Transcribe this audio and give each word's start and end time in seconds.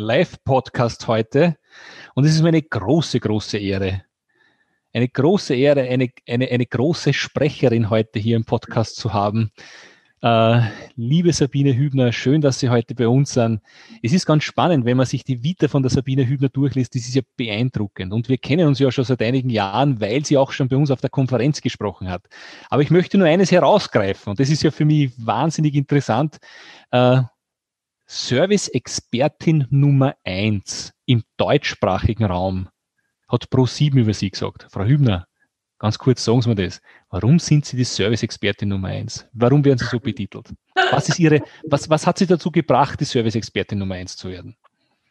Live-Podcast 0.00 1.06
heute. 1.08 1.58
Und 2.14 2.24
es 2.24 2.34
ist 2.34 2.40
mir 2.40 2.48
eine 2.48 2.62
große, 2.62 3.20
große 3.20 3.58
Ehre, 3.58 4.02
eine 4.94 5.08
große 5.08 5.54
Ehre, 5.54 5.82
eine, 5.82 6.08
eine, 6.26 6.48
eine 6.48 6.64
große 6.64 7.12
Sprecherin 7.12 7.90
heute 7.90 8.18
hier 8.18 8.36
im 8.36 8.46
Podcast 8.46 8.96
zu 8.96 9.12
haben. 9.12 9.50
Äh, 10.22 10.62
liebe 10.96 11.32
Sabine 11.34 11.76
Hübner, 11.76 12.12
schön, 12.12 12.40
dass 12.40 12.60
Sie 12.60 12.70
heute 12.70 12.94
bei 12.94 13.08
uns 13.08 13.34
sind. 13.34 13.60
Es 14.02 14.14
ist 14.14 14.24
ganz 14.24 14.44
spannend, 14.44 14.86
wenn 14.86 14.96
man 14.96 15.04
sich 15.04 15.22
die 15.22 15.42
Vita 15.42 15.68
von 15.68 15.82
der 15.82 15.90
Sabine 15.90 16.26
Hübner 16.26 16.48
durchliest, 16.48 16.94
das 16.94 17.02
ist 17.02 17.14
ja 17.14 17.22
beeindruckend. 17.36 18.14
Und 18.14 18.30
wir 18.30 18.38
kennen 18.38 18.68
uns 18.68 18.78
ja 18.78 18.90
schon 18.90 19.04
seit 19.04 19.20
einigen 19.20 19.50
Jahren, 19.50 20.00
weil 20.00 20.24
sie 20.24 20.38
auch 20.38 20.52
schon 20.52 20.68
bei 20.68 20.76
uns 20.76 20.90
auf 20.90 21.02
der 21.02 21.10
Konferenz 21.10 21.60
gesprochen 21.60 22.08
hat. 22.08 22.26
Aber 22.70 22.80
ich 22.80 22.90
möchte 22.90 23.18
nur 23.18 23.26
eines 23.26 23.52
herausgreifen, 23.52 24.30
und 24.30 24.40
das 24.40 24.48
ist 24.48 24.62
ja 24.62 24.70
für 24.70 24.86
mich 24.86 25.12
wahnsinnig 25.18 25.74
interessant. 25.74 26.38
Äh, 26.90 27.20
Service-Expertin 28.12 29.68
Nummer 29.70 30.16
eins 30.24 30.92
im 31.06 31.22
deutschsprachigen 31.36 32.24
Raum 32.24 32.68
hat 33.28 33.44
Pro7 33.44 34.00
über 34.00 34.12
Sie 34.12 34.28
gesagt. 34.30 34.66
Frau 34.68 34.84
Hübner, 34.84 35.28
ganz 35.78 35.96
kurz 35.96 36.24
sagen 36.24 36.42
Sie 36.42 36.48
mir 36.48 36.56
das. 36.56 36.80
Warum 37.10 37.38
sind 37.38 37.66
Sie 37.66 37.76
die 37.76 37.84
Service-Expertin 37.84 38.68
Nummer 38.68 38.88
eins? 38.88 39.28
Warum 39.32 39.64
werden 39.64 39.78
Sie 39.78 39.84
so 39.84 40.00
betitelt? 40.00 40.48
Was 40.90 41.08
ist 41.08 41.20
Ihre, 41.20 41.40
was, 41.68 41.88
was 41.88 42.04
hat 42.04 42.18
Sie 42.18 42.26
dazu 42.26 42.50
gebracht, 42.50 42.98
die 42.98 43.04
Service-Expertin 43.04 43.78
Nummer 43.78 43.94
eins 43.94 44.16
zu 44.16 44.28
werden? 44.28 44.56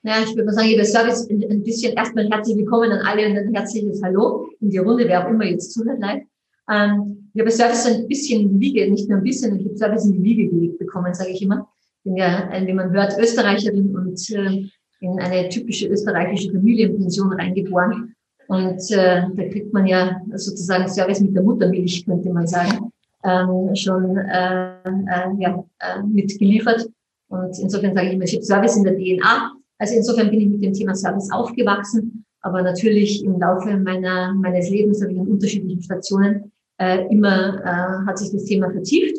Ja, 0.04 0.22
ich 0.22 0.32
würde 0.32 0.44
mal 0.44 0.54
sagen, 0.54 0.68
jeder 0.68 0.84
Service 0.84 1.26
ein 1.30 1.64
bisschen 1.64 1.94
erstmal 1.94 2.30
herzlich 2.30 2.58
willkommen 2.58 2.92
an 2.92 3.08
alle 3.08 3.30
und 3.30 3.38
ein 3.38 3.54
herzliches 3.54 4.04
Hallo 4.04 4.50
in 4.60 4.72
die 4.72 4.78
Runde, 4.78 5.08
wer 5.08 5.26
auch 5.26 5.30
immer 5.30 5.46
jetzt 5.46 5.72
zuhört 5.72 6.02
live. 6.02 6.24
Ähm, 6.70 7.32
ich 7.34 7.40
habe 7.40 7.50
Service 7.50 7.86
ein 7.86 8.10
bisschen 8.10 8.42
in 8.42 8.50
die 8.50 8.60
Wiege, 8.60 8.92
nicht 8.92 9.08
nur 9.08 9.20
ein 9.20 9.24
bisschen, 9.24 9.58
ich 9.58 9.66
habe 9.66 9.78
Service 9.78 10.04
in 10.04 10.12
die 10.12 10.24
Wiege 10.24 10.50
gelegt 10.50 10.80
bekommen, 10.80 11.14
sage 11.14 11.30
ich 11.30 11.42
immer 11.42 11.66
bin 12.04 12.18
ja, 12.18 12.50
wie 12.66 12.74
man 12.74 12.92
hört, 12.92 13.18
Österreicherin 13.18 13.96
und 13.96 14.30
äh, 14.32 14.70
in 15.02 15.20
eine 15.20 15.50
typische 15.50 15.88
österreichische 15.88 16.52
Familienpension 16.52 17.34
reingeboren. 17.34 18.14
Und 18.48 18.92
äh, 18.92 19.24
da 19.36 19.44
kriegt 19.50 19.72
man 19.74 19.86
ja 19.86 20.22
sozusagen 20.34 20.88
Service 20.88 21.22
mit 21.22 21.36
der 21.36 21.44
Muttermilch, 21.44 22.06
könnte 22.06 22.32
man 22.32 22.48
sagen, 22.48 22.92
ähm, 23.24 23.76
schon 23.76 24.18
äh, 24.18 24.74
äh, 24.84 25.30
ja, 25.38 25.64
äh, 25.80 26.04
mitgeliefert. 26.04 26.90
Und 27.28 27.60
insofern 27.60 27.94
sage 27.94 28.08
ich 28.08 28.14
immer, 28.14 28.24
ich 28.24 28.34
habe 28.34 28.44
Service 28.44 28.76
in 28.76 28.84
der 28.84 28.96
DNA. 28.96 29.54
Also 29.78 29.96
insofern 29.96 30.30
bin 30.32 30.42
ich 30.42 30.50
mit 30.50 30.64
dem 30.64 30.74
Thema 30.74 30.96
Service 30.96 31.32
aufgewachsen. 31.32 32.26
Aber 32.42 32.62
natürlich 32.64 33.24
im 33.24 33.40
Laufe 33.40 33.78
meiner, 33.78 34.34
meines 34.34 34.70
Lebens 34.70 35.02
habe 35.02 35.12
ich 35.12 35.18
in 35.18 35.28
unterschiedlichen 35.28 35.84
Stationen 35.84 36.52
äh, 36.80 37.06
immer 37.12 37.62
äh, 37.64 38.08
hat 38.08 38.18
sich 38.18 38.32
das 38.32 38.46
Thema 38.46 38.72
vertieft 38.72 39.19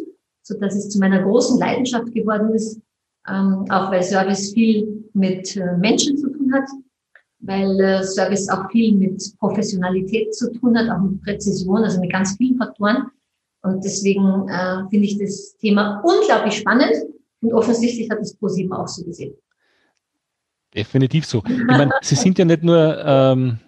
so 0.51 0.59
dass 0.59 0.75
es 0.75 0.89
zu 0.89 0.99
meiner 0.99 1.23
großen 1.23 1.59
Leidenschaft 1.59 2.13
geworden 2.13 2.53
ist, 2.55 2.81
ähm, 3.29 3.65
auch 3.71 3.91
weil 3.91 4.03
Service 4.03 4.53
viel 4.53 5.05
mit 5.15 5.57
äh, 5.57 5.77
Menschen 5.77 6.17
zu 6.17 6.29
tun 6.31 6.53
hat, 6.53 6.69
weil 7.41 7.81
äh, 7.81 8.03
Service 8.03 8.49
auch 8.49 8.69
viel 8.71 8.95
mit 8.97 9.23
Professionalität 9.39 10.35
zu 10.35 10.53
tun 10.53 10.77
hat, 10.77 10.91
auch 10.91 11.03
mit 11.03 11.23
Präzision, 11.23 11.85
also 11.85 12.01
mit 12.01 12.13
ganz 12.13 12.37
vielen 12.37 12.59
Faktoren. 12.59 13.07
Und 13.63 13.85
deswegen 13.85 14.49
äh, 14.49 14.89
finde 14.91 15.07
ich 15.07 15.19
das 15.19 15.57
Thema 15.59 16.03
unglaublich 16.05 16.55
spannend 16.55 16.95
und 17.43 17.53
offensichtlich 17.53 18.11
hat 18.11 18.21
es 18.21 18.35
ProSieben 18.35 18.73
auch 18.73 18.89
so 18.89 19.05
gesehen. 19.05 19.35
Definitiv 20.75 21.27
so. 21.27 21.43
Ich 21.47 21.65
meine, 21.67 21.91
Sie 22.01 22.15
sind 22.15 22.39
ja 22.39 22.45
nicht 22.45 22.63
nur 22.63 22.99
ähm, 23.05 23.59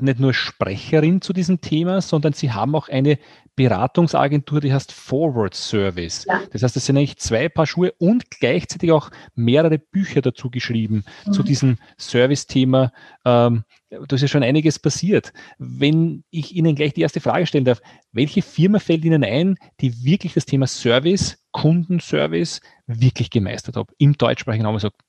nicht 0.00 0.20
nur 0.20 0.34
Sprecherin 0.34 1.20
zu 1.20 1.32
diesem 1.32 1.60
Thema, 1.60 2.00
sondern 2.00 2.32
Sie 2.32 2.52
haben 2.52 2.74
auch 2.74 2.88
eine 2.88 3.18
Beratungsagentur, 3.56 4.60
die 4.60 4.72
heißt 4.72 4.92
Forward 4.92 5.52
Service. 5.52 6.24
Ja. 6.28 6.42
Das 6.52 6.62
heißt, 6.62 6.76
es 6.76 6.86
sind 6.86 6.96
eigentlich 6.96 7.18
zwei 7.18 7.48
Paar 7.48 7.66
Schuhe 7.66 7.92
und 7.98 8.30
gleichzeitig 8.30 8.92
auch 8.92 9.10
mehrere 9.34 9.78
Bücher 9.78 10.22
dazu 10.22 10.48
geschrieben 10.48 11.04
mhm. 11.26 11.32
zu 11.32 11.42
diesem 11.42 11.78
Service-Thema. 11.98 12.92
Ähm, 13.24 13.64
da 13.90 14.14
ist 14.14 14.22
ja 14.22 14.28
schon 14.28 14.44
einiges 14.44 14.78
passiert. 14.78 15.32
Wenn 15.58 16.22
ich 16.30 16.54
Ihnen 16.54 16.76
gleich 16.76 16.92
die 16.92 17.00
erste 17.00 17.20
Frage 17.20 17.46
stellen 17.46 17.64
darf, 17.64 17.80
welche 18.12 18.42
Firma 18.42 18.78
fällt 18.78 19.04
Ihnen 19.04 19.24
ein, 19.24 19.56
die 19.80 20.04
wirklich 20.04 20.34
das 20.34 20.46
Thema 20.46 20.68
Service, 20.68 21.38
Kundenservice 21.50 22.60
wirklich 22.86 23.30
gemeistert 23.30 23.76
hat? 23.76 23.88
Im 23.98 24.16
deutschsprachigen 24.16 24.66
Raum 24.66 24.78
sagt, 24.78 25.00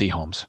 die 0.00 0.14
haben 0.14 0.30
es. 0.30 0.48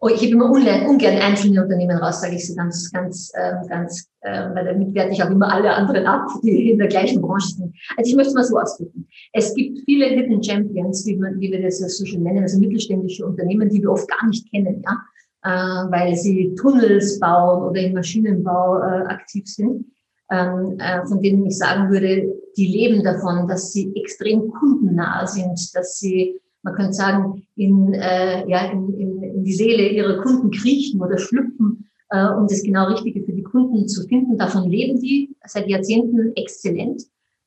Oh, 0.00 0.08
ich 0.08 0.18
habe 0.18 0.30
immer 0.30 0.48
ungern 0.50 1.18
einzelne 1.18 1.60
Unternehmen 1.60 1.96
raus, 1.96 2.20
sage 2.20 2.36
ich 2.36 2.46
so 2.46 2.54
ganz, 2.54 2.88
ganz, 2.92 3.32
ähm, 3.36 3.68
ganz, 3.68 4.08
äh, 4.20 4.48
weil 4.54 4.66
damit 4.66 4.94
werte 4.94 5.12
ich 5.12 5.20
auch 5.24 5.30
immer 5.30 5.52
alle 5.52 5.72
anderen 5.74 6.06
ab, 6.06 6.28
die 6.44 6.70
in 6.70 6.78
der 6.78 6.86
gleichen 6.86 7.20
Branche 7.20 7.48
sind. 7.56 7.74
Also 7.96 8.10
ich 8.10 8.14
möchte 8.14 8.28
es 8.28 8.34
mal 8.34 8.44
so 8.44 8.58
ausdrücken. 8.58 9.08
Es 9.32 9.52
gibt 9.54 9.80
viele 9.86 10.06
Hidden 10.06 10.40
Champions, 10.40 11.04
wie, 11.04 11.16
man, 11.16 11.40
wie 11.40 11.50
wir 11.50 11.60
das 11.60 11.78
so 11.80 12.04
schön 12.04 12.22
nennen, 12.22 12.42
also 12.42 12.60
mittelständische 12.60 13.26
Unternehmen, 13.26 13.68
die 13.70 13.82
wir 13.82 13.90
oft 13.90 14.08
gar 14.08 14.24
nicht 14.28 14.48
kennen, 14.52 14.84
ja, 14.84 14.98
äh, 15.42 15.90
weil 15.90 16.14
sie 16.14 16.54
Tunnels 16.54 17.18
bauen 17.18 17.68
oder 17.68 17.80
im 17.80 17.94
Maschinenbau 17.94 18.78
äh, 18.78 19.02
aktiv 19.08 19.48
sind, 19.48 19.84
ähm, 20.30 20.78
äh, 20.78 21.04
von 21.06 21.20
denen 21.20 21.44
ich 21.46 21.58
sagen 21.58 21.90
würde, 21.90 22.32
die 22.56 22.66
leben 22.66 23.02
davon, 23.02 23.48
dass 23.48 23.72
sie 23.72 23.92
extrem 23.96 24.48
kundennah 24.48 25.26
sind, 25.26 25.58
dass 25.74 25.98
sie 25.98 26.40
man 26.62 26.74
könnte 26.74 26.92
sagen, 26.92 27.46
in, 27.56 27.94
äh, 27.94 28.48
ja, 28.48 28.70
in, 28.70 28.92
in 28.98 29.17
die 29.48 29.54
Seele 29.54 29.88
ihrer 29.88 30.22
Kunden 30.22 30.50
kriechen 30.50 31.00
oder 31.00 31.16
schlüpfen, 31.16 31.88
äh, 32.10 32.28
um 32.28 32.46
das 32.46 32.62
genau 32.62 32.88
Richtige 32.88 33.24
für 33.24 33.32
die 33.32 33.42
Kunden 33.42 33.88
zu 33.88 34.06
finden. 34.06 34.36
Davon 34.36 34.68
leben 34.68 35.00
die 35.00 35.34
seit 35.46 35.66
Jahrzehnten 35.68 36.36
exzellent. 36.36 37.04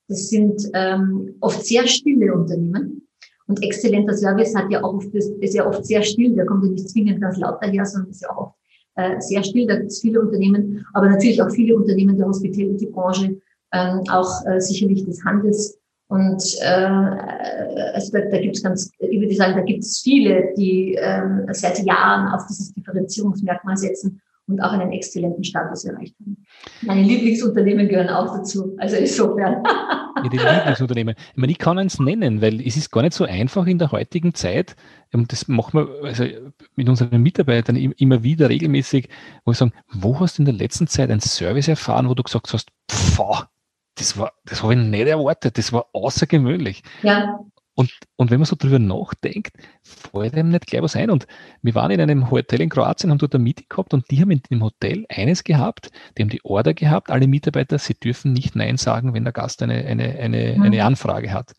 Das 0.07 0.29
sind 0.29 0.67
ähm, 0.73 1.35
oft 1.41 1.63
sehr 1.63 1.85
stille 1.87 2.33
Unternehmen. 2.33 3.07
Und 3.45 3.61
exzellenter 3.63 4.15
Service 4.15 4.55
hat 4.55 4.71
ja 4.71 4.83
auch 4.83 4.95
oft, 4.95 5.13
ist 5.13 5.53
ja 5.53 5.67
oft 5.67 5.85
sehr 5.85 6.01
still. 6.01 6.33
Der 6.33 6.45
kommt 6.45 6.65
ja 6.65 6.71
nicht 6.71 6.89
zwingend 6.89 7.21
ganz 7.21 7.37
laut 7.37 7.59
daher, 7.61 7.85
sondern 7.85 8.09
ist 8.09 8.23
ja 8.23 8.31
auch 8.31 8.37
oft 8.37 8.55
äh, 8.95 9.19
sehr 9.19 9.43
still. 9.43 9.67
Da 9.67 9.75
gibt 9.75 9.91
es 9.91 10.01
viele 10.01 10.21
Unternehmen, 10.21 10.83
aber 10.93 11.07
natürlich 11.07 11.39
auch 11.39 11.51
viele 11.51 11.75
Unternehmen 11.75 12.17
der 12.17 12.27
Hospitality-Branche, 12.27 13.39
ähm, 13.73 14.01
auch 14.09 14.43
äh, 14.47 14.59
sicherlich 14.59 15.05
des 15.05 15.23
Handels 15.23 15.77
und 16.11 16.43
äh, 16.59 17.93
also 17.93 18.11
da, 18.11 18.19
da 18.29 18.41
gibt 18.41 18.57
es 18.57 18.63
ganz, 18.63 18.91
ich 18.99 19.21
würde 19.21 19.33
sagen, 19.33 19.55
da 19.55 19.61
gibt 19.61 19.81
es 19.81 20.01
viele, 20.01 20.53
die 20.57 20.95
ähm, 20.99 21.45
seit 21.51 21.79
Jahren 21.85 22.33
auf 22.33 22.45
dieses 22.47 22.73
Differenzierungsmerkmal 22.73 23.77
setzen 23.77 24.21
und 24.45 24.59
auch 24.59 24.73
einen 24.73 24.91
exzellenten 24.91 25.45
Status 25.45 25.85
erreicht 25.85 26.13
haben. 26.19 26.43
Meine 26.81 27.03
Lieblingsunternehmen 27.03 27.87
gehören 27.87 28.09
auch 28.09 28.35
dazu. 28.35 28.75
Also 28.77 28.97
insofern. 28.97 29.63
Ja, 29.63 30.29
die 30.29 30.37
Lieblingsunternehmen. 30.37 31.15
Ich 31.31 31.37
meine, 31.37 31.51
ich 31.53 31.59
kann 31.59 31.79
eins 31.79 31.97
nennen, 31.97 32.41
weil 32.41 32.59
es 32.59 32.75
ist 32.75 32.91
gar 32.91 33.03
nicht 33.03 33.13
so 33.13 33.23
einfach 33.23 33.65
in 33.65 33.79
der 33.79 33.93
heutigen 33.93 34.33
Zeit. 34.33 34.75
Und 35.13 35.31
das 35.31 35.47
machen 35.47 35.79
wir 35.79 36.03
also 36.03 36.25
mit 36.75 36.89
unseren 36.89 37.21
Mitarbeitern 37.21 37.77
immer 37.77 38.21
wieder 38.21 38.49
regelmäßig, 38.49 39.07
wo 39.45 39.51
wir 39.51 39.55
sagen, 39.55 39.71
wo 39.89 40.19
hast 40.19 40.37
du 40.37 40.41
in 40.41 40.45
der 40.45 40.55
letzten 40.55 40.87
Zeit 40.87 41.09
einen 41.09 41.21
Service 41.21 41.69
erfahren, 41.69 42.09
wo 42.09 42.15
du 42.15 42.23
gesagt 42.23 42.51
hast, 42.51 42.69
pfah, 42.89 43.47
das 44.01 44.17
war, 44.17 44.33
das 44.45 44.63
habe 44.63 44.73
ich 44.73 44.79
nicht 44.79 45.07
erwartet. 45.07 45.57
Das 45.57 45.71
war 45.71 45.85
außergewöhnlich. 45.93 46.83
Ja. 47.03 47.39
Und, 47.73 47.91
und 48.17 48.31
wenn 48.31 48.39
man 48.39 48.45
so 48.45 48.55
drüber 48.57 48.79
nachdenkt, 48.79 49.53
fällt 49.83 50.33
einem 50.33 50.49
nicht 50.49 50.67
gleich 50.67 50.81
was 50.81 50.95
ein. 50.95 51.09
Und 51.09 51.25
wir 51.61 51.73
waren 51.75 51.91
in 51.91 52.01
einem 52.01 52.29
Hotel 52.29 52.61
in 52.61 52.69
Kroatien, 52.69 53.11
haben 53.11 53.17
dort 53.17 53.33
eine 53.33 53.43
Meeting 53.43 53.67
gehabt 53.69 53.93
und 53.93 54.09
die 54.11 54.19
haben 54.19 54.31
in 54.31 54.41
dem 54.51 54.61
Hotel 54.61 55.05
eines 55.09 55.43
gehabt, 55.43 55.89
die 56.17 56.23
haben 56.23 56.29
die 56.29 56.43
Order 56.43 56.73
gehabt, 56.73 57.09
alle 57.09 57.27
Mitarbeiter, 57.27 57.79
sie 57.79 57.93
dürfen 57.93 58.33
nicht 58.33 58.55
Nein 58.55 58.77
sagen, 58.77 59.13
wenn 59.13 59.23
der 59.23 59.33
Gast 59.33 59.63
eine, 59.63 59.85
eine, 59.85 60.19
eine, 60.19 60.55
mhm. 60.57 60.63
eine 60.63 60.83
Anfrage 60.83 61.31
hat. 61.31 61.53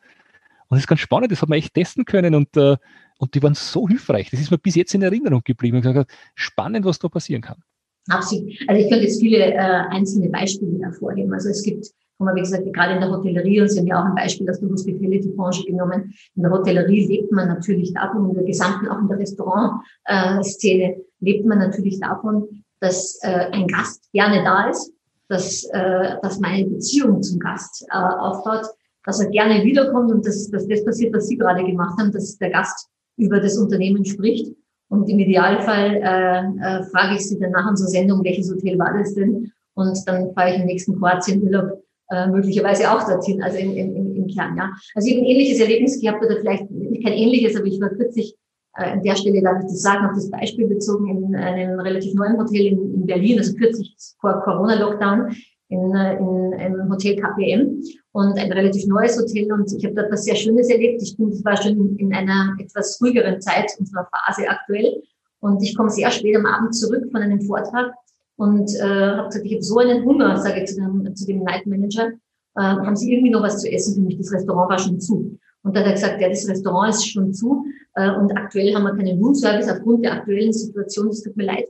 Und 0.69 0.77
das 0.77 0.81
ist 0.81 0.87
ganz 0.87 1.01
spannend, 1.01 1.33
das 1.33 1.41
hat 1.41 1.49
man 1.49 1.59
echt 1.59 1.75
testen 1.75 2.05
können 2.05 2.35
und, 2.35 2.57
äh, 2.57 2.77
und 3.19 3.35
die 3.35 3.43
waren 3.43 3.55
so 3.55 3.89
hilfreich. 3.89 4.31
Das 4.31 4.41
ist 4.41 4.51
mir 4.51 4.59
bis 4.59 4.75
jetzt 4.75 4.95
in 4.95 5.03
Erinnerung 5.03 5.43
geblieben. 5.45 5.77
Und 5.77 5.83
gesagt, 5.83 6.13
spannend, 6.35 6.85
was 6.85 6.99
da 6.99 7.09
passieren 7.09 7.43
kann. 7.43 7.63
Absolut. 8.09 8.53
Also 8.67 8.83
ich 8.83 8.91
könnte 8.91 9.05
jetzt 9.05 9.21
viele 9.21 9.55
äh, 9.55 9.57
einzelne 9.57 10.29
Beispiele 10.29 10.79
hervorheben. 10.83 11.33
Also 11.33 11.51
es 11.51 11.63
gibt 11.63 11.87
wo 12.19 12.25
man, 12.25 12.35
wie 12.37 12.41
gesagt, 12.41 12.65
gerade 12.73 12.95
in 12.95 13.01
der 13.01 13.11
Hotellerie, 13.11 13.61
und 13.61 13.69
Sie 13.71 13.81
haben 13.81 13.87
ja 13.87 14.01
auch 14.01 14.07
ein 14.07 14.15
Beispiel 14.15 14.49
aus 14.49 14.61
der 14.61 14.71
Hospitality-Branche 14.71 15.65
genommen, 15.65 16.15
in 16.37 16.43
der 16.43 16.51
Hotellerie 16.51 17.07
lebt 17.07 17.33
man 17.33 17.49
natürlich 17.49 17.93
davon, 17.93 18.31
in 18.31 18.35
der 18.35 18.45
gesamten, 18.45 18.89
auch 18.89 19.01
in 19.01 19.09
der 19.09 19.19
Restaurant-Szene 19.19 20.97
lebt 21.21 21.47
man 21.47 21.59
natürlich 21.59 22.01
davon, 22.01 22.65
dass 22.81 23.19
äh, 23.23 23.51
ein 23.53 23.67
Gast 23.69 24.11
gerne 24.13 24.43
da 24.45 24.69
ist, 24.69 24.93
dass, 25.29 25.65
äh, 25.73 26.17
dass 26.23 26.41
meine 26.41 26.67
Beziehung 26.69 27.23
zum 27.23 27.39
Gast 27.39 27.87
äh, 27.91 27.97
aufbaut, 27.97 28.67
dass 29.05 29.21
er 29.21 29.31
gerne 29.31 29.65
wiederkommt 29.65 30.11
und 30.13 30.27
dass, 30.27 30.51
dass 30.51 30.67
das 30.67 30.85
passiert, 30.85 31.15
was 31.15 31.27
Sie 31.29 31.37
gerade 31.37 31.65
gemacht 31.65 31.99
haben, 31.99 32.13
dass 32.13 32.37
der 32.39 32.51
Gast 32.51 32.89
über 33.17 33.41
das 33.41 33.57
Unternehmen 33.57 34.05
spricht 34.05 34.53
Und 34.89 35.09
im 35.09 35.19
Idealfall 35.19 35.97
äh, 35.97 36.81
äh, 36.81 36.83
frage 36.85 37.17
ich 37.17 37.27
sie 37.27 37.39
dann 37.39 37.53
nach 37.53 37.69
unserer 37.69 37.89
Sendung, 37.89 38.23
welches 38.25 38.51
Hotel 38.51 38.79
war 38.79 38.93
das 38.99 39.15
denn? 39.15 39.51
Und 39.75 39.99
dann 40.07 40.35
fahre 40.35 40.51
ich 40.51 40.61
im 40.61 40.67
nächsten 40.67 40.99
Kroatien-Urlaub 40.99 41.83
äh, 42.13 42.29
möglicherweise 42.29 42.91
auch 42.91 43.09
dorthin, 43.09 43.43
also 43.43 43.57
im, 43.57 43.75
im, 43.75 44.17
im 44.17 44.27
Kern. 44.27 44.57
Ja. 44.57 44.71
Also 44.95 45.09
ich 45.09 45.15
habe 45.15 45.25
ein 45.25 45.31
ähnliches 45.31 45.61
Erlebnis 45.61 46.01
gehabt 46.01 46.23
oder 46.23 46.37
vielleicht 46.37 46.69
kein 46.69 47.13
ähnliches, 47.13 47.57
aber 47.57 47.67
ich 47.67 47.81
war 47.81 47.89
kürzlich 47.89 48.37
äh, 48.77 48.85
an 48.85 49.03
der 49.03 49.17
Stelle 49.17 49.43
darf 49.43 49.59
ich 49.61 49.65
das 49.65 49.83
sagen, 49.83 50.07
auf 50.07 50.15
das 50.15 50.31
Beispiel 50.31 50.67
bezogen 50.67 51.09
in 51.09 51.35
einem 51.35 51.81
relativ 51.81 52.15
neuen 52.15 52.39
Hotel 52.39 52.67
in, 52.67 52.95
in 52.95 53.07
Berlin, 53.07 53.39
also 53.39 53.55
kürzlich 53.55 53.97
vor 54.21 54.43
Corona-Lockdown 54.45 55.35
in, 55.69 55.95
äh, 55.95 56.19
in, 56.19 56.53
im 56.53 56.91
Hotel 56.91 57.17
KPM 57.17 57.83
und 58.13 58.39
ein 58.39 58.53
relativ 58.53 58.87
neues 58.87 59.19
Hotel 59.19 59.51
und 59.53 59.73
ich 59.73 59.85
habe 59.85 59.95
dort 59.95 60.13
was 60.13 60.25
sehr 60.25 60.37
Schönes 60.37 60.69
erlebt. 60.69 61.03
Ich 61.03 61.17
bin, 61.17 61.33
ich 61.33 61.45
war 61.45 61.57
schon 61.57 61.97
in 61.97 62.13
einer 62.13 62.55
etwas 62.59 63.01
ruhigeren 63.01 63.41
Zeit 63.41 63.71
unserer 63.79 64.07
Phase 64.11 64.49
aktuell 64.49 65.03
und 65.41 65.63
ich 65.63 65.75
komme 65.75 65.89
sehr 65.89 66.11
spät 66.11 66.37
am 66.37 66.47
Abend 66.47 66.75
zurück 66.75 67.05
von 67.11 67.23
einem 67.23 67.41
Vortrag 67.41 67.93
und 68.37 68.75
äh, 68.77 68.83
habe 68.83 69.29
gesagt, 69.29 69.45
ich 69.45 69.53
habe 69.53 69.63
so 69.63 69.79
einen 69.79 70.05
Hunger, 70.05 70.37
sage 70.39 70.63
ich 70.63 70.71
zu 70.71 70.77
dem, 70.77 71.15
zu 71.15 71.27
dem 71.27 71.43
Night 71.43 71.67
Manager, 71.67 72.09
äh, 72.57 72.61
haben 72.61 72.97
Sie 72.97 73.13
irgendwie 73.13 73.31
noch 73.31 73.43
was 73.43 73.61
zu 73.61 73.71
essen 73.71 73.95
für 73.95 74.01
mich? 74.01 74.19
Das 74.19 74.33
Restaurant 74.33 74.71
war 74.71 74.79
schon 74.79 75.01
zu. 75.01 75.39
Und 75.63 75.77
dann 75.77 75.85
hat 75.85 75.91
er 75.91 75.95
gesagt, 75.95 76.21
ja, 76.21 76.29
das 76.29 76.49
Restaurant 76.49 76.95
ist 76.95 77.07
schon 77.07 77.33
zu 77.33 77.65
äh, 77.95 78.11
und 78.11 78.37
aktuell 78.37 78.75
haben 78.75 78.85
wir 78.85 78.97
keinen 78.97 79.19
Roomservice 79.19 79.69
aufgrund 79.69 80.05
der 80.05 80.15
aktuellen 80.15 80.53
Situation, 80.53 81.09
es 81.09 81.23
tut 81.23 81.37
mir 81.37 81.47
leid. 81.47 81.67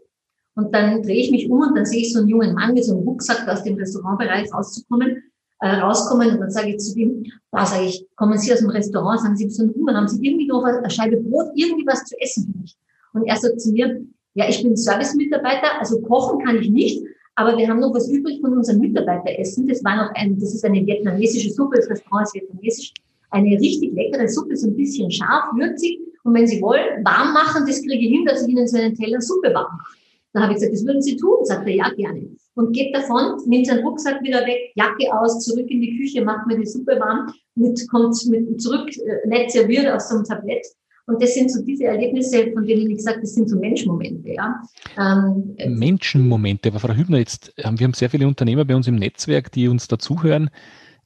Und 0.54 0.74
dann 0.74 1.02
drehe 1.02 1.16
ich 1.16 1.30
mich 1.30 1.50
um 1.50 1.60
und 1.60 1.76
dann 1.76 1.86
sehe 1.86 2.00
ich 2.00 2.12
so 2.12 2.20
einen 2.20 2.28
jungen 2.28 2.54
Mann 2.54 2.74
mit 2.74 2.84
so 2.84 2.92
einem 2.92 3.06
Rucksack 3.06 3.48
aus 3.48 3.62
dem 3.62 3.76
Restaurantbereich 3.76 4.52
rauszukommen, 4.52 5.22
äh, 5.60 5.68
rauskommen 5.68 6.30
und 6.30 6.40
dann 6.40 6.50
sage 6.50 6.70
ich 6.70 6.78
zu 6.78 6.98
ihm, 6.98 7.24
boah, 7.50 7.64
sage 7.64 7.86
ich, 7.86 8.06
kommen 8.16 8.38
Sie 8.38 8.52
aus 8.52 8.58
dem 8.58 8.70
Restaurant, 8.70 9.20
sagen 9.20 9.36
Sie, 9.36 9.48
so 9.48 9.62
einen 9.62 9.74
Hunger, 9.74 9.94
haben 9.94 10.08
Sie 10.08 10.24
irgendwie 10.24 10.46
noch 10.46 10.62
eine 10.64 10.90
Scheibe 10.90 11.18
Brot, 11.18 11.52
irgendwie 11.54 11.86
was 11.86 12.04
zu 12.04 12.20
essen 12.20 12.50
für 12.52 12.58
mich? 12.58 12.76
Und 13.14 13.24
er 13.24 13.36
sagt 13.36 13.60
zu 13.60 13.72
mir, 13.72 14.02
ja, 14.34 14.48
ich 14.48 14.62
bin 14.62 14.76
Service-Mitarbeiter, 14.76 15.78
also 15.78 16.00
kochen 16.00 16.44
kann 16.44 16.56
ich 16.56 16.70
nicht, 16.70 17.02
aber 17.34 17.56
wir 17.56 17.68
haben 17.68 17.80
noch 17.80 17.94
was 17.94 18.08
übrig 18.08 18.40
von 18.40 18.56
unserem 18.56 18.80
Mitarbeiteressen. 18.80 19.66
Das 19.66 19.82
war 19.84 19.96
noch 19.96 20.14
ein, 20.14 20.38
das 20.38 20.54
ist 20.54 20.64
eine 20.64 20.84
vietnamesische 20.86 21.50
Suppe, 21.50 21.76
das 21.76 21.88
Restaurant 21.88 22.26
ist 22.26 22.34
vietnamesisch. 22.34 22.92
Eine 23.30 23.58
richtig 23.58 23.94
leckere 23.94 24.28
Suppe, 24.28 24.56
so 24.56 24.68
ein 24.68 24.76
bisschen 24.76 25.10
scharf, 25.10 25.44
würzig. 25.54 25.98
Und 26.24 26.34
wenn 26.34 26.46
Sie 26.46 26.60
wollen, 26.60 27.04
warm 27.04 27.32
machen, 27.32 27.64
das 27.66 27.80
kriege 27.80 28.04
ich 28.04 28.10
hin, 28.10 28.24
dass 28.26 28.42
ich 28.42 28.48
Ihnen 28.48 28.68
so 28.68 28.76
einen 28.76 28.94
Teller 28.94 29.20
Suppe 29.20 29.54
warm 29.54 29.76
mache. 29.78 29.96
Dann 30.34 30.42
habe 30.44 30.52
ich 30.52 30.58
gesagt, 30.58 30.74
das 30.74 30.84
würden 30.84 31.02
Sie 31.02 31.16
tun? 31.16 31.44
Sagt 31.44 31.66
er, 31.66 31.74
ja, 31.74 31.90
gerne. 31.90 32.28
Und 32.54 32.72
geht 32.72 32.94
davon, 32.94 33.40
nimmt 33.46 33.66
seinen 33.66 33.84
Rucksack 33.84 34.22
wieder 34.22 34.46
weg, 34.46 34.72
Jacke 34.74 35.10
aus, 35.18 35.40
zurück 35.40 35.70
in 35.70 35.80
die 35.80 35.96
Küche, 35.96 36.22
macht 36.22 36.46
mir 36.46 36.58
die 36.58 36.66
Suppe 36.66 36.98
warm, 37.00 37.32
mit, 37.54 37.88
kommt 37.90 38.14
mit 38.28 38.60
zurück, 38.60 38.90
äh, 38.98 39.26
nett 39.28 39.50
serviert 39.50 39.90
auf 39.90 40.02
so 40.02 40.16
einem 40.16 40.24
Tablett 40.24 40.66
und 41.06 41.20
das 41.20 41.34
sind 41.34 41.50
so 41.50 41.62
diese 41.62 41.84
Erlebnisse, 41.84 42.52
von 42.52 42.64
denen 42.64 42.90
ich 42.90 42.96
gesagt 42.96 43.22
das 43.22 43.34
sind 43.34 43.48
so 43.48 43.56
Menschmomente. 43.56 44.30
Ja. 44.30 44.62
Ähm, 44.96 45.56
Menschenmomente. 45.78 46.68
Aber 46.68 46.80
Frau 46.80 46.94
Hübner, 46.94 47.18
jetzt 47.18 47.52
haben 47.62 47.78
wir 47.78 47.84
haben 47.84 47.94
sehr 47.94 48.10
viele 48.10 48.28
Unternehmer 48.28 48.64
bei 48.64 48.76
uns 48.76 48.86
im 48.86 48.96
Netzwerk, 48.96 49.50
die 49.50 49.68
uns 49.68 49.88
dazuhören. 49.88 50.50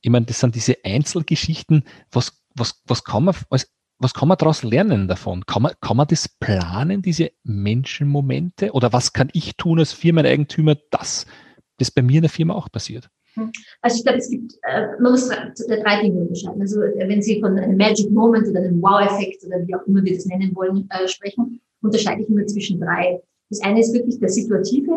Ich 0.02 0.10
meine, 0.10 0.26
das 0.26 0.40
sind 0.40 0.54
diese 0.54 0.76
Einzelgeschichten. 0.84 1.84
Was, 2.12 2.42
was, 2.54 2.82
was 2.86 3.04
kann 3.04 3.24
man 3.24 3.34
als 3.50 3.70
was 3.98 4.12
kann 4.12 4.28
man 4.28 4.36
daraus 4.36 4.62
lernen 4.62 5.08
davon? 5.08 5.46
Kann 5.46 5.62
man, 5.62 5.72
kann 5.80 5.96
man 5.96 6.06
das 6.06 6.28
planen, 6.28 7.00
diese 7.00 7.30
Menschenmomente? 7.44 8.72
Oder 8.72 8.92
was 8.92 9.14
kann 9.14 9.30
ich 9.32 9.56
tun 9.56 9.78
als 9.78 9.94
Firmeneigentümer, 9.94 10.76
dass 10.90 11.26
das 11.78 11.90
bei 11.90 12.02
mir 12.02 12.16
in 12.16 12.22
der 12.22 12.30
Firma 12.30 12.54
auch 12.54 12.70
passiert? 12.70 13.08
Also 13.82 13.98
ich 13.98 14.04
glaube, 14.04 14.18
es 14.18 14.30
gibt, 14.30 14.54
äh, 14.62 14.88
man 15.00 15.12
muss 15.12 15.28
drei, 15.28 16.02
Dinge 16.02 16.20
unterscheiden. 16.20 16.60
Also 16.60 16.82
äh, 16.82 17.08
wenn 17.08 17.22
Sie 17.22 17.40
von 17.40 17.58
einem 17.58 17.76
Magic 17.76 18.10
Moment 18.10 18.48
oder 18.48 18.60
einem 18.60 18.80
Wow-Effekt 18.82 19.44
oder 19.44 19.66
wie 19.66 19.74
auch 19.74 19.86
immer 19.86 20.02
wir 20.04 20.14
das 20.14 20.26
nennen 20.26 20.54
wollen, 20.54 20.88
äh, 20.90 21.08
sprechen, 21.08 21.60
unterscheide 21.82 22.22
ich 22.22 22.28
immer 22.28 22.46
zwischen 22.46 22.80
drei. 22.80 23.20
Das 23.50 23.62
eine 23.62 23.80
ist 23.80 23.94
wirklich 23.94 24.18
der 24.18 24.28
situative 24.28 24.92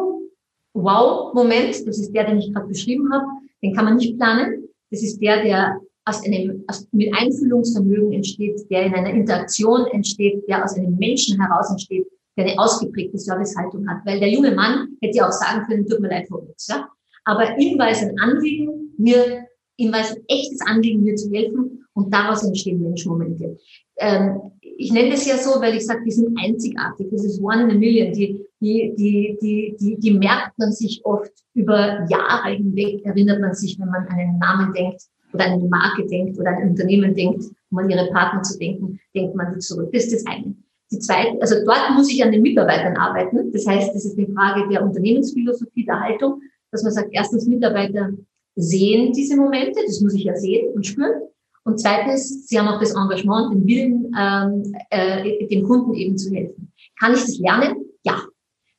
Wow-Moment. 0.74 1.88
Das 1.88 2.00
ist 2.00 2.14
der, 2.14 2.26
den 2.26 2.40
ich 2.40 2.54
gerade 2.54 2.68
beschrieben 2.68 3.12
habe. 3.12 3.26
Den 3.62 3.76
kann 3.76 3.86
man 3.86 3.98
nicht 3.98 4.18
planen. 4.18 4.70
Das 4.90 5.04
ist 5.04 5.20
der, 5.22 5.44
der 5.44 5.80
aus 6.06 6.24
einem, 6.26 6.64
aus, 6.68 6.88
mit 6.92 7.14
Einfühlungsvermögen 7.14 8.14
entsteht, 8.14 8.70
der 8.72 8.86
in 8.86 8.96
einer 8.96 9.12
Interaktion 9.12 9.86
entsteht, 9.88 10.48
der 10.48 10.64
aus 10.64 10.76
einem 10.76 10.96
Menschen 10.98 11.40
heraus 11.40 11.70
entsteht, 11.70 12.08
der 12.38 12.46
eine 12.46 12.60
ausgeprägte 12.60 13.18
Servicehaltung 13.18 13.88
hat. 13.88 14.06
Weil 14.06 14.20
der 14.20 14.30
junge 14.30 14.56
Mann 14.56 14.98
hätte 15.02 15.18
ja 15.18 15.28
auch 15.28 15.32
sagen 15.32 15.66
können, 15.68 15.86
tut 15.86 16.00
mir 16.00 16.10
leid, 16.10 16.28
Frau 16.28 16.48
ja? 16.68 16.90
Aber 17.30 17.60
ihm 17.60 17.78
war 17.78 17.92
es 17.92 18.02
ein 18.02 18.18
Anliegen, 18.20 18.92
mir, 18.98 19.46
ihm 19.78 19.92
war 19.92 20.00
es 20.00 20.16
ein 20.16 20.24
echtes 20.28 20.62
Anliegen, 20.66 21.04
mir 21.04 21.16
zu 21.16 21.32
helfen 21.32 21.86
und 21.94 22.12
daraus 22.12 22.44
entstehen 22.44 22.82
Menschmomente. 22.82 23.56
Ähm, 23.98 24.42
ich 24.62 24.92
nenne 24.92 25.12
das 25.12 25.28
ja 25.28 25.38
so, 25.38 25.62
weil 25.62 25.76
ich 25.76 25.86
sage, 25.86 26.02
die 26.04 26.12
sind 26.12 26.36
einzigartig. 26.40 27.08
Das 27.12 27.24
ist 27.24 27.40
one 27.40 27.66
in 27.66 27.70
a 27.70 27.76
million. 27.76 28.12
Die, 28.14 28.44
die, 28.60 28.96
die, 28.98 29.38
die, 29.40 29.76
die, 29.80 30.00
die 30.00 30.12
merkt 30.12 30.58
man 30.58 30.72
sich 30.72 31.02
oft 31.04 31.32
über 31.54 32.04
Jahre 32.10 32.56
hinweg, 32.56 33.06
erinnert 33.06 33.42
man 33.42 33.54
sich, 33.54 33.78
wenn 33.80 33.90
man 33.90 34.08
an 34.08 34.18
einen 34.18 34.40
Namen 34.40 34.74
denkt 34.74 35.04
oder 35.32 35.46
an 35.46 35.52
eine 35.52 35.68
Marke 35.68 36.08
denkt 36.08 36.40
oder 36.40 36.50
an 36.50 36.64
ein 36.64 36.70
Unternehmen 36.70 37.14
denkt, 37.14 37.44
um 37.70 37.78
an 37.78 37.92
ihre 37.92 38.10
Partner 38.10 38.42
zu 38.42 38.58
denken, 38.58 39.00
denkt 39.14 39.36
man 39.36 39.54
die 39.54 39.60
zurück. 39.60 39.92
Das 39.94 40.06
ist 40.06 40.14
das 40.14 40.26
eine. 40.26 40.56
Die 40.92 40.98
zweite, 40.98 41.40
also 41.42 41.64
dort 41.64 41.92
muss 41.94 42.12
ich 42.12 42.24
an 42.24 42.32
den 42.32 42.42
Mitarbeitern 42.42 42.98
arbeiten. 42.98 43.52
Das 43.52 43.68
heißt, 43.68 43.94
das 43.94 44.06
ist 44.06 44.18
eine 44.18 44.28
Frage 44.34 44.68
der 44.70 44.84
Unternehmensphilosophie, 44.84 45.86
der 45.86 46.00
Haltung 46.00 46.42
dass 46.72 46.84
man 46.84 46.92
sagt, 46.92 47.10
erstens 47.12 47.48
Mitarbeiter 47.48 48.12
sehen 48.56 49.14
diese 49.14 49.36
Momente, 49.36 49.80
das 49.86 50.02
muss 50.02 50.14
ich 50.14 50.24
ja 50.24 50.36
sehen 50.36 50.74
und 50.74 50.86
spüren. 50.86 51.22
Und 51.64 51.80
zweitens, 51.80 52.48
sie 52.48 52.60
haben 52.60 52.68
auch 52.68 52.80
das 52.80 52.96
Engagement, 52.96 53.54
den 53.54 53.68
Willen, 53.68 54.16
ähm, 54.18 54.76
äh, 54.90 55.48
dem 55.48 55.64
Kunden 55.64 55.94
eben 55.94 56.18
zu 56.18 56.34
helfen. 56.34 56.72
Kann 57.00 57.14
ich 57.14 57.22
das 57.22 57.38
lernen? 57.38 57.86
Ja. 58.04 58.24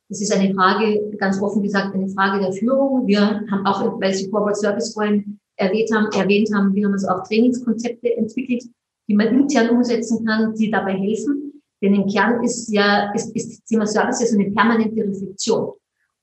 Das 0.09 0.19
ist 0.19 0.33
eine 0.33 0.53
Frage, 0.53 1.15
ganz 1.17 1.41
offen 1.41 1.63
gesagt, 1.63 1.95
eine 1.95 2.09
Frage 2.09 2.43
der 2.43 2.51
Führung. 2.51 3.07
Wir 3.07 3.21
haben 3.49 3.65
auch, 3.65 4.01
weil 4.01 4.13
Sie 4.13 4.29
Corporate 4.29 4.59
Service 4.59 4.93
vorhin 4.93 5.39
erwähnt 5.55 5.89
haben, 5.93 6.07
erwähnt 6.11 6.49
haben, 6.53 6.73
wir 6.75 6.85
haben 6.85 6.93
also 6.93 7.07
auch 7.07 7.23
Trainingskonzepte 7.23 8.17
entwickelt, 8.17 8.63
die 9.07 9.15
man 9.15 9.27
intern 9.27 9.69
umsetzen 9.69 10.25
kann, 10.25 10.53
die 10.55 10.69
dabei 10.69 10.93
helfen. 10.93 11.61
Denn 11.81 11.95
im 11.95 12.07
Kern 12.07 12.43
ist 12.43 12.69
ja, 12.73 13.11
ist, 13.13 13.33
ist 13.35 13.65
Thema 13.65 13.87
Service 13.87 14.19
ja 14.19 14.27
so 14.27 14.37
eine 14.37 14.51
permanente 14.51 15.01
Reflexion. 15.01 15.71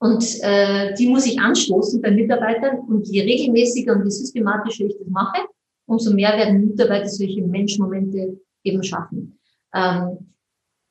Und 0.00 0.24
äh, 0.42 0.94
die 0.94 1.08
muss 1.08 1.26
ich 1.26 1.40
anstoßen 1.40 2.00
bei 2.00 2.10
Mitarbeitern. 2.10 2.80
Und 2.88 3.08
je 3.08 3.22
regelmäßiger 3.22 3.94
und 3.94 4.04
je 4.04 4.10
systematischer 4.10 4.84
ich 4.84 4.96
das 4.98 5.08
mache, 5.08 5.46
umso 5.86 6.12
mehr 6.14 6.36
werden 6.36 6.68
Mitarbeiter 6.68 7.08
solche 7.08 7.42
Menschmomente 7.42 8.40
eben 8.62 8.82
schaffen. 8.82 9.38
Ähm, 9.74 10.18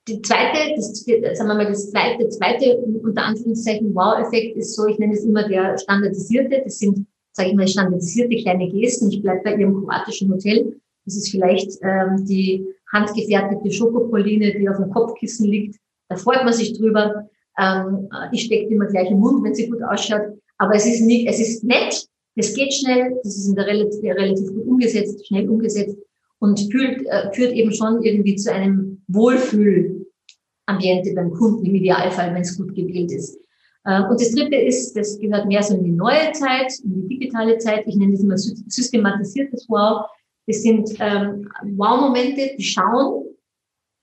die 0.08 0.22
zweite, 0.22 0.74
das, 0.76 1.04
sagen 1.04 1.50
wir 1.50 1.56
mal, 1.56 1.68
das 1.68 1.92
zweite, 1.92 2.30
zweite 2.30 2.78
unter 2.78 3.24
Anführungszeichen 3.24 3.94
Wow-Effekt 3.94 4.56
ist 4.56 4.76
so, 4.76 4.88
ich 4.88 4.98
nenne 5.00 5.14
es 5.14 5.26
immer 5.26 5.48
der 5.48 5.78
standardisierte. 5.78 6.62
Das 6.64 6.80
sind, 6.80 7.06
sage 7.34 7.50
ich 7.50 7.56
mal, 7.56 7.68
standardisierte 7.68 8.38
kleine 8.38 8.70
Gesten. 8.70 9.12
Ich 9.12 9.22
bleibe 9.22 9.42
bei 9.44 9.56
Ihrem 9.56 9.74
kroatischen 9.74 10.32
Hotel. 10.32 10.80
Das 11.06 11.16
ist 11.16 11.30
vielleicht 11.30 11.78
ähm, 11.82 12.26
die 12.26 12.66
handgefertigte 12.92 13.72
Schokoproline, 13.72 14.58
die 14.58 14.70
auf 14.70 14.78
dem 14.78 14.90
Kopfkissen 14.90 15.48
liegt. 15.48 15.78
Da 16.10 16.16
freut 16.16 16.44
man 16.44 16.54
sich 16.54 16.78
drüber. 16.78 17.30
Ähm, 17.58 18.10
ich 18.32 18.44
stecke 18.44 18.74
immer 18.74 18.86
gleich 18.86 19.10
im 19.10 19.20
Mund, 19.20 19.44
wenn 19.44 19.56
sie 19.56 19.70
gut 19.70 19.82
ausschaut. 19.84 20.38
Aber 20.58 20.76
es 20.76 20.86
ist 20.86 21.02
nicht, 21.02 21.28
es 21.28 21.40
ist 21.40 21.64
nett, 21.64 22.08
es 22.36 22.54
geht 22.54 22.74
schnell, 22.74 23.18
das 23.24 23.38
ist 23.38 23.48
in 23.48 23.56
der 23.56 23.68
relativ, 23.68 24.04
relativ 24.04 24.54
gut 24.54 24.68
umgesetzt, 24.68 25.26
schnell 25.28 25.50
umgesetzt 25.50 25.98
und 26.40 26.60
führt, 26.72 27.06
äh, 27.06 27.32
führt 27.34 27.54
eben 27.54 27.74
schon 27.74 28.04
irgendwie 28.04 28.36
zu 28.36 28.54
einem 28.54 29.02
Wohlfühlambiente 29.08 31.14
beim 31.16 31.32
Kunden 31.32 31.66
im 31.66 31.76
Idealfall, 31.76 32.34
wenn 32.34 32.42
es 32.42 32.58
gut 32.58 32.76
gewählt 32.76 33.12
ist. 33.12 33.40
Äh, 33.86 34.04
und 34.04 34.22
das 34.22 34.32
dritte 34.32 34.56
ist, 34.56 34.96
das 34.96 35.18
gehört 35.18 35.48
mehr 35.48 35.64
so 35.64 35.76
in 35.76 35.84
die 35.84 35.92
neue 35.92 36.32
Zeit, 36.34 36.74
in 36.84 37.08
die 37.08 37.18
digitale 37.18 37.58
Zeit. 37.58 37.84
Ich 37.88 37.96
nenne 37.96 38.12
das 38.12 38.22
immer 38.22 38.38
systematisiertes 38.38 39.66
Wow. 39.68 40.06
Das 40.46 40.62
sind 40.62 40.90
ähm, 41.00 41.50
Wow-Momente, 41.76 42.52
die 42.58 42.64
schauen 42.64 43.26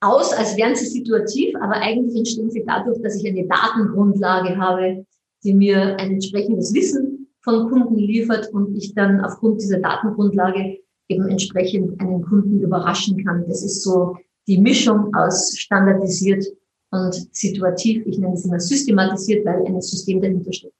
aus, 0.04 0.32
als 0.32 0.56
wären 0.56 0.76
sie 0.76 0.87
situativ, 0.87 1.54
aber 1.56 1.75
eigentlich 1.75 2.16
entstehen 2.16 2.50
sie 2.50 2.64
dadurch, 2.66 3.00
dass 3.02 3.16
ich 3.16 3.28
eine 3.28 3.46
Datengrundlage 3.46 4.56
habe, 4.56 5.06
die 5.42 5.54
mir 5.54 5.96
ein 5.99 6.12
entsprechendes 6.12 6.75
Wissen 6.75 7.28
von 7.40 7.68
Kunden 7.68 7.96
liefert 7.96 8.49
und 8.52 8.75
ich 8.76 8.94
dann 8.94 9.20
aufgrund 9.20 9.61
dieser 9.61 9.78
Datengrundlage 9.78 10.78
eben 11.08 11.28
entsprechend 11.28 12.00
einen 12.00 12.23
Kunden 12.23 12.61
überraschen 12.61 13.23
kann. 13.25 13.44
Das 13.46 13.62
ist 13.62 13.82
so 13.82 14.16
die 14.46 14.58
Mischung 14.58 15.14
aus 15.14 15.56
standardisiert 15.56 16.44
und 16.90 17.14
situativ. 17.32 18.06
Ich 18.06 18.18
nenne 18.18 18.34
es 18.34 18.44
immer 18.44 18.61
systematisiert, 18.61 19.44
weil 19.44 19.64
ein 19.66 19.80
System 19.80 20.20
dahinter 20.20 20.52
steht. 20.52 20.73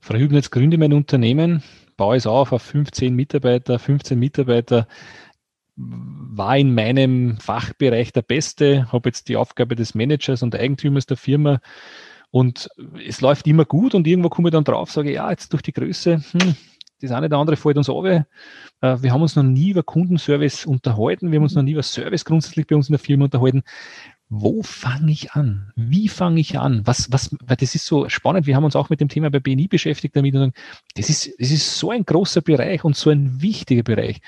Frau 0.00 0.16
Hübner, 0.16 0.36
jetzt 0.36 0.52
gründe 0.52 0.78
mein 0.78 0.92
Unternehmen, 0.92 1.62
baue 1.96 2.16
es 2.16 2.26
auf 2.26 2.52
auf 2.52 2.62
15 2.62 3.14
Mitarbeiter, 3.14 3.78
15 3.78 4.18
Mitarbeiter 4.18 4.86
war 5.76 6.56
in 6.56 6.74
meinem 6.74 7.38
Fachbereich 7.38 8.12
der 8.12 8.22
Beste, 8.22 8.90
habe 8.92 9.10
jetzt 9.10 9.28
die 9.28 9.36
Aufgabe 9.36 9.76
des 9.76 9.94
Managers 9.94 10.42
und 10.42 10.54
Eigentümers 10.54 11.06
der 11.06 11.16
Firma 11.16 11.60
und 12.30 12.68
es 13.06 13.20
läuft 13.20 13.46
immer 13.46 13.64
gut 13.64 13.94
und 13.94 14.06
irgendwo 14.06 14.28
komme 14.28 14.48
ich 14.48 14.52
dann 14.52 14.64
drauf, 14.64 14.90
sage 14.90 15.12
ja, 15.12 15.30
jetzt 15.30 15.52
durch 15.52 15.62
die 15.62 15.72
Größe, 15.72 16.22
hm, 16.32 16.56
das 17.00 17.12
eine 17.12 17.26
oder 17.26 17.38
andere 17.38 17.56
fällt 17.56 17.76
uns 17.76 17.88
auf. 17.88 18.04
Äh, 18.04 18.24
wir 18.80 19.12
haben 19.12 19.22
uns 19.22 19.36
noch 19.36 19.42
nie 19.42 19.70
über 19.70 19.82
Kundenservice 19.82 20.66
unterhalten, 20.66 21.30
wir 21.30 21.38
haben 21.38 21.44
uns 21.44 21.54
noch 21.54 21.62
nie 21.62 21.72
über 21.72 21.82
Service 21.82 22.24
grundsätzlich 22.24 22.66
bei 22.66 22.76
uns 22.76 22.88
in 22.88 22.94
der 22.94 22.98
Firma 22.98 23.24
unterhalten. 23.24 23.62
Wo 24.28 24.62
fange 24.62 25.12
ich 25.12 25.32
an? 25.32 25.72
Wie 25.76 26.08
fange 26.08 26.40
ich 26.40 26.58
an? 26.58 26.82
Was, 26.84 27.12
was, 27.12 27.30
weil 27.46 27.56
das 27.56 27.76
ist 27.76 27.86
so 27.86 28.08
spannend. 28.08 28.46
Wir 28.46 28.56
haben 28.56 28.64
uns 28.64 28.74
auch 28.74 28.90
mit 28.90 29.00
dem 29.00 29.08
Thema 29.08 29.30
bei 29.30 29.38
BNI 29.38 29.68
beschäftigt 29.68 30.16
damit 30.16 30.34
und 30.34 30.52
das 30.96 31.08
ist, 31.08 31.32
das 31.38 31.52
ist 31.52 31.78
so 31.78 31.90
ein 31.90 32.04
großer 32.04 32.40
Bereich 32.40 32.82
und 32.82 32.96
so 32.96 33.10
ein 33.10 33.40
wichtiger 33.40 33.84
Bereich. 33.84 34.20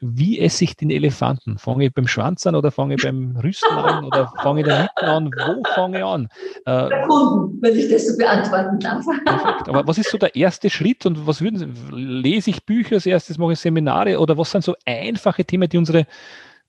Wie 0.00 0.38
esse 0.38 0.64
ich 0.64 0.76
den 0.76 0.90
Elefanten? 0.90 1.56
Fange 1.56 1.86
ich 1.86 1.94
beim 1.94 2.06
Schwanz 2.06 2.46
an 2.46 2.54
oder 2.54 2.70
fange 2.70 2.96
ich 2.96 3.02
beim 3.02 3.34
Rüsten 3.42 3.78
an 3.78 4.04
oder 4.04 4.30
fange 4.42 4.60
ich 4.60 4.66
da 4.66 4.82
mitten 4.82 5.06
an? 5.06 5.30
Wo 5.30 5.62
fange 5.74 5.98
ich 5.98 6.04
an? 6.04 6.28
Äh, 6.66 6.88
der 6.90 7.06
Kunden, 7.06 7.62
wenn 7.62 7.76
ich 7.76 7.88
das 7.88 8.06
so 8.08 8.18
beantworten 8.18 8.78
darf. 8.78 9.06
Perfekt. 9.06 9.70
Aber 9.70 9.86
was 9.86 9.96
ist 9.96 10.10
so 10.10 10.18
der 10.18 10.36
erste 10.36 10.68
Schritt 10.68 11.06
und 11.06 11.26
was 11.26 11.40
würden 11.40 11.58
Sie, 11.58 11.94
lese 11.94 12.50
ich 12.50 12.66
Bücher 12.66 12.96
als 12.96 13.06
erstes, 13.06 13.38
mache 13.38 13.54
ich 13.54 13.58
Seminare 13.58 14.20
oder 14.20 14.36
was 14.36 14.50
sind 14.50 14.64
so 14.64 14.76
einfache 14.84 15.46
Themen, 15.46 15.66
die 15.66 15.78
unsere 15.78 16.06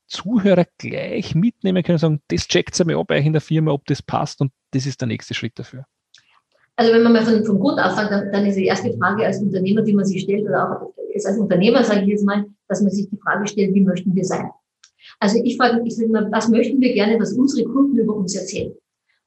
Zuhörer 0.07 0.65
gleich 0.77 1.35
mitnehmen 1.35 1.83
können 1.83 1.95
und 1.95 1.99
sagen, 1.99 2.21
das 2.29 2.47
checkt 2.47 2.75
sie 2.75 2.85
mir 2.85 2.97
ab 2.97 3.11
euch 3.11 3.25
in 3.25 3.33
der 3.33 3.41
Firma, 3.41 3.71
ob 3.71 3.85
das 3.85 4.01
passt 4.01 4.41
und 4.41 4.51
das 4.71 4.85
ist 4.85 5.01
der 5.01 5.07
nächste 5.07 5.33
Schritt 5.33 5.57
dafür? 5.59 5.85
Also 6.75 6.93
wenn 6.93 7.03
man 7.03 7.13
mal 7.13 7.25
von, 7.25 7.43
von 7.43 7.59
Grund 7.59 7.77
sagt, 7.77 8.11
dann, 8.11 8.31
dann 8.31 8.45
ist 8.45 8.55
die 8.55 8.65
erste 8.65 8.95
Frage 8.97 9.25
als 9.25 9.41
Unternehmer, 9.41 9.81
die 9.81 9.93
man 9.93 10.05
sich 10.05 10.21
stellt, 10.21 10.45
oder 10.45 10.81
auch 10.81 10.93
als 11.13 11.37
Unternehmer, 11.37 11.83
sage 11.83 12.01
ich 12.01 12.07
jetzt 12.07 12.25
mal, 12.25 12.45
dass 12.67 12.81
man 12.81 12.91
sich 12.91 13.09
die 13.09 13.17
Frage 13.17 13.47
stellt, 13.47 13.73
wie 13.73 13.81
möchten 13.81 14.13
wir 14.13 14.23
sein? 14.23 14.49
Also 15.19 15.41
ich 15.43 15.57
frage, 15.57 15.81
ich 15.85 15.95
sage 15.95 16.09
mal, 16.09 16.31
was 16.31 16.49
möchten 16.49 16.79
wir 16.79 16.93
gerne, 16.93 17.19
was 17.19 17.33
unsere 17.33 17.67
Kunden 17.67 17.97
über 17.97 18.15
uns 18.15 18.35
erzählen? 18.35 18.73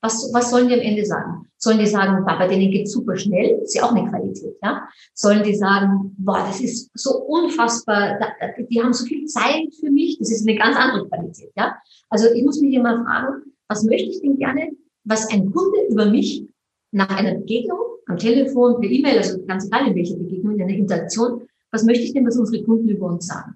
Was, 0.02 0.30
was 0.33 0.50
sollen 0.50 0.69
die 0.69 0.75
am 0.75 0.80
Ende 0.80 1.04
sagen? 1.04 1.47
Sollen 1.59 1.78
die 1.78 1.87
sagen, 1.87 2.25
bei 2.25 2.49
denen 2.49 2.71
geht 2.71 2.88
super 2.88 3.16
schnell, 3.16 3.61
ist 3.62 3.75
ja 3.75 3.85
auch 3.85 3.92
eine 3.95 4.09
Qualität, 4.09 4.57
ja? 4.62 4.88
Sollen 5.12 5.42
die 5.42 5.54
sagen, 5.54 6.14
boah, 6.16 6.38
das 6.47 6.61
ist 6.61 6.90
so 6.95 7.19
unfassbar, 7.19 8.19
die 8.59 8.83
haben 8.83 8.95
so 8.95 9.04
viel 9.04 9.26
Zeit 9.26 9.69
für 9.78 9.90
mich, 9.90 10.19
das 10.19 10.30
ist 10.30 10.49
eine 10.49 10.57
ganz 10.59 10.76
andere 10.76 11.07
Qualität, 11.07 11.50
ja? 11.54 11.76
Also 12.09 12.28
ich 12.33 12.42
muss 12.45 12.61
mich 12.61 12.73
immer 12.73 13.04
fragen, 13.04 13.42
was 13.69 13.85
möchte 13.85 14.09
ich 14.09 14.23
denn 14.23 14.38
gerne, 14.38 14.71
was 15.04 15.30
ein 15.30 15.52
Kunde 15.52 15.78
über 15.90 16.07
mich 16.07 16.47
nach 16.92 17.11
einer 17.11 17.35
Begegnung 17.35 17.78
am 18.07 18.16
Telefon, 18.16 18.80
per 18.80 18.90
E-Mail, 18.90 19.19
also 19.19 19.45
ganz 19.47 19.66
egal 19.66 19.88
in 19.88 19.95
welcher 19.95 20.16
Begegnung, 20.16 20.54
in 20.54 20.62
einer 20.62 20.75
Interaktion, 20.75 21.42
was 21.71 21.85
möchte 21.85 22.04
ich 22.04 22.14
denn, 22.14 22.26
was 22.26 22.38
unsere 22.38 22.64
Kunden 22.64 22.88
über 22.88 23.07
uns 23.07 23.26
sagen? 23.26 23.54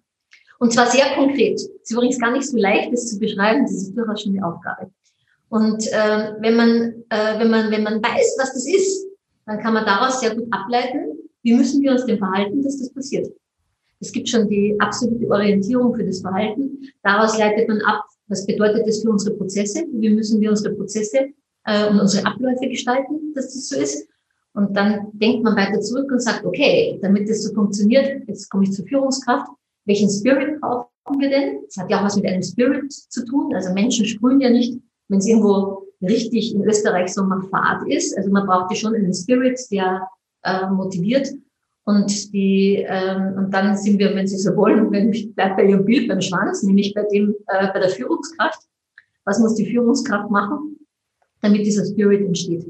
Und 0.58 0.72
zwar 0.72 0.86
sehr 0.86 1.06
konkret. 1.14 1.54
Es 1.54 1.64
ist 1.64 1.90
übrigens 1.90 2.18
gar 2.18 2.32
nicht 2.32 2.48
so 2.48 2.56
leicht, 2.56 2.92
das 2.92 3.08
zu 3.08 3.18
beschreiben, 3.18 3.62
das 3.62 3.72
ist 3.72 3.96
durchaus 3.96 4.22
schon 4.22 4.36
eine 4.36 4.46
Aufgabe. 4.46 4.90
Und 5.48 5.86
äh, 5.92 6.32
wenn, 6.40 6.56
man, 6.56 6.94
äh, 7.10 7.38
wenn, 7.38 7.50
man, 7.50 7.70
wenn 7.70 7.82
man 7.82 8.02
weiß, 8.02 8.36
was 8.38 8.52
das 8.54 8.66
ist, 8.66 9.06
dann 9.46 9.60
kann 9.60 9.74
man 9.74 9.84
daraus 9.84 10.20
sehr 10.20 10.34
gut 10.34 10.46
ableiten, 10.50 11.18
wie 11.42 11.54
müssen 11.54 11.82
wir 11.82 11.92
uns 11.92 12.06
denn 12.06 12.18
verhalten, 12.18 12.62
dass 12.62 12.78
das 12.78 12.92
passiert. 12.92 13.28
Es 14.00 14.12
gibt 14.12 14.28
schon 14.28 14.48
die 14.48 14.74
absolute 14.80 15.28
Orientierung 15.28 15.94
für 15.94 16.04
das 16.04 16.20
Verhalten. 16.20 16.78
Daraus 17.02 17.38
leitet 17.38 17.68
man 17.68 17.80
ab, 17.82 18.04
was 18.26 18.46
bedeutet 18.46 18.86
das 18.86 19.02
für 19.02 19.10
unsere 19.10 19.36
Prozesse, 19.36 19.84
wie 19.92 20.10
müssen 20.10 20.40
wir 20.40 20.50
unsere 20.50 20.74
Prozesse 20.74 21.30
äh, 21.64 21.88
und 21.88 22.00
unsere 22.00 22.26
Abläufe 22.26 22.68
gestalten, 22.68 23.32
dass 23.34 23.54
das 23.54 23.68
so 23.68 23.78
ist. 23.78 24.08
Und 24.54 24.76
dann 24.76 25.08
denkt 25.12 25.42
man 25.42 25.56
weiter 25.56 25.80
zurück 25.80 26.10
und 26.10 26.22
sagt, 26.22 26.44
okay, 26.44 26.98
damit 27.02 27.28
das 27.28 27.42
so 27.42 27.52
funktioniert, 27.52 28.26
jetzt 28.28 28.48
komme 28.48 28.64
ich 28.64 28.72
zur 28.72 28.86
Führungskraft, 28.86 29.48
welchen 29.84 30.08
Spirit 30.08 30.60
brauchen 30.60 30.88
wir 31.18 31.28
denn? 31.28 31.60
Das 31.66 31.76
hat 31.76 31.90
ja 31.90 32.00
auch 32.00 32.04
was 32.04 32.16
mit 32.16 32.26
einem 32.26 32.42
Spirit 32.42 32.92
zu 32.92 33.24
tun. 33.24 33.54
Also 33.54 33.72
Menschen 33.72 34.06
sprühen 34.06 34.40
ja 34.40 34.50
nicht 34.50 34.80
wenn 35.08 35.18
es 35.18 35.26
irgendwo 35.26 35.86
richtig 36.02 36.54
in 36.54 36.64
Österreich 36.64 37.12
so 37.12 37.24
mal 37.24 37.42
Fahrt 37.42 37.88
ist. 37.88 38.16
Also 38.16 38.30
man 38.30 38.46
braucht 38.46 38.70
ja 38.70 38.76
schon 38.76 38.94
einen 38.94 39.14
Spirit, 39.14 39.58
der 39.70 40.08
äh, 40.42 40.68
motiviert. 40.70 41.28
Und 41.86 42.32
die 42.32 42.84
ähm, 42.88 43.34
und 43.36 43.50
dann 43.52 43.76
sind 43.76 43.98
wir, 43.98 44.14
wenn 44.14 44.26
Sie 44.26 44.38
so 44.38 44.56
wollen, 44.56 44.90
wenn 44.90 45.12
ich 45.12 45.34
bleibe 45.34 45.56
bei 45.56 45.64
Ihrem 45.66 45.84
Bild 45.84 46.08
beim 46.08 46.20
Schwanz, 46.20 46.62
nämlich 46.62 46.94
bei 46.94 47.04
dem 47.12 47.34
äh, 47.48 47.68
bei 47.72 47.80
der 47.80 47.90
Führungskraft. 47.90 48.60
Was 49.26 49.38
muss 49.38 49.54
die 49.54 49.66
Führungskraft 49.66 50.30
machen, 50.30 50.78
damit 51.40 51.64
dieser 51.64 51.84
Spirit 51.84 52.20
entsteht? 52.20 52.66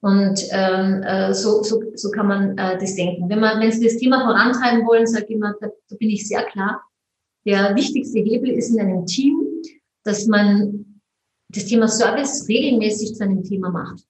Und 0.00 0.40
ähm, 0.52 1.02
äh, 1.02 1.34
so, 1.34 1.62
so, 1.64 1.82
so 1.94 2.10
kann 2.10 2.28
man 2.28 2.56
äh, 2.58 2.78
das 2.78 2.94
denken. 2.94 3.28
Wenn 3.28 3.40
man, 3.40 3.60
wenn 3.60 3.72
Sie 3.72 3.84
das 3.84 3.96
Thema 3.96 4.24
vorantreiben 4.24 4.86
wollen, 4.86 5.06
sage 5.06 5.24
ich 5.28 5.30
immer, 5.34 5.54
da, 5.60 5.68
da 5.88 5.96
bin 5.96 6.10
ich 6.10 6.28
sehr 6.28 6.44
klar. 6.44 6.80
Der 7.44 7.74
wichtigste 7.74 8.20
Hebel 8.20 8.50
ist 8.50 8.70
in 8.70 8.80
einem 8.80 9.06
Team, 9.06 9.36
dass 10.04 10.26
man 10.26 10.85
das 11.48 11.66
Thema 11.66 11.88
Service 11.88 12.46
regelmäßig 12.48 13.14
zu 13.14 13.24
einem 13.24 13.44
Thema 13.44 13.70
macht. 13.70 14.04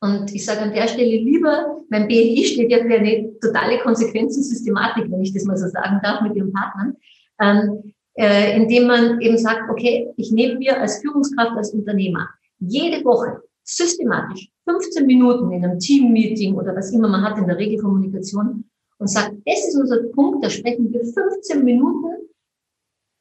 Und 0.00 0.34
ich 0.34 0.44
sage 0.44 0.60
an 0.60 0.74
der 0.74 0.88
Stelle 0.88 1.16
lieber, 1.16 1.82
mein 1.88 2.06
BNI 2.06 2.44
steht 2.44 2.70
ja 2.70 2.78
für 2.78 2.94
eine 2.94 3.38
totale 3.40 3.78
Konsequenz 3.78 4.36
und 4.36 4.42
Systematik, 4.42 5.10
wenn 5.10 5.22
ich 5.22 5.32
das 5.32 5.44
mal 5.44 5.56
so 5.56 5.68
sagen 5.68 6.00
darf, 6.02 6.20
mit 6.22 6.36
Ihren 6.36 6.52
Partnern, 6.52 6.96
ähm, 7.40 7.94
äh, 8.14 8.56
indem 8.56 8.86
man 8.86 9.20
eben 9.20 9.38
sagt, 9.38 9.70
okay, 9.70 10.08
ich 10.16 10.30
nehme 10.32 10.58
mir 10.58 10.80
als 10.80 11.00
Führungskraft, 11.00 11.56
als 11.56 11.70
Unternehmer 11.70 12.28
jede 12.58 13.04
Woche 13.04 13.42
systematisch 13.62 14.48
15 14.68 15.06
Minuten 15.06 15.50
in 15.50 15.64
einem 15.64 15.78
Teammeeting 15.78 16.54
oder 16.54 16.74
was 16.74 16.92
immer 16.92 17.08
man 17.08 17.22
hat 17.22 17.38
in 17.38 17.46
der 17.46 17.58
Regelkommunikation 17.58 18.64
und 18.98 19.06
sagt, 19.08 19.34
das 19.44 19.68
ist 19.68 19.76
unser 19.76 20.02
Punkt, 20.14 20.44
da 20.44 20.50
sprechen 20.50 20.92
wir 20.92 21.04
15 21.04 21.64
Minuten 21.64 22.28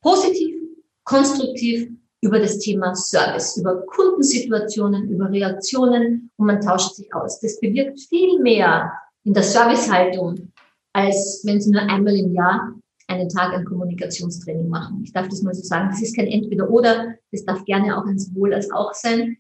positiv, 0.02 0.56
konstruktiv 1.04 1.90
über 2.26 2.40
das 2.40 2.58
Thema 2.58 2.96
Service, 2.96 3.58
über 3.58 3.86
Kundensituationen, 3.86 5.10
über 5.10 5.32
Reaktionen 5.32 6.32
und 6.38 6.48
man 6.48 6.60
tauscht 6.60 6.96
sich 6.96 7.14
aus. 7.14 7.40
Das 7.40 7.60
bewirkt 7.60 8.00
viel 8.10 8.40
mehr 8.40 8.92
in 9.24 9.34
der 9.34 9.44
Servicehaltung, 9.44 10.52
als 10.94 11.44
wenn 11.46 11.62
Sie 11.62 11.72
nur 11.72 11.84
einmal 11.84 12.16
im 12.16 12.34
Jahr 12.34 12.74
einen 13.08 13.30
Tag 13.30 13.54
ein 13.54 13.66
Kommunikationstraining 13.66 14.68
machen. 14.68 15.02
Ich 15.04 15.14
darf 15.14 15.28
das 15.28 15.44
mal 15.44 15.54
so 15.54 15.62
sagen. 15.62 15.90
Das 15.92 16.02
ist 16.02 16.16
kein 16.16 16.28
Entweder-Oder. 16.28 17.16
Das 17.32 17.46
darf 17.46 17.64
gerne 17.66 17.96
auch 17.96 18.06
ein 18.06 18.18
Sowohl 18.18 18.54
als 18.54 18.72
auch 18.72 18.94
sein. 18.94 19.38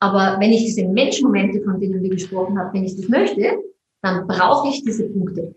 Aber 0.00 0.38
wenn 0.40 0.52
ich 0.52 0.64
diese 0.64 0.84
Menschmomente, 0.88 1.62
von 1.62 1.78
denen 1.78 2.02
wir 2.02 2.10
gesprochen 2.10 2.58
haben, 2.58 2.74
wenn 2.74 2.84
ich 2.84 2.96
das 2.96 3.08
möchte, 3.08 3.62
dann 4.02 4.26
brauche 4.26 4.68
ich 4.68 4.84
diese 4.84 5.04
Punkte. 5.08 5.54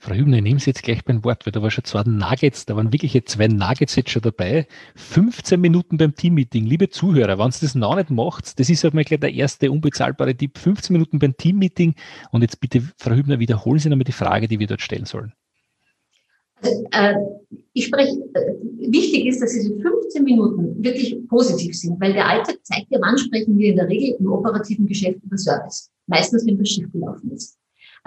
Frau 0.00 0.14
Hübner, 0.14 0.36
ich 0.36 0.44
nehme 0.44 0.60
Sie 0.60 0.70
jetzt 0.70 0.84
gleich 0.84 1.04
beim 1.04 1.24
Wort, 1.24 1.44
weil 1.44 1.52
da 1.52 1.60
war 1.60 1.72
schon 1.72 1.82
zwei 1.82 2.04
Nuggets, 2.04 2.64
da 2.66 2.76
waren 2.76 2.92
wirklich 2.92 3.20
zwei 3.26 3.48
Nuggets 3.48 3.96
jetzt 3.96 4.10
schon 4.10 4.22
dabei. 4.22 4.68
15 4.94 5.60
Minuten 5.60 5.96
beim 5.96 6.14
Teammeeting. 6.14 6.66
Liebe 6.66 6.88
Zuhörer, 6.88 7.36
wenn 7.36 7.50
Sie 7.50 7.66
das 7.66 7.74
noch 7.74 7.96
nicht 7.96 8.10
macht, 8.10 8.60
das 8.60 8.70
ist 8.70 8.84
halt 8.84 8.94
mal 8.94 9.02
gleich 9.02 9.18
der 9.18 9.34
erste 9.34 9.72
unbezahlbare 9.72 10.36
Tipp. 10.36 10.56
15 10.56 10.94
Minuten 10.94 11.18
beim 11.18 11.36
Teammeeting. 11.36 11.96
Und 12.30 12.42
jetzt 12.42 12.60
bitte, 12.60 12.80
Frau 12.96 13.10
Hübner, 13.10 13.40
wiederholen 13.40 13.80
Sie 13.80 13.88
nochmal 13.88 14.04
die 14.04 14.12
Frage, 14.12 14.46
die 14.46 14.60
wir 14.60 14.68
dort 14.68 14.82
stellen 14.82 15.04
sollen. 15.04 15.32
Also, 16.62 16.84
äh, 16.92 17.14
ich 17.72 17.86
spreche, 17.86 18.12
äh, 18.34 18.90
wichtig 18.92 19.26
ist, 19.26 19.42
dass 19.42 19.52
diese 19.52 19.76
15 19.80 20.22
Minuten 20.22 20.82
wirklich 20.82 21.18
positiv 21.28 21.76
sind, 21.76 22.00
weil 22.00 22.12
der 22.12 22.28
Alltag 22.28 22.58
zeigt 22.62 22.86
ja, 22.90 23.00
wann 23.00 23.18
sprechen 23.18 23.58
wir 23.58 23.70
in 23.70 23.76
der 23.76 23.88
Regel 23.88 24.16
im 24.20 24.30
operativen 24.30 24.86
Geschäft 24.86 25.18
über 25.24 25.36
Service. 25.36 25.90
Meistens, 26.06 26.46
wenn 26.46 26.56
das 26.56 26.68
Schiff 26.68 26.90
gelaufen 26.92 27.32
ist. 27.32 27.57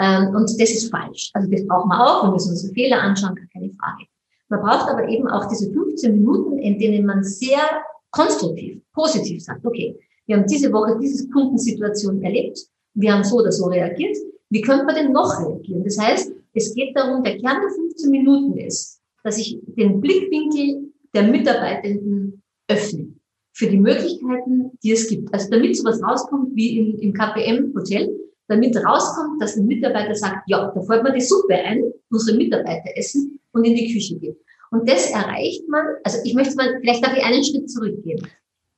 Ähm, 0.01 0.35
und 0.35 0.49
das 0.59 0.71
ist 0.71 0.89
falsch. 0.89 1.29
Also 1.33 1.49
das 1.49 1.65
brauchen 1.67 1.89
wir 1.89 1.99
auch. 1.99 2.23
Wir 2.23 2.31
müssen 2.31 2.51
uns 2.51 2.71
Fehler 2.73 3.01
anschauen, 3.01 3.35
keine 3.53 3.69
Frage. 3.69 4.05
Man 4.49 4.61
braucht 4.61 4.89
aber 4.89 5.07
eben 5.07 5.27
auch 5.27 5.47
diese 5.47 5.71
15 5.71 6.11
Minuten, 6.11 6.57
in 6.57 6.79
denen 6.79 7.05
man 7.05 7.23
sehr 7.23 7.61
konstruktiv, 8.09 8.81
positiv 8.93 9.43
sagt, 9.43 9.65
okay, 9.65 9.97
wir 10.25 10.37
haben 10.37 10.47
diese 10.47 10.73
Woche 10.73 10.97
diese 10.99 11.29
Kundensituation 11.29 12.21
erlebt, 12.21 12.59
wir 12.95 13.13
haben 13.13 13.23
so 13.23 13.37
oder 13.37 13.51
so 13.51 13.67
reagiert, 13.67 14.17
wie 14.49 14.61
könnte 14.61 14.85
man 14.85 14.95
denn 14.95 15.13
noch 15.13 15.39
reagieren? 15.39 15.83
Das 15.83 15.97
heißt, 15.97 16.33
es 16.53 16.73
geht 16.73 16.97
darum, 16.97 17.23
der 17.23 17.37
Kern 17.37 17.61
der 17.61 17.69
15 17.69 18.09
Minuten 18.09 18.57
ist, 18.57 18.99
dass 19.23 19.37
ich 19.37 19.57
den 19.77 20.01
Blickwinkel 20.01 20.91
der 21.13 21.23
Mitarbeitenden 21.23 22.41
öffne 22.67 23.13
für 23.53 23.67
die 23.67 23.77
Möglichkeiten, 23.77 24.71
die 24.83 24.91
es 24.91 25.07
gibt. 25.07 25.33
Also 25.33 25.49
damit 25.49 25.77
sowas 25.77 26.01
rauskommt 26.03 26.55
wie 26.55 26.79
im, 26.79 26.99
im 26.99 27.13
KPM-Hotel, 27.13 28.09
damit 28.51 28.75
rauskommt, 28.77 29.41
dass 29.41 29.55
ein 29.55 29.65
Mitarbeiter 29.65 30.15
sagt, 30.15 30.47
ja, 30.47 30.71
da 30.73 30.81
fällt 30.81 31.03
mir 31.03 31.13
die 31.13 31.21
Suppe 31.21 31.55
ein, 31.55 31.83
unsere 32.09 32.37
Mitarbeiter 32.37 32.89
essen 32.95 33.39
und 33.53 33.63
in 33.63 33.75
die 33.75 33.93
Küche 33.93 34.19
geht. 34.19 34.37
Und 34.71 34.89
das 34.89 35.11
erreicht 35.11 35.67
man, 35.67 35.85
also 36.03 36.19
ich 36.23 36.33
möchte 36.33 36.55
mal, 36.55 36.77
vielleicht 36.79 37.05
darf 37.05 37.15
ich 37.15 37.23
einen 37.23 37.43
Schritt 37.43 37.69
zurückgehen. 37.69 38.27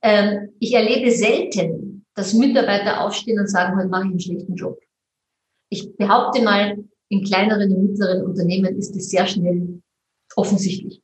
Ähm, 0.02 0.50
ich 0.60 0.74
erlebe 0.74 1.12
selten, 1.12 2.06
dass 2.16 2.34
Mitarbeiter 2.34 3.02
aufstehen 3.02 3.40
und 3.40 3.50
sagen, 3.50 3.78
heute 3.78 3.90
mache 3.90 4.04
ich 4.04 4.10
einen 4.10 4.20
schlechten 4.20 4.56
Job. 4.56 4.80
Ich 5.70 5.96
behaupte 5.96 6.42
mal, 6.42 6.78
in 7.10 7.24
kleineren 7.24 7.72
und 7.72 7.84
mittleren 7.90 8.24
Unternehmen 8.24 8.76
ist 8.76 8.96
es 8.96 9.10
sehr 9.10 9.28
schnell 9.28 9.82
offensichtlich. 10.36 11.02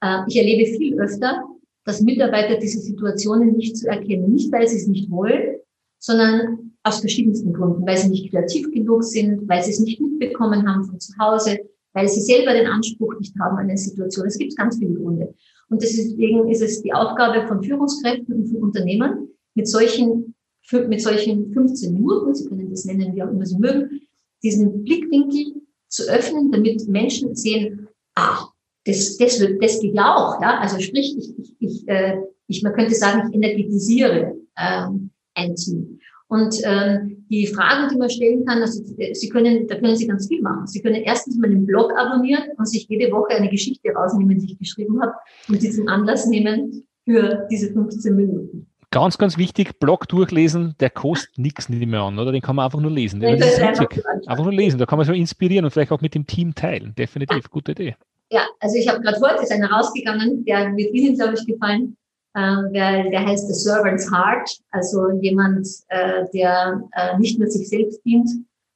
Äh, 0.00 0.20
ich 0.28 0.36
erlebe 0.36 0.76
viel 0.76 0.98
öfter, 1.00 1.44
dass 1.84 2.00
Mitarbeiter 2.00 2.58
diese 2.58 2.80
Situationen 2.80 3.56
nicht 3.56 3.76
zu 3.76 3.88
erkennen, 3.88 4.32
nicht 4.32 4.52
weil 4.52 4.68
sie 4.68 4.76
es 4.76 4.86
nicht 4.86 5.10
wollen, 5.10 5.56
sondern 5.98 6.65
aus 6.86 7.00
verschiedensten 7.00 7.52
Gründen, 7.52 7.84
weil 7.86 7.96
sie 7.96 8.08
nicht 8.08 8.30
kreativ 8.30 8.70
genug 8.70 9.02
sind, 9.02 9.48
weil 9.48 9.62
sie 9.62 9.72
es 9.72 9.80
nicht 9.80 10.00
mitbekommen 10.00 10.66
haben 10.68 10.84
von 10.84 11.00
zu 11.00 11.12
Hause, 11.18 11.58
weil 11.92 12.08
sie 12.08 12.20
selber 12.20 12.52
den 12.52 12.66
Anspruch 12.66 13.18
nicht 13.18 13.34
haben 13.40 13.56
an 13.56 13.68
eine 13.68 13.76
Situation. 13.76 14.26
Es 14.26 14.38
gibt 14.38 14.56
ganz 14.56 14.78
viele 14.78 14.94
Gründe. 14.94 15.34
Und 15.68 15.82
deswegen 15.82 16.48
ist 16.48 16.62
es 16.62 16.82
die 16.82 16.92
Aufgabe 16.92 17.46
von 17.48 17.62
Führungskräften 17.62 18.34
und 18.34 18.46
von 18.46 18.62
Unternehmern, 18.62 19.28
mit 19.54 19.66
solchen, 19.66 20.34
mit 20.70 21.00
solchen 21.00 21.52
15 21.52 21.92
Minuten, 21.92 22.34
Sie 22.34 22.48
können 22.48 22.70
das 22.70 22.84
nennen, 22.84 23.14
wie 23.14 23.22
auch 23.22 23.30
immer 23.30 23.46
Sie 23.46 23.58
mögen, 23.58 24.02
diesen 24.42 24.84
Blickwinkel 24.84 25.62
zu 25.88 26.04
öffnen, 26.04 26.52
damit 26.52 26.86
Menschen 26.86 27.34
sehen, 27.34 27.88
ah, 28.14 28.46
das, 28.84 29.16
das, 29.16 29.40
wird, 29.40 29.62
das 29.62 29.80
geht 29.80 29.94
ja 29.94 30.14
auch. 30.14 30.40
Ja? 30.40 30.60
Also 30.60 30.78
sprich, 30.78 31.16
ich, 31.18 31.38
ich, 31.38 31.56
ich, 31.58 31.88
äh, 31.88 32.18
ich, 32.46 32.62
man 32.62 32.74
könnte 32.74 32.94
sagen, 32.94 33.28
ich 33.28 33.34
energetisiere 33.34 34.36
ähm, 34.56 35.10
ein 35.34 35.56
Team. 35.56 35.95
Und 36.28 36.56
ähm, 36.64 37.24
die 37.30 37.46
Fragen, 37.46 37.88
die 37.88 37.96
man 37.96 38.10
stellen 38.10 38.44
kann, 38.44 38.60
also 38.60 38.82
Sie 39.12 39.28
können, 39.28 39.68
da 39.68 39.76
können 39.76 39.94
Sie 39.94 40.08
ganz 40.08 40.26
viel 40.26 40.42
machen. 40.42 40.66
Sie 40.66 40.82
können 40.82 40.96
erstens 40.96 41.36
meinen 41.38 41.66
Blog 41.66 41.92
abonnieren 41.96 42.42
und 42.56 42.68
sich 42.68 42.88
jede 42.88 43.12
Woche 43.12 43.36
eine 43.36 43.48
Geschichte 43.48 43.90
rausnehmen, 43.92 44.38
die 44.40 44.52
ich 44.52 44.58
geschrieben 44.58 45.00
habe, 45.00 45.12
und 45.48 45.62
zum 45.62 45.86
Anlass 45.88 46.26
nehmen 46.26 46.84
für 47.04 47.46
diese 47.48 47.72
15 47.72 48.16
Minuten. 48.16 48.66
Ganz, 48.90 49.18
ganz 49.18 49.36
wichtig, 49.36 49.78
Blog 49.78 50.08
durchlesen, 50.08 50.74
der 50.80 50.90
kostet 50.90 51.38
nichts 51.38 51.68
nicht 51.68 51.86
mehr 51.86 52.00
an, 52.00 52.18
oder? 52.18 52.32
Den 52.32 52.40
kann 52.40 52.56
man 52.56 52.64
einfach 52.64 52.80
nur 52.80 52.90
lesen. 52.90 53.20
Ja, 53.20 53.30
einfach, 53.30 53.86
einfach, 54.26 54.44
nur 54.44 54.52
lesen, 54.52 54.78
da 54.78 54.86
kann 54.86 54.98
man 54.98 55.06
so 55.06 55.12
inspirieren 55.12 55.64
und 55.64 55.70
vielleicht 55.70 55.92
auch 55.92 56.00
mit 56.00 56.14
dem 56.14 56.26
Team 56.26 56.54
teilen. 56.54 56.94
Definitiv, 56.96 57.44
ja. 57.44 57.48
gute 57.50 57.72
Idee. 57.72 57.96
Ja, 58.30 58.46
also 58.58 58.76
ich 58.76 58.88
habe 58.88 59.00
gerade 59.00 59.20
heute 59.20 59.42
ist 59.42 59.52
einer 59.52 59.70
rausgegangen, 59.70 60.44
der 60.44 60.74
wird 60.76 60.92
Ihnen, 60.94 61.16
glaube 61.16 61.34
ich, 61.34 61.46
gefallen 61.46 61.96
äh, 62.36 62.70
der, 62.70 63.08
der 63.08 63.26
heißt 63.26 63.48
The 63.48 63.54
Servant's 63.54 64.10
Heart, 64.10 64.58
also 64.70 65.10
jemand, 65.22 65.66
äh, 65.88 66.24
der 66.34 66.82
äh, 66.92 67.18
nicht 67.18 67.38
nur 67.38 67.48
sich 67.48 67.66
selbst 67.68 68.04
dient, 68.04 68.28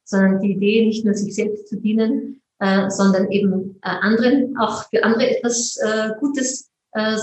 sondern 0.05 0.41
die 0.41 0.53
Idee, 0.53 0.87
nicht 0.87 1.05
nur 1.05 1.13
sich 1.13 1.35
selbst 1.35 1.69
zu 1.69 1.77
dienen, 1.77 2.41
äh, 2.59 2.89
sondern 2.89 3.31
eben 3.31 3.79
anderen, 3.83 4.57
auch 4.59 4.89
für 4.89 5.05
andere 5.05 5.37
etwas 5.37 5.79
Gutes 6.19 6.69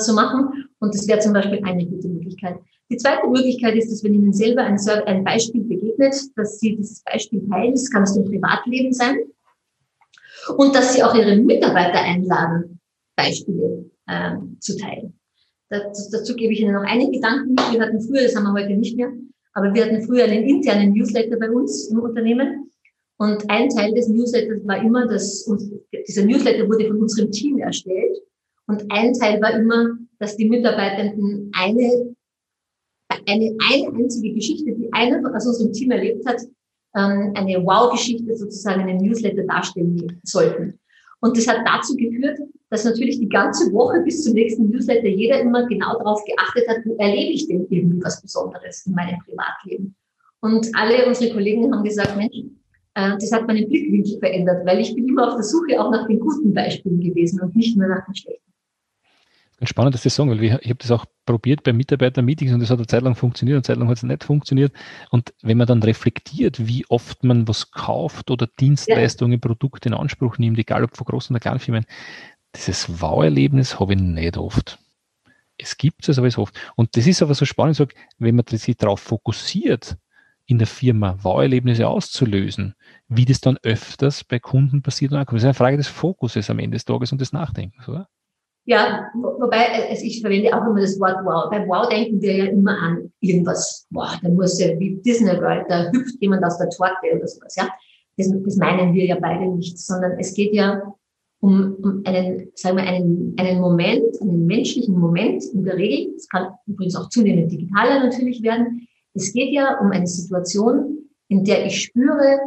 zu 0.03 0.13
machen. 0.13 0.69
Und 0.79 0.95
das 0.95 1.07
wäre 1.07 1.19
zum 1.19 1.33
Beispiel 1.33 1.61
eine 1.63 1.85
gute 1.85 2.07
Möglichkeit. 2.07 2.55
Die 2.89 2.97
zweite 2.97 3.27
Möglichkeit 3.27 3.75
ist, 3.75 3.91
dass 3.91 4.03
wenn 4.03 4.13
Ihnen 4.13 4.33
selber 4.33 4.63
ein, 4.63 4.79
ein 5.05 5.23
Beispiel 5.23 5.63
begegnet, 5.63 6.15
dass 6.37 6.59
Sie 6.59 6.77
dieses 6.77 7.03
Beispiel 7.03 7.47
teilen, 7.49 7.73
das 7.73 7.91
kann 7.91 8.03
es 8.03 8.15
im 8.15 8.25
Privatleben 8.25 8.93
sein, 8.93 9.17
und 10.55 10.73
dass 10.73 10.93
Sie 10.93 11.03
auch 11.03 11.13
Ihre 11.13 11.35
Mitarbeiter 11.35 11.99
einladen, 11.99 12.79
Beispiele 13.15 13.91
äh, 14.07 14.37
zu 14.59 14.77
teilen. 14.77 15.16
Dazu, 15.69 16.09
dazu 16.11 16.35
gebe 16.35 16.53
ich 16.53 16.61
Ihnen 16.61 16.73
noch 16.73 16.83
einen 16.83 17.11
Gedanken. 17.11 17.55
Wir 17.71 17.81
hatten 17.81 18.01
früher, 18.01 18.23
das 18.23 18.35
haben 18.35 18.43
wir 18.43 18.53
heute 18.53 18.77
nicht 18.77 18.95
mehr, 18.95 19.11
aber 19.53 19.73
wir 19.73 19.85
hatten 19.85 20.01
früher 20.01 20.23
einen 20.23 20.43
internen 20.43 20.93
Newsletter 20.93 21.37
bei 21.37 21.51
uns 21.51 21.89
im 21.89 21.99
Unternehmen. 21.99 22.71
Und 23.19 23.49
ein 23.49 23.69
Teil 23.69 23.93
des 23.93 24.07
Newsletters 24.07 24.65
war 24.65 24.81
immer, 24.81 25.07
dass 25.07 25.43
uns, 25.43 25.71
dieser 26.07 26.23
Newsletter 26.23 26.67
wurde 26.69 26.87
von 26.87 27.01
unserem 27.01 27.31
Team 27.31 27.57
erstellt. 27.57 28.17
Und 28.67 28.85
ein 28.89 29.13
Teil 29.13 29.41
war 29.41 29.59
immer, 29.59 29.97
dass 30.19 30.37
die 30.37 30.47
Mitarbeitenden 30.47 31.51
eine, 31.53 32.15
eine, 33.25 33.57
eine 33.69 33.93
einzige 33.97 34.33
Geschichte, 34.33 34.71
die 34.73 34.87
einer 34.93 35.35
aus 35.35 35.47
unserem 35.47 35.73
Team 35.73 35.91
erlebt 35.91 36.25
hat, 36.27 36.41
ähm, 36.95 37.31
eine 37.35 37.65
Wow-Geschichte 37.65 38.35
sozusagen 38.35 38.81
in 38.81 38.89
einem 38.89 39.01
Newsletter 39.01 39.43
darstellen 39.43 40.19
sollten. 40.23 40.79
Und 41.19 41.37
das 41.37 41.47
hat 41.47 41.65
dazu 41.65 41.95
geführt, 41.95 42.39
dass 42.69 42.85
natürlich 42.85 43.19
die 43.19 43.29
ganze 43.29 43.71
Woche 43.73 44.01
bis 44.01 44.23
zum 44.23 44.33
nächsten 44.33 44.69
Newsletter 44.69 45.07
jeder 45.07 45.39
immer 45.39 45.65
genau 45.67 45.97
darauf 45.97 46.23
geachtet 46.25 46.67
hat, 46.67 46.77
wo 46.85 46.95
erlebe 46.97 47.33
ich 47.33 47.47
denn 47.47 47.65
irgendwie 47.69 48.03
was 48.03 48.21
Besonderes 48.21 48.85
in 48.85 48.93
meinem 48.93 49.17
Privatleben. 49.19 49.95
Und 50.41 50.67
alle 50.75 51.07
unsere 51.07 51.33
Kollegen 51.33 51.73
haben 51.73 51.83
gesagt, 51.83 52.15
Mensch, 52.17 52.37
äh, 52.93 53.11
das 53.19 53.31
hat 53.31 53.47
meinen 53.47 53.67
Blickwinkel 53.67 54.19
verändert, 54.19 54.65
weil 54.65 54.79
ich 54.79 54.93
bin 54.93 55.07
immer 55.07 55.27
auf 55.27 55.35
der 55.35 55.43
Suche 55.43 55.79
auch 55.81 55.91
nach 55.91 56.07
den 56.07 56.19
guten 56.19 56.53
Beispielen 56.53 56.99
gewesen 56.99 57.41
und 57.41 57.55
nicht 57.55 57.77
nur 57.77 57.87
nach 57.87 58.05
den 58.05 58.15
schlechten. 58.15 58.51
Ganz 59.59 59.69
spannend, 59.69 59.95
dass 59.95 60.03
Sie 60.03 60.09
sagen, 60.09 60.29
weil 60.29 60.43
ich, 60.43 60.53
ich 60.53 60.69
habe 60.69 60.77
das 60.77 60.91
auch 60.91 61.05
probiert 61.25 61.63
bei 61.63 61.73
Mitarbeiter-Meetings 61.73 62.53
und 62.53 62.59
das 62.59 62.69
hat 62.69 62.77
eine 62.77 62.85
Zeit 62.85 63.01
lang 63.01 63.15
funktioniert, 63.15 63.55
eine 63.55 63.63
Zeit 63.63 63.77
lang 63.77 63.87
hat 63.87 63.97
es 63.97 64.03
nicht 64.03 64.23
funktioniert. 64.23 64.71
Und 65.09 65.33
wenn 65.41 65.57
man 65.57 65.65
dann 65.65 65.81
reflektiert, 65.81 66.67
wie 66.67 66.85
oft 66.89 67.23
man 67.23 67.47
was 67.47 67.71
kauft 67.71 68.29
oder 68.29 68.47
Dienstleistungen, 68.59 69.33
ja. 69.33 69.39
Produkte 69.39 69.89
in 69.89 69.95
Anspruch 69.95 70.37
nimmt, 70.37 70.59
egal 70.59 70.83
ob 70.83 70.95
von 70.95 71.05
großen 71.05 71.35
oder 71.35 71.39
kleinen 71.39 71.59
Firmen, 71.59 71.85
dieses 72.55 73.01
Wow-Erlebnis 73.01 73.79
habe 73.79 73.93
ich 73.93 73.99
nicht 73.99 74.37
oft. 74.37 74.77
Es 75.57 75.77
gibt 75.77 76.07
es, 76.07 76.19
aber 76.19 76.27
es 76.27 76.37
oft. 76.37 76.55
Und 76.75 76.95
das 76.95 77.07
ist 77.07 77.23
aber 77.23 77.33
so 77.33 77.45
spannend, 77.45 77.77
sag, 77.77 77.95
wenn 78.19 78.35
man 78.35 78.45
sich 78.45 78.77
darauf 78.77 78.99
fokussiert, 78.99 79.97
in 80.45 80.59
der 80.59 80.67
Firma 80.67 81.17
Wow-Erlebnisse 81.23 81.87
auszulösen, 81.87 82.75
wie 83.07 83.25
das 83.25 83.41
dann 83.41 83.57
öfters 83.63 84.23
bei 84.23 84.37
Kunden 84.39 84.83
passiert 84.83 85.11
und 85.11 85.17
ankommt. 85.17 85.37
Das 85.37 85.43
ist 85.43 85.47
eine 85.47 85.53
Frage 85.55 85.77
des 85.77 85.87
Fokuses 85.87 86.49
am 86.51 86.59
Ende 86.59 86.75
des 86.75 86.85
Tages 86.85 87.11
und 87.11 87.19
des 87.19 87.33
Nachdenkens, 87.33 87.87
oder? 87.87 88.07
Ja, 88.69 89.09
wobei 89.13 89.87
also 89.89 90.03
ich 90.03 90.19
verwende 90.19 90.53
auch 90.53 90.67
immer 90.67 90.81
das 90.81 90.99
Wort 90.99 91.23
Wow. 91.23 91.49
Beim 91.49 91.69
Wow 91.69 91.87
denken 91.87 92.21
wir 92.21 92.35
ja 92.35 92.45
immer 92.47 92.77
an 92.77 93.13
irgendwas. 93.21 93.87
Wow, 93.91 94.19
da 94.21 94.27
muss 94.27 94.59
ja 94.59 94.77
wie 94.77 94.95
Disney 95.05 95.31
World, 95.39 95.67
da 95.69 95.89
hüpft 95.89 96.17
jemand 96.19 96.43
aus 96.43 96.57
der 96.57 96.69
Torte 96.69 97.15
oder 97.15 97.25
sowas. 97.25 97.55
Ja, 97.55 97.69
das, 98.17 98.29
das 98.43 98.57
meinen 98.57 98.93
wir 98.93 99.05
ja 99.05 99.17
beide 99.21 99.47
nicht, 99.55 99.79
sondern 99.79 100.19
es 100.19 100.33
geht 100.33 100.53
ja 100.53 100.81
um, 101.39 101.77
um 101.81 102.01
einen, 102.03 102.51
sagen 102.55 102.75
wir, 102.75 102.83
einen, 102.83 103.35
einen 103.37 103.61
Moment, 103.61 104.21
einen 104.21 104.45
menschlichen 104.45 104.99
Moment 104.99 105.45
in 105.53 105.63
der 105.63 105.77
Regel. 105.77 106.13
Es 106.17 106.27
kann 106.27 106.49
übrigens 106.65 106.97
auch 106.97 107.07
zunehmend 107.07 107.49
digitaler 107.49 108.03
natürlich 108.03 108.43
werden. 108.43 108.85
Es 109.13 109.31
geht 109.31 109.53
ja 109.53 109.79
um 109.79 109.91
eine 109.91 110.07
Situation, 110.07 111.09
in 111.29 111.45
der 111.45 111.65
ich 111.65 111.83
spüre, 111.83 112.39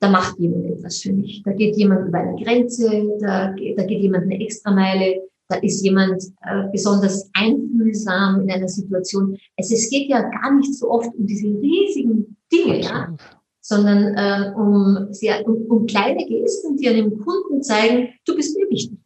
da 0.00 0.10
macht 0.10 0.38
jemand 0.38 0.66
etwas 0.66 0.98
für 0.98 1.14
mich. 1.14 1.42
Da 1.44 1.52
geht 1.52 1.76
jemand 1.76 2.08
über 2.08 2.18
eine 2.18 2.42
Grenze, 2.42 3.16
da, 3.20 3.54
da 3.54 3.84
geht 3.84 4.00
jemand 4.02 4.24
eine 4.24 4.38
Extrameile 4.38 5.31
da 5.48 5.56
ist 5.56 5.82
jemand 5.82 6.22
äh, 6.42 6.68
besonders 6.72 7.28
einfühlsam 7.34 8.40
in 8.40 8.50
einer 8.50 8.68
Situation. 8.68 9.36
Also 9.56 9.74
es 9.74 9.90
geht 9.90 10.08
ja 10.08 10.22
gar 10.22 10.54
nicht 10.54 10.74
so 10.74 10.90
oft 10.90 11.14
um 11.14 11.26
diese 11.26 11.48
riesigen 11.48 12.36
Dinge, 12.52 12.80
ja, 12.80 13.14
sondern 13.60 14.14
äh, 14.16 14.52
um, 14.56 15.12
sehr, 15.12 15.46
um, 15.46 15.66
um 15.66 15.86
kleine 15.86 16.26
Gesten, 16.26 16.76
die 16.76 16.88
einem 16.88 17.18
Kunden 17.18 17.62
zeigen, 17.62 18.08
du 18.24 18.34
bist 18.34 18.56
mir 18.56 18.68
wichtig. 18.70 18.98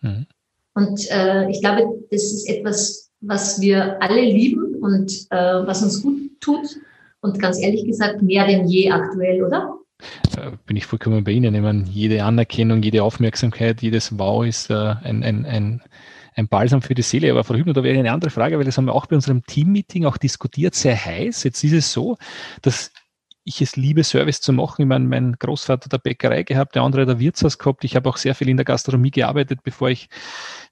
Mhm. 0.00 0.26
Und 0.74 1.10
äh, 1.10 1.50
ich 1.50 1.60
glaube, 1.60 2.04
das 2.10 2.22
ist 2.22 2.48
etwas, 2.48 3.10
was 3.20 3.60
wir 3.60 4.02
alle 4.02 4.20
lieben 4.20 4.76
und 4.76 5.26
äh, 5.30 5.66
was 5.66 5.82
uns 5.82 6.02
gut 6.02 6.40
tut. 6.40 6.80
Und 7.20 7.38
ganz 7.38 7.58
ehrlich 7.60 7.84
gesagt, 7.84 8.22
mehr 8.22 8.46
denn 8.46 8.66
je 8.66 8.90
aktuell, 8.90 9.42
oder? 9.42 9.78
Bin 10.66 10.76
ich 10.76 10.86
vollkommen 10.86 11.24
bei 11.24 11.32
Ihnen. 11.32 11.54
Ich 11.54 11.60
meine, 11.60 11.84
jede 11.84 12.24
Anerkennung, 12.24 12.82
jede 12.82 13.02
Aufmerksamkeit, 13.02 13.82
jedes 13.82 14.18
Wow 14.18 14.44
ist 14.44 14.70
äh, 14.70 14.74
ein, 14.74 15.22
ein, 15.22 15.46
ein, 15.46 15.82
ein 16.34 16.48
Balsam 16.48 16.82
für 16.82 16.94
die 16.94 17.02
Seele. 17.02 17.30
Aber 17.30 17.44
Frau 17.44 17.54
Hübner, 17.54 17.72
da 17.72 17.82
wäre 17.82 17.98
eine 17.98 18.12
andere 18.12 18.30
Frage, 18.30 18.58
weil 18.58 18.64
das 18.64 18.76
haben 18.76 18.86
wir 18.86 18.94
auch 18.94 19.06
bei 19.06 19.16
unserem 19.16 19.44
Team-Meeting 19.44 20.04
auch 20.04 20.16
diskutiert, 20.16 20.74
sehr 20.74 21.02
heiß. 21.02 21.44
Jetzt 21.44 21.62
ist 21.62 21.72
es 21.72 21.92
so, 21.92 22.16
dass 22.62 22.90
ich 23.44 23.60
es 23.60 23.76
liebe, 23.76 24.02
Service 24.04 24.40
zu 24.40 24.52
machen. 24.52 24.82
Ich 24.82 24.88
meine, 24.88 25.06
mein 25.06 25.34
Großvater 25.38 25.88
der 25.88 25.98
Bäckerei 25.98 26.42
gehabt, 26.42 26.74
der 26.74 26.82
andere 26.82 27.06
der 27.06 27.18
Wirtshaus 27.18 27.58
gehabt. 27.58 27.84
Ich 27.84 27.94
habe 27.94 28.08
auch 28.08 28.16
sehr 28.16 28.34
viel 28.34 28.48
in 28.48 28.56
der 28.56 28.64
Gastronomie 28.64 29.10
gearbeitet, 29.10 29.60
bevor 29.62 29.90
ich 29.90 30.08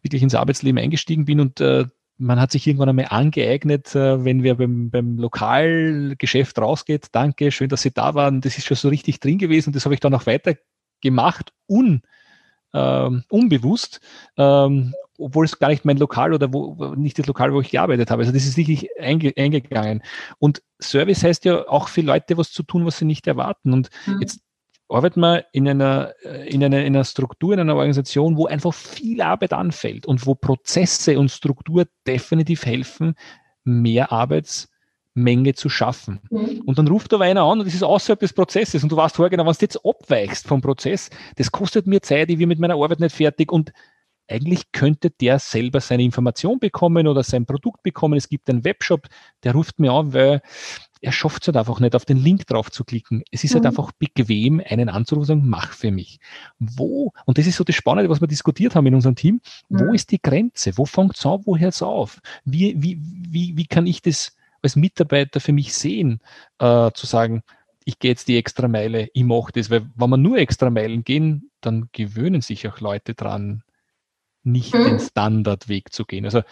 wirklich 0.03 0.23
ins 0.23 0.35
Arbeitsleben 0.35 0.83
eingestiegen 0.83 1.27
bin. 1.27 1.41
Und 1.41 1.61
äh, 1.61 1.85
man 2.19 2.41
hat 2.41 2.53
sich 2.53 2.67
irgendwann 2.67 2.89
einmal 2.89 3.07
angeeignet, 3.09 3.95
äh, 3.95 4.25
wenn 4.25 4.43
wir 4.43 4.57
beim, 4.57 4.91
beim 4.91 5.19
Lokalgeschäft 5.19 6.59
rausgeht, 6.59 7.09
danke, 7.13 7.51
schön, 7.51 7.69
dass 7.69 7.83
Sie 7.83 7.93
da 7.93 8.15
waren. 8.15 8.41
Das 8.41 8.59
ist 8.59 8.67
schon 8.67 8.77
so 8.77 8.89
richtig 8.89 9.21
drin 9.21 9.39
gewesen. 9.39 9.73
Das 9.73 9.85
habe 9.85 9.95
ich 9.95 10.01
dann 10.01 10.15
auch 10.15 10.27
weiter 10.27 10.55
gemacht, 11.01 11.53
un, 11.69 12.03
ähm, 12.75 13.25
unbewusst, 13.29 14.01
ähm, 14.37 14.95
obwohl 15.19 15.45
es 15.45 15.59
gar 15.59 15.69
nicht 15.69 15.85
mein 15.85 15.99
Lokal 15.99 16.33
oder 16.33 16.53
wo, 16.53 16.95
nicht 16.95 17.19
das 17.19 17.27
Lokal, 17.27 17.53
wo 17.53 17.61
ich 17.61 17.71
gearbeitet 17.71 18.11
habe. 18.11 18.23
Also 18.23 18.33
das 18.33 18.45
ist 18.45 18.57
wirklich 18.57 18.89
einge, 19.01 19.33
eingegangen. 19.37 20.03
Und 20.39 20.63
Service 20.81 21.23
heißt 21.23 21.45
ja 21.45 21.69
auch 21.69 21.89
für 21.89 22.01
Leute 22.03 22.37
was 22.39 22.53
zu 22.53 22.63
tun, 22.63 22.87
was 22.87 22.99
sie 22.99 23.05
nicht 23.05 23.27
erwarten. 23.27 23.73
Und 23.73 23.91
mhm. 24.07 24.21
jetzt 24.21 24.41
arbeiten 24.93 25.21
wir 25.21 25.47
in 25.53 25.69
einer, 25.69 26.15
in, 26.47 26.63
einer, 26.63 26.85
in 26.85 26.95
einer 26.95 27.05
Struktur, 27.05 27.55
in 27.55 27.61
einer 27.61 27.75
Organisation, 27.75 28.37
wo 28.37 28.47
einfach 28.47 28.75
viel 28.75 29.21
Arbeit 29.23 29.53
anfällt 29.53 30.07
und 30.07 30.27
wo 30.27 30.35
Prozesse 30.35 31.19
und 31.19 31.31
Struktur 31.31 31.87
definitiv 32.07 32.65
helfen, 32.65 33.15
mehr 33.65 34.13
Arbeitsmenge 34.13 35.55
zu 35.55 35.69
schaffen. 35.69 36.21
Mhm. 36.31 36.63
Und 36.67 36.79
dann 36.79 36.89
ruft 36.89 37.13
aber 37.15 37.25
einer 37.25 37.43
an 37.43 37.61
und 37.61 37.67
das 37.67 37.75
ist 37.75 37.83
außerhalb 37.83 38.21
des 38.21 38.33
Prozesses 38.33 38.83
und 38.83 38.91
du 38.91 38.97
weißt 38.97 39.17
vorher 39.17 39.31
genau, 39.31 39.47
wenn 39.47 39.53
du 39.53 39.59
jetzt 39.61 39.85
abweichst 39.85 40.47
vom 40.47 40.61
Prozess, 40.61 41.11
das 41.37 41.53
kostet 41.53 41.87
mir 41.87 42.03
Zeit, 42.03 42.31
ich 42.31 42.39
bin 42.39 42.49
mit 42.49 42.59
meiner 42.59 42.75
Arbeit 42.75 43.01
nicht 43.01 43.17
fertig 43.17 43.53
und 43.53 43.73
eigentlich 44.29 44.73
könnte 44.73 45.11
der 45.11 45.39
selber 45.39 45.81
seine 45.81 46.05
Information 46.05 46.59
bekommen 46.59 47.07
oder 47.07 47.23
sein 47.23 47.45
Produkt 47.45 47.83
bekommen. 47.83 48.17
Es 48.17 48.29
gibt 48.29 48.49
einen 48.49 48.65
Webshop, 48.65 49.09
der 49.43 49.53
ruft 49.53 49.79
mir 49.79 49.93
an, 49.93 50.15
weil 50.15 50.43
er 51.03 51.13
schafft 51.13 51.43
es 51.43 51.49
halt 51.49 51.57
einfach 51.57 51.81
nicht, 51.81 51.97
auf 51.97 52.05
den 52.05 52.17
Link 52.17 52.47
drauf 52.47 52.71
zu 52.71 52.85
klicken. 52.85 53.23
Es 53.31 53.43
ist 53.45 53.55
halt 53.55 53.65
mhm. 53.65 53.67
halt 53.67 53.79
einfach 53.79 53.93
bequem, 53.93 54.63
einen 54.65 54.89
anzurufen 54.89 55.21
und 55.21 55.27
sagen, 55.27 55.51
mach 55.51 55.73
für 55.73 55.91
mich. 55.91 56.21
Wo, 56.59 57.13
und 57.27 57.39
das 57.39 57.47
ist 57.47 57.57
so 57.57 57.65
das 57.65 57.75
Spannende, 57.75 58.09
was 58.09 58.21
wir 58.21 58.29
diskutiert 58.29 58.75
haben 58.75 58.87
in 58.87 58.95
unserem 58.95 59.17
Team, 59.17 59.41
mhm. 59.69 59.81
wo 59.81 59.93
ist 59.93 60.13
die 60.13 60.23
Grenze? 60.23 60.79
Wo 60.79 60.87
fängt 60.87 61.17
es 61.17 61.27
an? 61.27 61.41
Wo 61.45 61.57
hört 61.57 61.75
es 61.75 61.83
auf? 61.83 62.21
Wie, 62.45 62.81
wie, 62.81 62.99
wie, 63.03 63.57
wie 63.57 63.67
kann 63.67 63.87
ich 63.87 64.01
das 64.01 64.37
als 64.63 64.77
Mitarbeiter 64.77 65.41
für 65.41 65.53
mich 65.53 65.75
sehen, 65.75 66.21
äh, 66.61 66.91
zu 66.93 67.07
sagen, 67.07 67.43
ich 67.85 67.99
gehe 67.99 68.13
jetzt 68.13 68.29
die 68.29 68.39
extra 68.39 68.69
Meile, 68.69 69.09
ich 69.13 69.25
mache 69.25 69.51
das, 69.53 69.71
weil 69.71 69.91
wenn 69.97 70.11
wir 70.11 70.17
nur 70.17 70.39
extra 70.39 70.71
Meilen 70.71 71.03
gehen, 71.03 71.51
dann 71.61 71.89
gewöhnen 71.91 72.41
sich 72.41 72.69
auch 72.69 72.79
Leute 72.79 73.15
dran, 73.15 73.65
nicht 74.45 74.73
mhm. 74.73 74.85
den 74.85 75.01
Standardweg 75.01 75.93
zu 75.93 76.05
gehen. 76.05 76.25
Also 76.25 76.43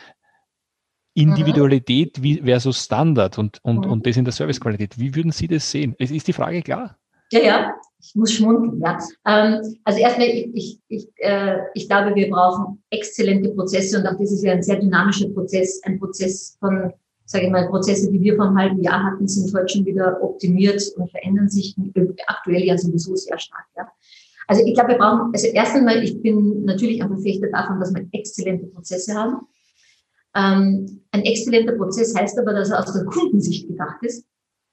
Individualität 1.15 2.19
versus 2.45 2.85
Standard 2.85 3.39
und, 3.39 3.59
und, 3.65 3.85
mhm. 3.85 3.93
und 3.93 4.07
das 4.07 4.17
in 4.17 4.25
der 4.25 4.33
Servicequalität. 4.33 4.99
Wie 4.99 5.15
würden 5.15 5.33
Sie 5.33 5.49
das 5.49 5.71
sehen? 5.71 5.95
Ist 5.99 6.29
die 6.29 6.33
Frage 6.33 6.63
klar? 6.63 6.97
Ja, 7.33 7.41
ja, 7.41 7.75
ich 8.01 8.15
muss 8.15 8.33
schmunzeln. 8.33 8.81
Ja. 8.81 8.99
Ähm, 9.27 9.77
also 9.85 10.01
erstmal, 10.01 10.29
ich, 10.29 10.51
ich, 10.55 10.81
ich, 10.89 11.09
äh, 11.19 11.59
ich 11.75 11.89
glaube, 11.89 12.15
wir 12.15 12.29
brauchen 12.29 12.83
exzellente 12.91 13.51
Prozesse 13.51 13.99
und 13.99 14.07
auch 14.07 14.19
das 14.19 14.33
ist 14.33 14.43
ja 14.43 14.53
ein 14.53 14.63
sehr 14.63 14.77
dynamischer 14.77 15.29
Prozess, 15.29 15.81
ein 15.85 15.99
Prozess 15.99 16.57
von, 16.59 16.93
sage 17.25 17.47
ich 17.47 17.51
mal, 17.53 17.69
Prozesse, 17.69 18.11
die 18.11 18.21
wir 18.21 18.37
vor 18.37 18.47
einem 18.47 18.59
halben 18.59 18.83
Jahr 18.83 19.05
hatten, 19.05 19.29
sind 19.29 19.55
heute 19.55 19.73
schon 19.73 19.87
wieder 19.87 20.21
optimiert 20.23 20.83
und 20.97 21.11
verändern 21.11 21.49
sich 21.49 21.77
aktuell 22.27 22.65
ja 22.65 22.77
sowieso 22.77 23.15
sehr 23.15 23.39
stark. 23.39 23.67
Ja. 23.77 23.89
Also 24.49 24.65
ich 24.67 24.75
glaube, 24.75 24.91
wir 24.91 24.99
brauchen, 24.99 25.31
also 25.33 25.47
erst 25.47 25.77
einmal, 25.77 26.03
ich 26.03 26.21
bin 26.21 26.65
natürlich 26.65 27.01
ein 27.01 27.09
Verfechter 27.09 27.49
davon, 27.53 27.79
dass 27.79 27.95
wir 27.95 28.09
exzellente 28.11 28.67
Prozesse 28.67 29.15
haben. 29.15 29.47
Ähm, 30.35 31.01
ein 31.13 31.23
exzellenter 31.23 31.73
Prozess 31.73 32.15
heißt 32.15 32.39
aber, 32.39 32.53
dass 32.53 32.71
er 32.71 32.81
aus 32.81 32.93
der 32.93 33.05
Kundensicht 33.05 33.67
gedacht 33.67 34.03
ist 34.03 34.25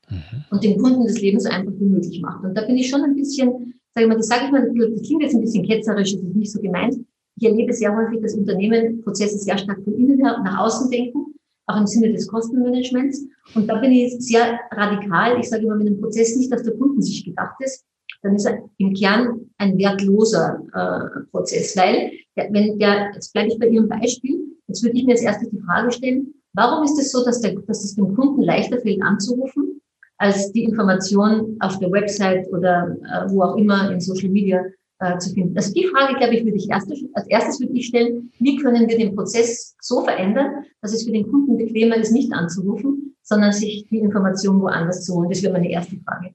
mhm. 0.09 0.21
und 0.51 0.63
dem 0.63 0.77
Kunden 0.77 1.05
das 1.05 1.19
Leben 1.19 1.39
so 1.39 1.49
einfach 1.49 1.73
wie 1.79 1.85
möglich 1.85 2.21
macht. 2.21 2.43
Und 2.43 2.55
da 2.55 2.65
bin 2.65 2.77
ich 2.77 2.89
schon 2.89 3.01
ein 3.01 3.15
bisschen, 3.15 3.73
sage 3.93 4.05
ich 4.05 4.07
mal, 4.07 4.17
das 4.17 4.27
sage 4.27 4.45
ich 4.45 4.51
mal, 4.51 4.61
das 4.61 5.07
klingt 5.07 5.23
jetzt 5.23 5.35
ein 5.35 5.41
bisschen 5.41 5.67
ketzerisch, 5.67 6.13
das 6.13 6.23
ist 6.23 6.35
nicht 6.35 6.51
so 6.51 6.61
gemeint. 6.61 6.95
Ich 7.39 7.47
erlebe 7.47 7.73
sehr 7.73 7.95
häufig, 7.95 8.21
dass 8.21 8.33
Unternehmen 8.33 9.03
Prozesse 9.03 9.37
sehr 9.37 9.57
stark 9.57 9.83
von 9.83 9.93
innen 9.93 10.19
her 10.23 10.41
nach 10.43 10.65
außen 10.65 10.89
denken, 10.89 11.35
auch 11.67 11.77
im 11.77 11.87
Sinne 11.87 12.11
des 12.11 12.27
Kostenmanagements. 12.27 13.27
Und 13.53 13.67
da 13.67 13.75
bin 13.79 13.91
ich 13.91 14.15
sehr 14.19 14.59
radikal. 14.71 15.39
Ich 15.39 15.49
sage 15.49 15.63
immer, 15.63 15.79
wenn 15.79 15.87
ein 15.87 16.01
Prozess 16.01 16.35
nicht 16.35 16.51
aus 16.53 16.63
der 16.63 16.75
Kundensicht 16.75 17.25
gedacht 17.25 17.55
ist, 17.59 17.85
dann 18.23 18.35
ist 18.35 18.45
er 18.45 18.63
im 18.77 18.93
Kern 18.93 19.49
ein 19.57 19.77
wertloser 19.77 20.63
äh, 20.73 21.25
Prozess, 21.29 21.77
weil 21.77 22.11
wenn 22.35 22.79
der, 22.79 23.11
jetzt 23.13 23.33
bleibe 23.33 23.49
ich 23.49 23.59
bei 23.59 23.67
Ihrem 23.67 23.87
Beispiel, 23.87 24.46
jetzt 24.67 24.83
würde 24.83 24.97
ich 24.97 25.05
mir 25.05 25.11
als 25.11 25.21
erstes 25.21 25.49
die 25.49 25.59
Frage 25.59 25.91
stellen, 25.91 26.33
warum 26.53 26.83
ist 26.83 26.99
es 26.99 27.11
so, 27.11 27.23
dass, 27.23 27.41
der, 27.41 27.55
dass 27.67 27.83
es 27.83 27.95
dem 27.95 28.15
Kunden 28.15 28.41
leichter 28.41 28.79
fällt 28.79 29.01
anzurufen, 29.01 29.81
als 30.17 30.51
die 30.51 30.63
Information 30.63 31.57
auf 31.59 31.79
der 31.79 31.91
Website 31.91 32.47
oder 32.51 32.97
äh, 33.03 33.29
wo 33.29 33.43
auch 33.43 33.55
immer 33.55 33.91
in 33.91 33.99
Social 34.01 34.29
Media 34.29 34.63
äh, 34.99 35.17
zu 35.19 35.31
finden. 35.33 35.55
Also 35.55 35.73
die 35.73 35.87
Frage, 35.87 36.17
glaube 36.17 36.35
ich, 36.35 36.43
würde 36.43 36.57
ich 36.57 36.69
erst, 36.69 36.91
als 37.13 37.27
erstes 37.27 37.59
würde 37.59 37.73
ich 37.73 37.87
stellen, 37.87 38.31
wie 38.39 38.57
können 38.57 38.87
wir 38.87 38.97
den 38.97 39.15
Prozess 39.15 39.75
so 39.79 40.03
verändern, 40.03 40.65
dass 40.81 40.93
es 40.93 41.03
für 41.03 41.11
den 41.11 41.29
Kunden 41.29 41.57
bequemer 41.57 41.97
ist, 41.97 42.11
nicht 42.11 42.33
anzurufen, 42.33 43.15
sondern 43.21 43.51
sich 43.51 43.85
die 43.89 43.99
Information 43.99 44.59
woanders 44.61 45.05
zu 45.05 45.15
holen. 45.15 45.29
Das 45.29 45.43
wäre 45.43 45.53
meine 45.53 45.69
erste 45.69 45.97
Frage. 45.97 46.33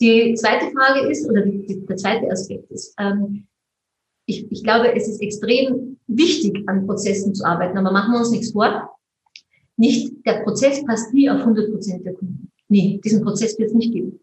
Die 0.00 0.34
zweite 0.34 0.70
Frage 0.70 1.10
ist, 1.10 1.28
oder 1.28 1.42
die, 1.42 1.84
der 1.86 1.96
zweite 1.96 2.30
Aspekt 2.30 2.70
ist, 2.70 2.94
ähm, 2.98 3.46
ich, 4.30 4.50
ich 4.50 4.62
glaube, 4.62 4.94
es 4.94 5.08
ist 5.08 5.20
extrem 5.20 5.98
wichtig, 6.06 6.62
an 6.66 6.86
Prozessen 6.86 7.34
zu 7.34 7.44
arbeiten, 7.44 7.76
aber 7.76 7.92
machen 7.92 8.12
wir 8.12 8.20
uns 8.20 8.30
nichts 8.30 8.52
vor. 8.52 8.90
Nicht, 9.76 10.12
der 10.26 10.42
Prozess 10.44 10.84
passt 10.84 11.12
nie 11.12 11.28
auf 11.28 11.40
100 11.40 11.70
Prozent 11.70 12.04
der 12.04 12.14
Kunden. 12.14 12.50
Nie, 12.68 13.00
diesen 13.02 13.22
Prozess 13.22 13.58
wird 13.58 13.70
es 13.70 13.74
nicht 13.74 13.92
geben. 13.92 14.20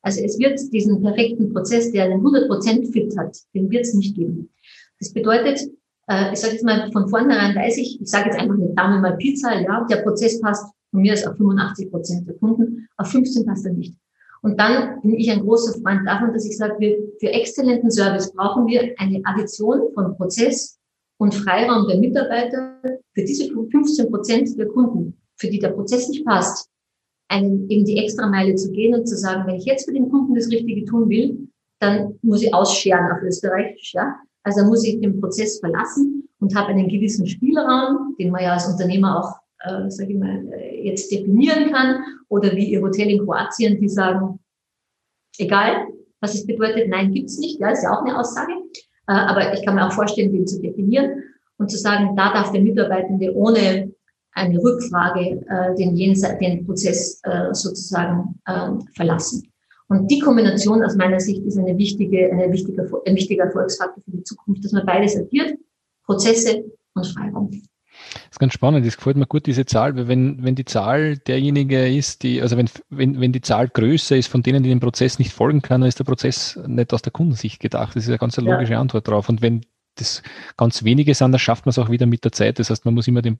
Also 0.00 0.20
es 0.22 0.38
wird 0.38 0.58
diesen 0.72 1.00
perfekten 1.00 1.52
Prozess, 1.52 1.92
der 1.92 2.04
einen 2.04 2.14
100 2.14 2.48
Prozent 2.48 2.88
fit 2.88 3.16
hat, 3.16 3.36
den 3.54 3.70
wird 3.70 3.82
es 3.82 3.94
nicht 3.94 4.16
geben. 4.16 4.50
Das 4.98 5.12
bedeutet, 5.12 5.60
äh, 6.08 6.32
ich 6.32 6.40
sage 6.40 6.54
jetzt 6.54 6.64
mal 6.64 6.90
von 6.92 7.08
vornherein 7.08 7.54
weiß 7.54 7.76
ich, 7.78 8.00
ich 8.00 8.08
sage 8.08 8.30
jetzt 8.30 8.38
einfach 8.38 8.54
eine 8.54 8.70
Dame 8.74 9.00
mal 9.00 9.16
Pizza, 9.16 9.60
ja, 9.60 9.86
der 9.88 10.02
Prozess 10.02 10.40
passt 10.40 10.72
von 10.90 11.02
mir 11.02 11.12
aus 11.12 11.24
auf 11.24 11.36
85 11.36 11.90
Prozent 11.90 12.26
der 12.26 12.34
Kunden, 12.36 12.88
auf 12.96 13.08
15 13.08 13.44
passt 13.44 13.66
er 13.66 13.72
nicht. 13.72 13.94
Und 14.42 14.58
dann 14.58 15.00
bin 15.02 15.14
ich 15.14 15.30
ein 15.30 15.40
großer 15.40 15.80
Freund 15.80 16.06
davon, 16.06 16.32
dass 16.32 16.44
ich 16.44 16.56
sage, 16.56 16.74
wir, 16.78 16.98
für 17.20 17.28
exzellenten 17.28 17.90
Service 17.90 18.32
brauchen 18.32 18.66
wir 18.66 18.92
eine 18.98 19.20
Addition 19.24 19.92
von 19.94 20.16
Prozess 20.16 20.78
und 21.18 21.34
Freiraum 21.34 21.86
der 21.86 21.98
Mitarbeiter 21.98 22.80
für 23.14 23.22
diese 23.22 23.48
15 23.48 24.10
Prozent 24.10 24.58
der 24.58 24.66
Kunden, 24.66 25.16
für 25.36 25.48
die 25.48 25.60
der 25.60 25.68
Prozess 25.68 26.08
nicht 26.08 26.26
passt, 26.26 26.68
einen, 27.28 27.70
eben 27.70 27.84
die 27.84 27.98
Extrameile 27.98 28.56
zu 28.56 28.72
gehen 28.72 28.94
und 28.94 29.06
zu 29.06 29.16
sagen, 29.16 29.46
wenn 29.46 29.56
ich 29.56 29.64
jetzt 29.64 29.84
für 29.84 29.94
den 29.94 30.10
Kunden 30.10 30.34
das 30.34 30.50
Richtige 30.50 30.84
tun 30.84 31.08
will, 31.08 31.48
dann 31.78 32.18
muss 32.22 32.42
ich 32.42 32.52
ausscheren 32.52 33.12
auf 33.12 33.22
Österreichisch, 33.22 33.94
ja. 33.94 34.16
Also 34.42 34.64
muss 34.64 34.84
ich 34.84 35.00
den 35.00 35.20
Prozess 35.20 35.60
verlassen 35.60 36.28
und 36.40 36.54
habe 36.56 36.68
einen 36.68 36.88
gewissen 36.88 37.28
Spielraum, 37.28 38.16
den 38.18 38.30
man 38.30 38.42
ja 38.42 38.54
als 38.54 38.66
Unternehmer 38.66 39.20
auch 39.20 39.41
äh, 39.64 39.90
sage 39.90 40.12
ich 40.12 40.18
mal, 40.18 40.46
äh, 40.52 40.86
jetzt 40.86 41.10
definieren 41.10 41.72
kann. 41.72 42.02
Oder 42.28 42.52
wie 42.52 42.70
Ihr 42.70 42.80
Hotel 42.80 43.10
in 43.10 43.24
Kroatien, 43.24 43.80
die 43.80 43.88
sagen, 43.88 44.38
egal, 45.38 45.88
was 46.20 46.34
es 46.34 46.46
bedeutet, 46.46 46.88
nein, 46.88 47.12
gibt's 47.12 47.38
nicht. 47.38 47.60
Ja, 47.60 47.70
ist 47.70 47.82
ja 47.82 47.92
auch 47.92 48.04
eine 48.04 48.18
Aussage. 48.18 48.52
Äh, 49.08 49.12
aber 49.12 49.52
ich 49.52 49.64
kann 49.64 49.74
mir 49.74 49.86
auch 49.86 49.92
vorstellen, 49.92 50.32
den 50.32 50.46
zu 50.46 50.60
definieren 50.60 51.22
und 51.58 51.70
zu 51.70 51.78
sagen, 51.78 52.16
da 52.16 52.32
darf 52.32 52.52
der 52.52 52.62
Mitarbeitende 52.62 53.34
ohne 53.34 53.92
eine 54.34 54.62
Rückfrage 54.62 55.44
äh, 55.48 55.74
den, 55.76 55.96
Jense 55.96 56.36
den 56.40 56.64
Prozess 56.64 57.20
äh, 57.24 57.52
sozusagen 57.52 58.40
äh, 58.46 58.70
verlassen. 58.94 59.52
Und 59.88 60.10
die 60.10 60.20
Kombination 60.20 60.82
aus 60.82 60.96
meiner 60.96 61.20
Sicht 61.20 61.44
ist 61.44 61.58
eine 61.58 61.76
wichtige, 61.76 62.30
eine 62.32 62.50
wichtige, 62.50 62.88
ein 63.04 63.14
wichtiger 63.14 63.44
Erfolgsfaktor 63.44 64.02
für 64.02 64.10
die 64.10 64.24
Zukunft, 64.24 64.64
dass 64.64 64.72
man 64.72 64.86
beides 64.86 65.16
addiert, 65.16 65.58
Prozesse 66.06 66.64
und 66.94 67.06
Freiraum. 67.06 67.50
Das 68.14 68.32
ist 68.32 68.38
ganz 68.38 68.52
spannend, 68.52 68.86
das 68.86 68.96
gefällt 68.96 69.16
mir 69.16 69.26
gut, 69.26 69.46
diese 69.46 69.64
Zahl, 69.64 69.96
weil 69.96 70.08
wenn, 70.08 70.42
wenn 70.42 70.54
die 70.54 70.64
Zahl 70.64 71.16
derjenige 71.18 71.88
ist, 71.88 72.22
die, 72.22 72.42
also 72.42 72.56
wenn, 72.56 72.68
wenn, 72.90 73.20
wenn 73.20 73.32
die 73.32 73.40
Zahl 73.40 73.68
größer 73.68 74.16
ist 74.16 74.28
von 74.28 74.42
denen, 74.42 74.62
die 74.62 74.68
dem 74.68 74.80
Prozess 74.80 75.18
nicht 75.18 75.32
folgen 75.32 75.62
können, 75.62 75.82
dann 75.82 75.88
ist 75.88 75.98
der 75.98 76.04
Prozess 76.04 76.58
nicht 76.66 76.92
aus 76.92 77.02
der 77.02 77.12
Kundensicht 77.12 77.60
gedacht. 77.60 77.96
Das 77.96 78.04
ist 78.04 78.08
eine 78.08 78.18
ganz 78.18 78.36
logische 78.36 78.72
ja. 78.72 78.80
Antwort 78.80 79.08
drauf. 79.08 79.28
Und 79.28 79.42
wenn 79.42 79.62
das 79.96 80.22
ganz 80.56 80.84
wenige 80.84 81.14
sind, 81.14 81.32
dann 81.32 81.38
schafft 81.38 81.66
man 81.66 81.70
es 81.70 81.78
auch 81.78 81.90
wieder 81.90 82.06
mit 82.06 82.24
der 82.24 82.32
Zeit. 82.32 82.58
Das 82.58 82.70
heißt, 82.70 82.84
man 82.84 82.94
muss 82.94 83.08
immer 83.08 83.22
den, 83.22 83.38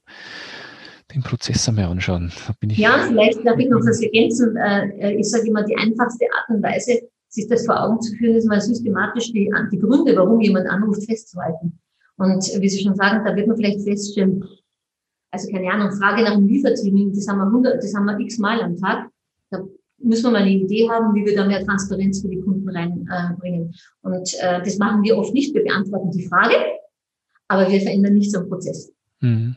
den 1.14 1.22
Prozess 1.22 1.68
einmal 1.68 1.86
anschauen. 1.86 2.32
ja, 2.62 3.04
vielleicht 3.08 3.46
darf 3.46 3.58
ich 3.58 3.68
noch 3.68 3.80
was 3.80 4.00
ergänzen. 4.00 4.56
Äh, 4.56 5.14
ich 5.14 5.28
sage 5.28 5.48
immer, 5.48 5.62
die 5.64 5.76
einfachste 5.76 6.26
Art 6.36 6.56
und 6.56 6.62
Weise, 6.62 7.00
sich 7.28 7.48
das 7.48 7.64
vor 7.64 7.82
Augen 7.82 8.00
zu 8.00 8.14
führen, 8.16 8.36
ist 8.36 8.46
mal 8.46 8.60
systematisch 8.60 9.32
die, 9.32 9.50
die 9.72 9.78
Gründe, 9.78 10.14
warum 10.16 10.40
jemand 10.40 10.68
anruft, 10.68 11.04
festzuhalten. 11.04 11.78
Und 12.22 12.44
wie 12.60 12.68
Sie 12.68 12.84
schon 12.84 12.94
sagen, 12.94 13.24
da 13.24 13.34
wird 13.34 13.48
man 13.48 13.56
vielleicht 13.56 13.82
feststellen, 13.82 14.44
also 15.32 15.50
keine 15.50 15.72
Ahnung, 15.72 15.90
Frage 15.90 16.22
nach 16.22 16.32
einem 16.32 16.46
Liefertermin, 16.46 17.12
das 17.12 17.26
haben 17.26 17.38
wir 17.38 17.46
100, 17.46 17.82
das 17.82 17.92
haben 17.94 18.04
wir 18.04 18.16
x-mal 18.20 18.60
am 18.62 18.76
Tag. 18.76 19.08
Da 19.50 19.64
müssen 19.98 20.24
wir 20.24 20.30
mal 20.30 20.42
eine 20.42 20.52
Idee 20.52 20.88
haben, 20.88 21.16
wie 21.16 21.24
wir 21.24 21.34
da 21.34 21.44
mehr 21.44 21.64
Transparenz 21.64 22.20
für 22.20 22.28
die 22.28 22.40
Kunden 22.40 22.68
reinbringen. 22.68 23.74
Äh, 23.74 24.06
und 24.06 24.34
äh, 24.40 24.62
das 24.62 24.78
machen 24.78 25.02
wir 25.02 25.18
oft 25.18 25.34
nicht. 25.34 25.52
Wir 25.52 25.64
beantworten 25.64 26.12
die 26.12 26.28
Frage, 26.28 26.54
aber 27.48 27.68
wir 27.68 27.80
verändern 27.80 28.14
nicht 28.14 28.30
so 28.30 28.38
einen 28.38 28.48
Prozess. 28.48 28.92
Mhm. 29.18 29.56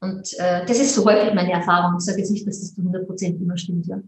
Und 0.00 0.32
äh, 0.38 0.64
das 0.64 0.78
ist 0.78 0.94
so 0.94 1.04
häufig 1.04 1.34
meine 1.34 1.52
Erfahrung. 1.52 1.96
Ich 1.98 2.04
sage 2.06 2.20
jetzt 2.20 2.30
nicht, 2.30 2.46
dass 2.46 2.60
das 2.60 2.74
zu 2.74 2.80
100 2.80 3.06
Prozent 3.06 3.38
immer 3.38 3.58
stimmt, 3.58 3.86
ja. 3.86 4.00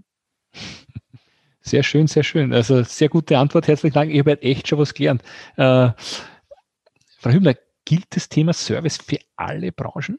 Sehr 1.63 1.83
schön, 1.83 2.07
sehr 2.07 2.25
schön. 2.25 2.55
Also 2.55 2.83
sehr 2.83 3.11
gute 3.11 3.37
Antwort. 3.37 3.69
Herzlichen 3.69 3.95
Dank. 3.95 4.11
Ich 4.11 4.19
habe 4.19 4.31
halt 4.31 4.43
echt 4.43 4.67
schon 4.67 4.79
was 4.79 4.95
gelernt. 4.95 5.23
Äh, 5.57 5.91
Frau 7.19 7.31
Hübner, 7.31 7.55
gilt 7.85 8.07
das 8.11 8.29
Thema 8.29 8.53
Service 8.53 8.97
für 8.97 9.19
alle 9.37 9.73
Branchen? 9.73 10.19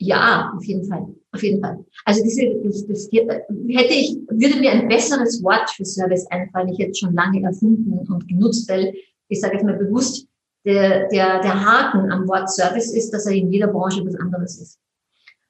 Ja, 0.00 0.52
auf 0.56 0.64
jeden 0.64 0.84
Fall, 0.84 1.06
auf 1.32 1.42
jeden 1.42 1.60
Fall. 1.60 1.84
Also 2.04 2.22
diese, 2.22 2.54
das, 2.62 2.86
das, 2.86 3.08
hätte 3.10 3.94
ich, 3.94 4.16
würde 4.28 4.60
mir 4.60 4.70
ein 4.70 4.88
besseres 4.88 5.42
Wort 5.42 5.68
für 5.70 5.84
Service 5.84 6.24
einfallen. 6.30 6.68
Ich 6.68 6.78
hätte 6.78 6.94
schon 6.94 7.14
lange 7.14 7.42
erfunden 7.42 7.98
und 8.08 8.28
genutzt, 8.28 8.68
weil 8.70 8.94
ich 9.28 9.40
sage 9.40 9.54
jetzt 9.54 9.64
mal 9.64 9.76
bewusst, 9.76 10.28
der, 10.64 11.08
der, 11.08 11.40
der 11.40 11.64
Haken 11.64 12.12
am 12.12 12.28
Wort 12.28 12.48
Service 12.50 12.92
ist, 12.92 13.10
dass 13.10 13.26
er 13.26 13.32
in 13.32 13.50
jeder 13.50 13.68
Branche 13.68 14.04
was 14.06 14.14
anderes 14.14 14.60
ist. 14.60 14.78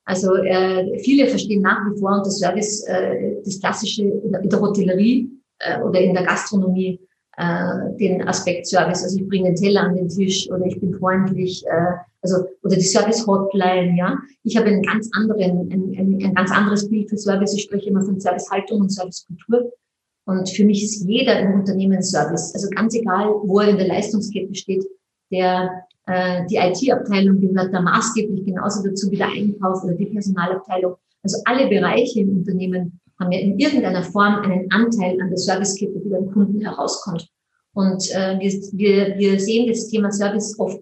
Also 0.04 0.36
äh, 0.36 0.98
viele 1.00 1.26
verstehen 1.26 1.60
nach 1.60 1.84
wie 1.84 1.98
vor 1.98 2.16
unter 2.16 2.30
Service 2.30 2.82
äh, 2.86 3.36
das 3.44 3.60
klassische 3.60 4.04
in 4.04 4.32
der, 4.32 4.40
in 4.40 4.48
der 4.48 4.60
Hotellerie 4.60 5.30
äh, 5.58 5.80
oder 5.82 6.00
in 6.00 6.14
der 6.14 6.24
Gastronomie 6.24 6.98
äh, 7.38 7.96
den 7.98 8.26
Aspekt 8.26 8.66
Service. 8.66 9.04
Also 9.04 9.16
ich 9.16 9.28
bringe 9.28 9.46
einen 9.46 9.56
Teller 9.56 9.82
an 9.82 9.94
den 9.94 10.08
Tisch 10.08 10.50
oder 10.50 10.66
ich 10.66 10.80
bin 10.80 10.92
freundlich, 10.94 11.64
äh, 11.66 11.92
also 12.20 12.44
oder 12.64 12.74
die 12.74 12.82
Service 12.82 13.24
Hotline, 13.26 13.96
ja. 13.96 14.18
Ich 14.42 14.56
habe 14.56 14.66
einen 14.66 14.82
ganz 14.82 15.08
anderen, 15.14 15.70
ein, 15.70 15.94
ein, 15.96 16.18
ein 16.20 16.34
ganz 16.34 16.50
anderes 16.50 16.88
Bild 16.88 17.08
für 17.08 17.16
Service. 17.16 17.54
Ich 17.54 17.62
spreche 17.62 17.90
immer 17.90 18.02
von 18.02 18.18
Servicehaltung 18.18 18.80
und 18.80 18.92
Servicekultur. 18.92 19.72
Und 20.26 20.50
für 20.50 20.64
mich 20.64 20.82
ist 20.82 21.06
jeder 21.06 21.38
im 21.38 21.54
Unternehmen 21.54 22.02
Service. 22.02 22.52
Also 22.54 22.68
ganz 22.70 22.94
egal, 22.94 23.28
wo 23.44 23.60
er 23.60 23.68
in 23.68 23.78
der 23.78 23.86
Leistungskette 23.86 24.54
steht, 24.54 24.84
der 25.30 25.84
äh, 26.06 26.44
die 26.50 26.56
IT-Abteilung 26.56 27.40
gehört 27.40 27.72
da 27.72 27.80
maßgeblich 27.80 28.44
genauso 28.46 28.82
dazu 28.82 29.10
wie 29.12 29.16
der 29.16 29.28
Einkauf 29.28 29.84
oder 29.84 29.94
die 29.94 30.06
Personalabteilung. 30.06 30.96
Also 31.22 31.38
alle 31.44 31.68
Bereiche 31.68 32.20
im 32.20 32.38
Unternehmen 32.38 33.00
haben 33.18 33.32
ja 33.32 33.40
in 33.40 33.58
irgendeiner 33.58 34.02
Form 34.02 34.36
einen 34.42 34.70
Anteil 34.70 35.20
an 35.20 35.28
der 35.28 35.38
Servicekette, 35.38 36.00
die 36.00 36.08
beim 36.08 36.30
Kunden 36.32 36.60
herauskommt. 36.60 37.28
Und 37.72 38.10
äh, 38.12 38.38
wir, 38.38 38.52
wir, 38.72 39.18
wir 39.18 39.40
sehen 39.40 39.68
das 39.68 39.88
Thema 39.88 40.10
Service 40.10 40.58
oft 40.58 40.80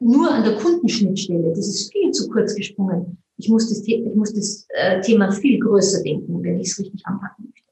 nur 0.00 0.30
an 0.30 0.44
der 0.44 0.56
Kundenschnittstelle. 0.56 1.50
Das 1.50 1.66
ist 1.66 1.92
viel 1.92 2.10
zu 2.10 2.28
kurz 2.28 2.54
gesprungen. 2.54 3.18
Ich 3.36 3.48
muss 3.48 3.68
das, 3.68 3.82
ich 3.86 4.14
muss 4.14 4.32
das 4.32 4.66
äh, 4.70 5.00
Thema 5.00 5.32
viel 5.32 5.58
größer 5.58 6.02
denken, 6.02 6.42
wenn 6.42 6.60
ich 6.60 6.68
es 6.68 6.78
richtig 6.78 7.04
anpacken 7.06 7.46
möchte. 7.46 7.70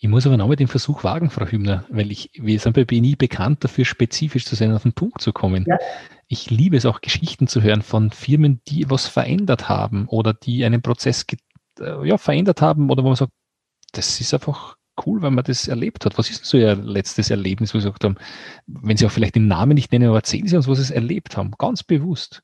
Ich 0.00 0.08
muss 0.08 0.26
aber 0.26 0.36
nochmal 0.36 0.56
den 0.56 0.68
Versuch 0.68 1.02
wagen, 1.04 1.28
Frau 1.28 1.44
Hübner, 1.44 1.84
weil 1.90 2.12
ich, 2.12 2.30
wir 2.34 2.58
sind 2.60 2.74
bei 2.74 2.84
BNI 2.84 3.16
bekannt 3.16 3.64
dafür, 3.64 3.84
spezifisch 3.84 4.44
zu 4.44 4.54
sein, 4.54 4.72
auf 4.72 4.84
den 4.84 4.92
Punkt 4.92 5.20
zu 5.20 5.32
kommen. 5.32 5.64
Ja. 5.66 5.76
Ich 6.28 6.50
liebe 6.50 6.76
es 6.76 6.86
auch, 6.86 7.00
Geschichten 7.00 7.48
zu 7.48 7.62
hören 7.62 7.82
von 7.82 8.10
Firmen, 8.10 8.60
die 8.68 8.88
was 8.88 9.06
verändert 9.06 9.68
haben 9.68 10.06
oder 10.08 10.34
die 10.34 10.64
einen 10.64 10.82
Prozess 10.82 11.26
ja, 11.80 12.18
verändert 12.18 12.62
haben 12.62 12.90
oder 12.90 13.02
wo 13.02 13.08
man 13.08 13.16
sagt, 13.16 13.32
das 13.92 14.20
ist 14.20 14.34
einfach 14.34 14.76
cool, 15.06 15.22
weil 15.22 15.30
man 15.30 15.44
das 15.44 15.68
erlebt 15.68 16.04
hat. 16.04 16.18
Was 16.18 16.30
ist 16.30 16.40
denn 16.40 16.44
so 16.46 16.58
Ihr 16.58 16.74
letztes 16.74 17.30
Erlebnis, 17.30 17.74
wo 17.74 17.78
Sie 17.78 17.84
gesagt 17.84 18.04
haben, 18.04 18.16
wenn 18.66 18.96
Sie 18.96 19.06
auch 19.06 19.10
vielleicht 19.10 19.36
den 19.36 19.46
Namen 19.46 19.74
nicht 19.74 19.92
nennen, 19.92 20.08
aber 20.08 20.18
erzählen 20.18 20.46
Sie 20.46 20.56
uns, 20.56 20.68
was 20.68 20.86
Sie 20.86 20.94
erlebt 20.94 21.36
haben, 21.36 21.52
ganz 21.58 21.82
bewusst. 21.82 22.42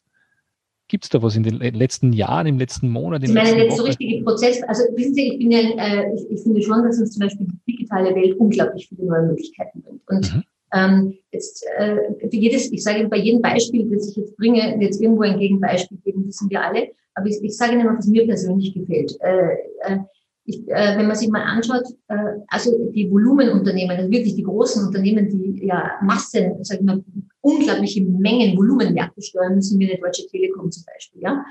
Gibt 0.86 1.04
es 1.04 1.10
da 1.10 1.22
was 1.22 1.34
in 1.34 1.42
den 1.42 1.56
letzten 1.56 2.12
Jahren, 2.12 2.46
im 2.46 2.58
letzten 2.58 2.90
Monat? 2.90 3.22
In 3.22 3.28
Sie 3.28 3.34
meinen 3.34 3.56
jetzt 3.56 3.78
so 3.78 3.84
richtige 3.84 4.22
Prozess, 4.22 4.62
also 4.64 4.84
wissen 4.94 5.14
Sie, 5.14 5.32
ich 5.32 5.38
bin 5.38 5.50
ja, 5.50 5.60
äh, 5.60 6.14
ich, 6.14 6.30
ich, 6.30 6.42
finde 6.42 6.62
schon, 6.62 6.82
dass 6.84 6.98
uns 6.98 7.12
zum 7.12 7.20
Beispiel 7.20 7.46
die 7.46 7.72
digitale 7.72 8.14
Welt 8.14 8.36
unglaublich 8.38 8.88
viele 8.88 9.04
neue 9.06 9.22
Möglichkeiten 9.22 9.82
bringt. 9.82 10.02
Und 10.08 10.34
mhm. 10.34 10.42
Ähm, 10.74 11.14
jetzt 11.30 11.64
äh, 11.78 11.96
jedes, 12.30 12.70
ich 12.72 12.82
sage 12.82 13.08
bei 13.08 13.18
jedem 13.18 13.40
Beispiel, 13.40 13.88
das 13.90 14.10
ich 14.10 14.16
jetzt 14.16 14.36
bringe, 14.36 14.78
wird 14.78 14.90
es 14.90 15.00
irgendwo 15.00 15.22
ein 15.22 15.38
Gegenbeispiel 15.38 15.98
geben, 16.04 16.26
wissen 16.26 16.50
wir 16.50 16.62
alle. 16.62 16.88
Aber 17.14 17.26
ich, 17.26 17.42
ich 17.42 17.56
sage 17.56 17.74
Ihnen 17.74 17.86
mal, 17.86 17.96
was 17.96 18.06
mir 18.06 18.26
persönlich 18.26 18.74
gefällt. 18.74 19.16
Äh, 19.20 19.54
äh, 19.82 19.98
ich, 20.46 20.68
äh, 20.68 20.98
wenn 20.98 21.06
man 21.06 21.16
sich 21.16 21.28
mal 21.28 21.42
anschaut, 21.42 21.84
äh, 22.08 22.16
also 22.48 22.90
die 22.90 23.10
Volumenunternehmen, 23.10 23.96
also 23.96 24.10
wirklich 24.10 24.34
die 24.34 24.42
großen 24.42 24.86
Unternehmen, 24.86 25.28
die 25.28 25.66
ja 25.66 25.92
Massen, 26.02 26.62
sag 26.62 26.80
ich 26.80 26.84
mal, 26.84 27.02
unglaubliche 27.40 28.02
Mengen 28.02 28.56
Volumenmärkte 28.56 29.22
steuern 29.22 29.54
müssen, 29.54 29.78
wie 29.78 29.90
eine 29.90 30.00
Deutsche 30.00 30.26
Telekom 30.26 30.70
zum 30.70 30.84
Beispiel, 30.92 31.22
ja. 31.22 31.44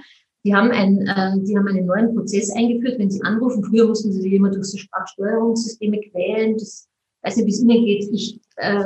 Die 0.45 0.53
haben, 0.53 0.71
ein, 0.71 0.99
äh, 1.07 1.41
die 1.45 1.57
haben 1.57 1.69
einen 1.69 1.85
neuen 1.85 2.13
Prozess 2.13 2.49
eingeführt, 2.53 2.99
wenn 2.99 3.09
sie 3.09 3.21
anrufen. 3.21 3.63
Früher 3.63 3.87
mussten 3.87 4.11
sie 4.11 4.21
sich 4.21 4.33
immer 4.33 4.51
durch 4.51 4.65
so 4.65 4.77
Sprachsteuerungssysteme 4.77 6.01
quälen. 6.01 6.57
Das 6.57 6.89
weiß 7.21 7.37
nicht, 7.37 7.45
wie 7.45 7.51
es 7.51 7.61
Ihnen 7.61 7.85
geht. 7.85 8.09
Ich, 8.11 8.41
äh, 8.57 8.83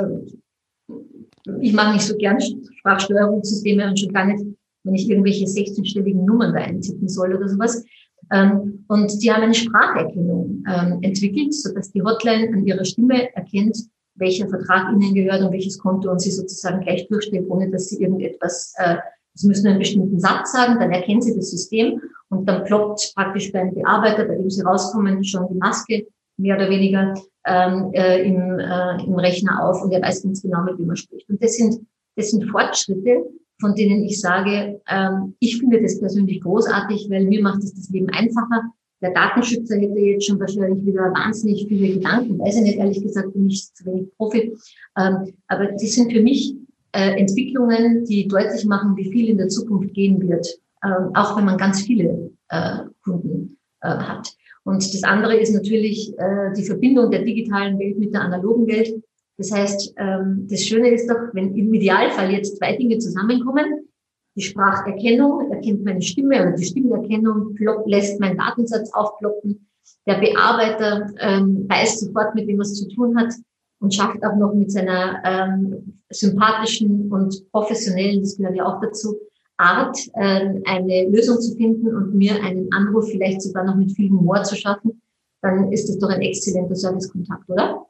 ich 1.60 1.72
mache 1.72 1.94
nicht 1.94 2.04
so 2.04 2.16
gern 2.16 2.38
Sprachsteuerungssysteme 2.40 3.88
und 3.88 3.98
schon 3.98 4.12
gar 4.12 4.26
nicht, 4.26 4.44
wenn 4.84 4.94
ich 4.94 5.08
irgendwelche 5.08 5.44
16-stelligen 5.44 6.24
Nummern 6.24 6.54
da 6.54 6.60
eintippen 6.60 7.08
soll 7.08 7.34
oder 7.34 7.48
sowas. 7.48 7.84
Ähm, 8.30 8.84
und 8.88 9.22
die 9.22 9.32
haben 9.32 9.42
eine 9.42 9.54
Spracherkennung 9.54 10.64
ähm, 10.68 10.98
entwickelt, 11.02 11.54
sodass 11.54 11.92
die 11.92 12.02
Hotline 12.02 12.48
an 12.52 12.66
ihrer 12.66 12.84
Stimme 12.84 13.34
erkennt, 13.34 13.78
welcher 14.16 14.48
Vertrag 14.48 14.92
ihnen 14.92 15.14
gehört 15.14 15.42
und 15.42 15.52
welches 15.52 15.78
Konto 15.78 16.10
und 16.10 16.20
sie 16.20 16.30
sozusagen 16.30 16.80
gleich 16.80 17.06
durchstellt, 17.08 17.48
ohne 17.48 17.70
dass 17.70 17.88
sie 17.88 18.02
irgendetwas, 18.02 18.74
äh, 18.76 18.96
sie 19.34 19.46
müssen 19.46 19.68
einen 19.68 19.78
bestimmten 19.78 20.18
Satz 20.18 20.52
sagen, 20.52 20.78
dann 20.80 20.90
erkennen 20.90 21.22
sie 21.22 21.34
das 21.34 21.50
System 21.50 22.00
und 22.28 22.46
dann 22.48 22.64
ploppt 22.64 23.12
praktisch 23.14 23.52
beim 23.52 23.72
Bearbeiter, 23.72 24.24
bei 24.24 24.34
dem 24.34 24.50
sie 24.50 24.62
rauskommen, 24.62 25.24
schon 25.24 25.48
die 25.48 25.58
Maske 25.58 26.06
mehr 26.38 26.56
oder 26.56 26.70
weniger 26.70 27.14
ähm, 27.46 27.90
äh, 27.92 28.22
im, 28.22 28.58
äh, 28.58 29.04
im 29.04 29.14
Rechner 29.14 29.64
auf 29.64 29.82
und 29.82 29.92
er 29.92 30.02
weiß 30.02 30.22
ganz 30.22 30.42
genau, 30.42 30.62
mit 30.62 30.78
wem 30.78 30.90
er 30.90 30.96
spricht. 30.96 31.28
Und 31.28 31.42
das 31.42 31.54
sind, 31.56 31.80
das 32.16 32.30
sind 32.30 32.48
Fortschritte, 32.50 33.24
von 33.60 33.74
denen 33.74 34.04
ich 34.04 34.20
sage, 34.20 34.80
ähm, 34.88 35.34
ich 35.40 35.58
finde 35.58 35.82
das 35.82 35.98
persönlich 35.98 36.40
großartig, 36.40 37.08
weil 37.10 37.24
mir 37.24 37.42
macht 37.42 37.62
es 37.62 37.74
das 37.74 37.90
Leben 37.90 38.08
einfacher. 38.10 38.70
Der 39.00 39.12
Datenschützer 39.12 39.76
hätte 39.76 39.98
jetzt 39.98 40.26
schon 40.26 40.40
wahrscheinlich 40.40 40.84
wieder 40.84 41.12
wahnsinnig 41.12 41.66
viele 41.68 41.94
Gedanken, 41.94 42.38
weiß 42.38 42.56
ich 42.56 42.62
nicht, 42.62 42.78
ehrlich 42.78 43.02
gesagt, 43.02 43.32
bin 43.32 43.48
ich 43.48 43.72
zu 43.72 43.86
wenig 43.86 44.08
Profi. 44.16 44.56
Ähm, 44.96 45.32
aber 45.46 45.66
das 45.66 45.92
sind 45.92 46.12
für 46.12 46.20
mich 46.20 46.54
äh, 46.92 47.18
Entwicklungen, 47.18 48.04
die 48.04 48.26
deutlich 48.26 48.64
machen, 48.64 48.96
wie 48.96 49.10
viel 49.10 49.28
in 49.28 49.38
der 49.38 49.48
Zukunft 49.48 49.94
gehen 49.94 50.20
wird, 50.28 50.46
ähm, 50.84 51.10
auch 51.14 51.36
wenn 51.36 51.44
man 51.44 51.58
ganz 51.58 51.82
viele 51.82 52.32
äh, 52.48 52.78
Kunden 53.02 53.58
äh, 53.80 53.88
hat. 53.88 54.34
Und 54.68 54.84
das 54.92 55.02
andere 55.02 55.34
ist 55.38 55.54
natürlich 55.54 56.12
äh, 56.18 56.52
die 56.54 56.62
Verbindung 56.62 57.10
der 57.10 57.22
digitalen 57.22 57.78
Welt 57.78 57.98
mit 57.98 58.12
der 58.12 58.20
analogen 58.20 58.66
Welt. 58.66 59.02
Das 59.38 59.50
heißt, 59.50 59.94
ähm, 59.96 60.46
das 60.46 60.62
Schöne 60.66 60.90
ist 60.90 61.08
doch, 61.08 61.16
wenn 61.32 61.56
im 61.56 61.72
Idealfall 61.72 62.30
jetzt 62.32 62.58
zwei 62.58 62.76
Dinge 62.76 62.98
zusammenkommen, 62.98 63.88
die 64.36 64.42
Spracherkennung 64.42 65.50
erkennt 65.50 65.86
meine 65.86 66.02
Stimme 66.02 66.42
oder 66.42 66.52
die 66.52 66.66
Stimmerkennung 66.66 67.54
plopp, 67.54 67.86
lässt 67.86 68.20
meinen 68.20 68.36
Datensatz 68.36 68.92
aufploppen. 68.92 69.66
Der 70.06 70.16
Bearbeiter 70.16 71.12
ähm, 71.18 71.64
weiß 71.66 72.00
sofort, 72.00 72.34
mit 72.34 72.46
wem 72.46 72.58
er 72.58 72.64
es 72.64 72.74
zu 72.74 72.88
tun 72.90 73.16
hat 73.16 73.32
und 73.80 73.94
schafft 73.94 74.22
auch 74.22 74.36
noch 74.36 74.52
mit 74.52 74.70
seiner 74.70 75.22
ähm, 75.24 75.98
sympathischen 76.10 77.10
und 77.10 77.50
professionellen, 77.52 78.20
das 78.20 78.36
gehört 78.36 78.54
ja 78.54 78.66
auch 78.66 78.82
dazu, 78.82 79.16
Art, 79.58 79.98
äh, 80.14 80.48
eine 80.64 81.08
Lösung 81.08 81.40
zu 81.40 81.54
finden 81.56 81.94
und 81.94 82.14
mir 82.14 82.42
einen 82.42 82.72
Anruf 82.72 83.10
vielleicht 83.10 83.42
sogar 83.42 83.64
noch 83.64 83.76
mit 83.76 83.92
viel 83.92 84.10
Humor 84.10 84.42
zu 84.44 84.56
schaffen, 84.56 85.02
dann 85.42 85.72
ist 85.72 85.88
das 85.88 85.98
doch 85.98 86.08
ein 86.08 86.22
exzellenter 86.22 86.74
Servicekontakt, 86.74 87.48
oder? 87.48 87.86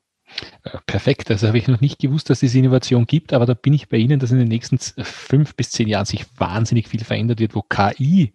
Äh, 0.64 0.78
perfekt. 0.86 1.30
Also 1.30 1.46
habe 1.46 1.58
ich 1.58 1.68
noch 1.68 1.80
nicht 1.80 1.98
gewusst, 1.98 2.30
dass 2.30 2.42
es 2.42 2.54
Innovation 2.54 3.06
gibt, 3.06 3.32
aber 3.32 3.46
da 3.46 3.54
bin 3.54 3.72
ich 3.74 3.88
bei 3.88 3.96
Ihnen, 3.96 4.18
dass 4.18 4.30
in 4.30 4.38
den 4.38 4.48
nächsten 4.48 4.78
fünf 4.78 5.54
bis 5.54 5.70
zehn 5.70 5.88
Jahren 5.88 6.06
sich 6.06 6.24
wahnsinnig 6.36 6.88
viel 6.88 7.04
verändert 7.04 7.40
wird, 7.40 7.54
wo 7.54 7.62
KI 7.62 8.32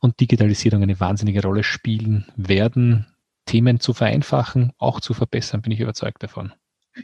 und 0.00 0.20
Digitalisierung 0.20 0.82
eine 0.82 1.00
wahnsinnige 1.00 1.42
Rolle 1.42 1.62
spielen 1.62 2.26
werden, 2.36 3.06
Themen 3.46 3.80
zu 3.80 3.92
vereinfachen, 3.92 4.72
auch 4.78 5.00
zu 5.00 5.14
verbessern, 5.14 5.62
bin 5.62 5.72
ich 5.72 5.80
überzeugt 5.80 6.22
davon. 6.22 6.52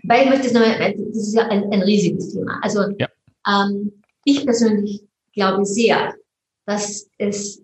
Weil 0.05 0.25
ich 0.25 0.31
möchte 0.31 0.44
das 0.44 0.53
nochmal, 0.55 0.94
das 0.96 1.16
ist 1.16 1.35
ja 1.35 1.48
ein, 1.48 1.70
ein 1.72 1.83
riesiges 1.83 2.33
Thema. 2.33 2.59
Also 2.62 2.83
ja. 2.98 3.09
ähm, 3.46 3.92
ich 4.25 4.44
persönlich 4.44 5.03
glaube 5.33 5.64
sehr, 5.64 6.14
dass 6.66 7.09
es 7.18 7.62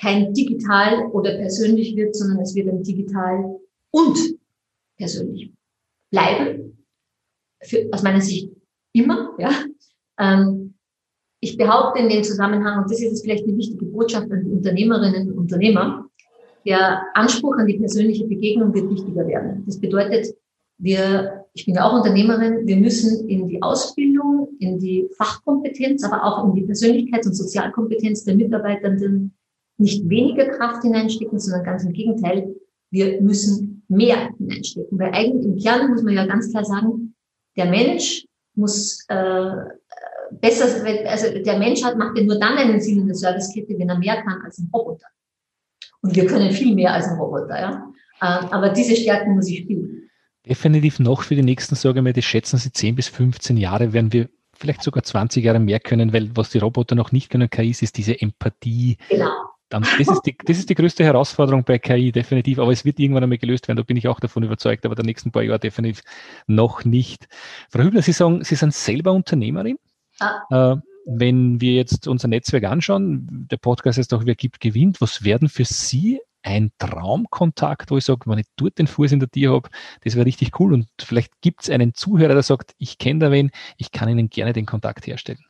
kein 0.00 0.32
digital 0.32 1.06
oder 1.12 1.36
persönlich 1.36 1.96
wird, 1.96 2.14
sondern 2.14 2.40
es 2.40 2.54
wird 2.54 2.68
ein 2.68 2.82
digital 2.82 3.58
und 3.90 4.18
persönlich 4.96 5.52
bleiben, 6.10 6.86
für, 7.62 7.88
aus 7.92 8.02
meiner 8.02 8.20
Sicht 8.20 8.52
immer. 8.92 9.34
Ja. 9.38 9.50
Ähm, 10.18 10.74
ich 11.40 11.56
behaupte 11.56 12.00
in 12.00 12.08
dem 12.08 12.24
Zusammenhang, 12.24 12.82
und 12.82 12.90
das 12.90 12.98
ist 12.98 13.10
jetzt 13.10 13.22
vielleicht 13.22 13.44
eine 13.44 13.56
wichtige 13.56 13.84
Botschaft 13.86 14.30
an 14.30 14.44
die 14.44 14.50
Unternehmerinnen 14.50 15.32
und 15.32 15.38
Unternehmer, 15.38 16.08
der 16.66 17.04
Anspruch 17.14 17.56
an 17.56 17.66
die 17.66 17.78
persönliche 17.78 18.26
Begegnung 18.26 18.74
wird 18.74 18.90
wichtiger 18.90 19.26
werden. 19.26 19.64
Das 19.66 19.80
bedeutet, 19.80 20.34
wir, 20.78 21.44
ich 21.54 21.66
bin 21.66 21.74
ja 21.74 21.84
auch 21.84 21.94
Unternehmerin, 21.94 22.66
wir 22.66 22.76
müssen 22.76 23.28
in 23.28 23.48
die 23.48 23.60
Ausbildung, 23.62 24.48
in 24.60 24.78
die 24.78 25.08
Fachkompetenz, 25.16 26.04
aber 26.04 26.24
auch 26.24 26.44
in 26.44 26.54
die 26.54 26.64
Persönlichkeits- 26.64 27.26
und 27.26 27.34
Sozialkompetenz 27.34 28.24
der 28.24 28.36
Mitarbeitenden 28.36 29.34
nicht 29.76 30.08
weniger 30.08 30.46
Kraft 30.46 30.82
hineinstecken, 30.82 31.38
sondern 31.38 31.64
ganz 31.64 31.84
im 31.84 31.92
Gegenteil, 31.92 32.54
wir 32.90 33.20
müssen 33.20 33.84
mehr 33.88 34.30
hineinstecken. 34.38 34.98
Weil 34.98 35.12
eigentlich 35.12 35.44
im 35.44 35.56
Kern 35.58 35.90
muss 35.90 36.02
man 36.02 36.14
ja 36.14 36.26
ganz 36.26 36.50
klar 36.50 36.64
sagen, 36.64 37.14
der 37.56 37.66
Mensch 37.66 38.26
muss 38.54 39.04
äh, 39.08 39.50
besser, 40.32 40.84
also 41.06 41.38
der 41.38 41.58
Mensch 41.58 41.82
hat, 41.84 41.96
macht 41.96 42.16
ja 42.16 42.24
nur 42.24 42.38
dann 42.38 42.56
einen 42.56 42.80
Sinn 42.80 43.00
in 43.00 43.06
der 43.06 43.16
Servicekette, 43.16 43.78
wenn 43.78 43.88
er 43.88 43.98
mehr 43.98 44.22
kann 44.22 44.42
als 44.44 44.58
ein 44.58 44.70
Roboter. 44.72 45.06
Und 46.02 46.14
wir 46.14 46.26
können 46.26 46.52
viel 46.52 46.74
mehr 46.74 46.92
als 46.92 47.08
ein 47.08 47.18
Roboter, 47.18 47.60
ja. 47.60 47.92
Äh, 48.20 48.46
aber 48.50 48.70
diese 48.70 48.96
Stärken 48.96 49.34
muss 49.34 49.48
ich 49.48 49.60
spielen. 49.60 50.07
Definitiv 50.48 50.98
noch 50.98 51.22
für 51.22 51.34
die 51.34 51.42
nächsten, 51.42 51.74
sage 51.74 51.98
ich 51.98 52.02
mal, 52.02 52.12
die 52.12 52.22
schätzen 52.22 52.56
Sie 52.58 52.72
10 52.72 52.94
bis 52.94 53.08
15 53.08 53.56
Jahre, 53.56 53.92
werden 53.92 54.12
wir 54.12 54.28
vielleicht 54.56 54.82
sogar 54.82 55.02
20 55.02 55.44
Jahre 55.44 55.60
mehr 55.60 55.78
können, 55.78 56.12
weil 56.12 56.30
was 56.36 56.50
die 56.50 56.58
Roboter 56.58 56.94
noch 56.94 57.12
nicht 57.12 57.30
können, 57.30 57.50
KI 57.50 57.70
ist, 57.70 57.82
ist 57.82 57.96
diese 57.96 58.20
Empathie. 58.20 58.96
Genau. 59.08 59.30
Dann, 59.68 59.82
das, 59.98 60.08
ist 60.08 60.22
die, 60.22 60.36
das 60.42 60.58
ist 60.58 60.70
die 60.70 60.74
größte 60.74 61.04
Herausforderung 61.04 61.64
bei 61.64 61.78
KI, 61.78 62.10
definitiv. 62.10 62.58
Aber 62.58 62.72
es 62.72 62.86
wird 62.86 62.98
irgendwann 62.98 63.22
einmal 63.22 63.36
gelöst 63.36 63.68
werden, 63.68 63.76
da 63.76 63.82
bin 63.82 63.98
ich 63.98 64.08
auch 64.08 64.20
davon 64.20 64.42
überzeugt, 64.42 64.86
aber 64.86 64.94
der 64.94 65.04
nächsten 65.04 65.30
paar 65.30 65.42
Jahre 65.42 65.58
definitiv 65.58 66.02
noch 66.46 66.84
nicht. 66.86 67.28
Frau 67.68 67.82
Hübner, 67.82 68.00
Sie 68.00 68.12
sagen, 68.12 68.42
Sie 68.42 68.54
sind 68.54 68.72
selber 68.72 69.12
Unternehmerin. 69.12 69.76
Ah. 70.18 70.72
Äh, 70.72 70.76
wenn 71.04 71.60
wir 71.60 71.72
jetzt 71.72 72.08
unser 72.08 72.28
Netzwerk 72.28 72.64
anschauen, 72.64 73.46
der 73.50 73.58
Podcast 73.58 73.98
ist 73.98 74.12
auch 74.14 74.24
Wer 74.24 74.34
gibt, 74.34 74.60
gewinnt. 74.60 75.00
Was 75.00 75.24
werden 75.24 75.48
für 75.48 75.64
Sie 75.64 76.20
ein 76.42 76.70
Traumkontakt, 76.78 77.90
wo 77.90 77.96
ich 77.96 78.04
sage, 78.04 78.20
wenn 78.26 78.38
ich 78.38 78.46
dort 78.56 78.78
den 78.78 78.86
Fuß 78.86 79.12
in 79.12 79.20
der 79.20 79.30
Tür 79.30 79.54
habe, 79.54 79.68
das 80.02 80.14
wäre 80.14 80.26
richtig 80.26 80.58
cool. 80.60 80.72
Und 80.72 80.88
vielleicht 81.00 81.32
gibt 81.40 81.62
es 81.62 81.70
einen 81.70 81.94
Zuhörer, 81.94 82.34
der 82.34 82.42
sagt, 82.42 82.74
ich 82.78 82.98
kenne 82.98 83.20
da 83.20 83.30
wen, 83.30 83.50
ich 83.76 83.92
kann 83.92 84.08
Ihnen 84.08 84.28
gerne 84.28 84.52
den 84.52 84.66
Kontakt 84.66 85.06
herstellen. 85.06 85.44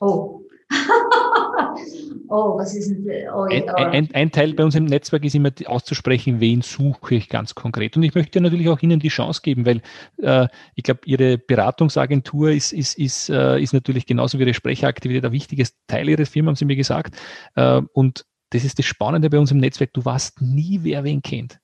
Oh, 0.00 0.42
oh, 2.28 2.56
was 2.56 2.74
ist 2.74 2.90
denn, 2.90 3.06
oh, 3.32 3.42
ein, 3.42 3.68
ein, 3.68 4.14
ein, 4.14 4.32
Teil 4.32 4.54
bei 4.54 4.64
uns 4.64 4.74
im 4.74 4.86
Netzwerk 4.86 5.24
ist 5.24 5.34
immer 5.34 5.50
auszusprechen, 5.66 6.40
wen 6.40 6.62
suche 6.62 7.16
ich 7.16 7.28
ganz 7.28 7.54
konkret. 7.54 7.96
Und 7.96 8.02
ich 8.02 8.14
möchte 8.14 8.40
natürlich 8.40 8.68
auch 8.68 8.80
Ihnen 8.80 8.98
die 9.00 9.08
Chance 9.08 9.40
geben, 9.42 9.66
weil 9.66 9.82
äh, 10.18 10.48
ich 10.74 10.84
glaube, 10.84 11.00
Ihre 11.04 11.38
Beratungsagentur 11.38 12.50
ist, 12.50 12.72
ist, 12.72 12.98
ist, 12.98 13.28
äh, 13.30 13.60
ist 13.60 13.72
natürlich 13.72 14.06
genauso 14.06 14.38
wie 14.38 14.42
Ihre 14.42 14.54
Sprecheraktivität 14.54 15.24
ein 15.24 15.32
wichtiges 15.32 15.74
Teil 15.86 16.08
Ihres 16.08 16.28
Firmen, 16.28 16.48
haben 16.48 16.56
Sie 16.56 16.64
mir 16.64 16.76
gesagt. 16.76 17.16
Äh, 17.54 17.82
und 17.92 18.24
das 18.54 18.64
ist 18.64 18.78
das 18.78 18.86
Spannende 18.86 19.28
bei 19.28 19.38
uns 19.38 19.50
im 19.50 19.58
Netzwerk. 19.58 19.92
Du 19.92 20.04
weißt 20.04 20.40
nie, 20.40 20.78
wer 20.82 21.02
wen 21.02 21.20
kennt. 21.22 21.58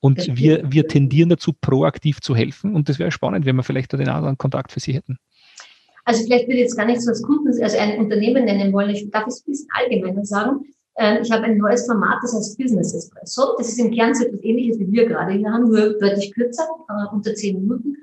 Und 0.00 0.26
wir, 0.38 0.62
wir 0.72 0.88
tendieren 0.88 1.28
dazu, 1.28 1.52
proaktiv 1.52 2.20
zu 2.20 2.34
helfen. 2.34 2.74
Und 2.74 2.88
das 2.88 2.98
wäre 2.98 3.10
spannend, 3.10 3.44
wenn 3.44 3.56
wir 3.56 3.62
vielleicht 3.62 3.92
den 3.92 4.08
anderen 4.08 4.38
Kontakt 4.38 4.72
für 4.72 4.80
Sie 4.80 4.94
hätten. 4.94 5.18
Also 6.04 6.24
vielleicht 6.24 6.46
würde 6.46 6.54
ich 6.54 6.62
jetzt 6.62 6.76
gar 6.76 6.86
nicht 6.86 7.02
so 7.02 7.10
als 7.10 7.22
Kunden, 7.22 7.48
also 7.62 7.76
ein 7.76 7.98
Unternehmen 7.98 8.46
nennen 8.46 8.72
wollen. 8.72 8.88
Ich 8.90 9.10
darf 9.10 9.26
es 9.26 9.40
ein 9.40 9.50
bisschen 9.50 9.68
allgemeiner 9.74 10.24
sagen. 10.24 10.60
Ähm, 10.96 11.18
ich 11.22 11.30
habe 11.30 11.44
ein 11.44 11.58
neues 11.58 11.84
Format, 11.84 12.20
das 12.22 12.34
heißt 12.34 12.56
Business 12.56 12.94
Espresso. 12.94 13.54
Das 13.58 13.68
ist 13.68 13.78
im 13.78 13.90
Kern 13.90 14.14
so 14.14 14.24
etwas 14.24 14.42
ähnliches 14.42 14.78
wie 14.78 14.90
wir 14.90 15.06
gerade 15.06 15.34
hier 15.34 15.50
haben, 15.50 15.64
nur 15.64 15.98
deutlich 15.98 16.32
kürzer, 16.32 16.66
äh, 16.88 17.14
unter 17.14 17.34
zehn 17.34 17.60
Minuten. 17.60 17.96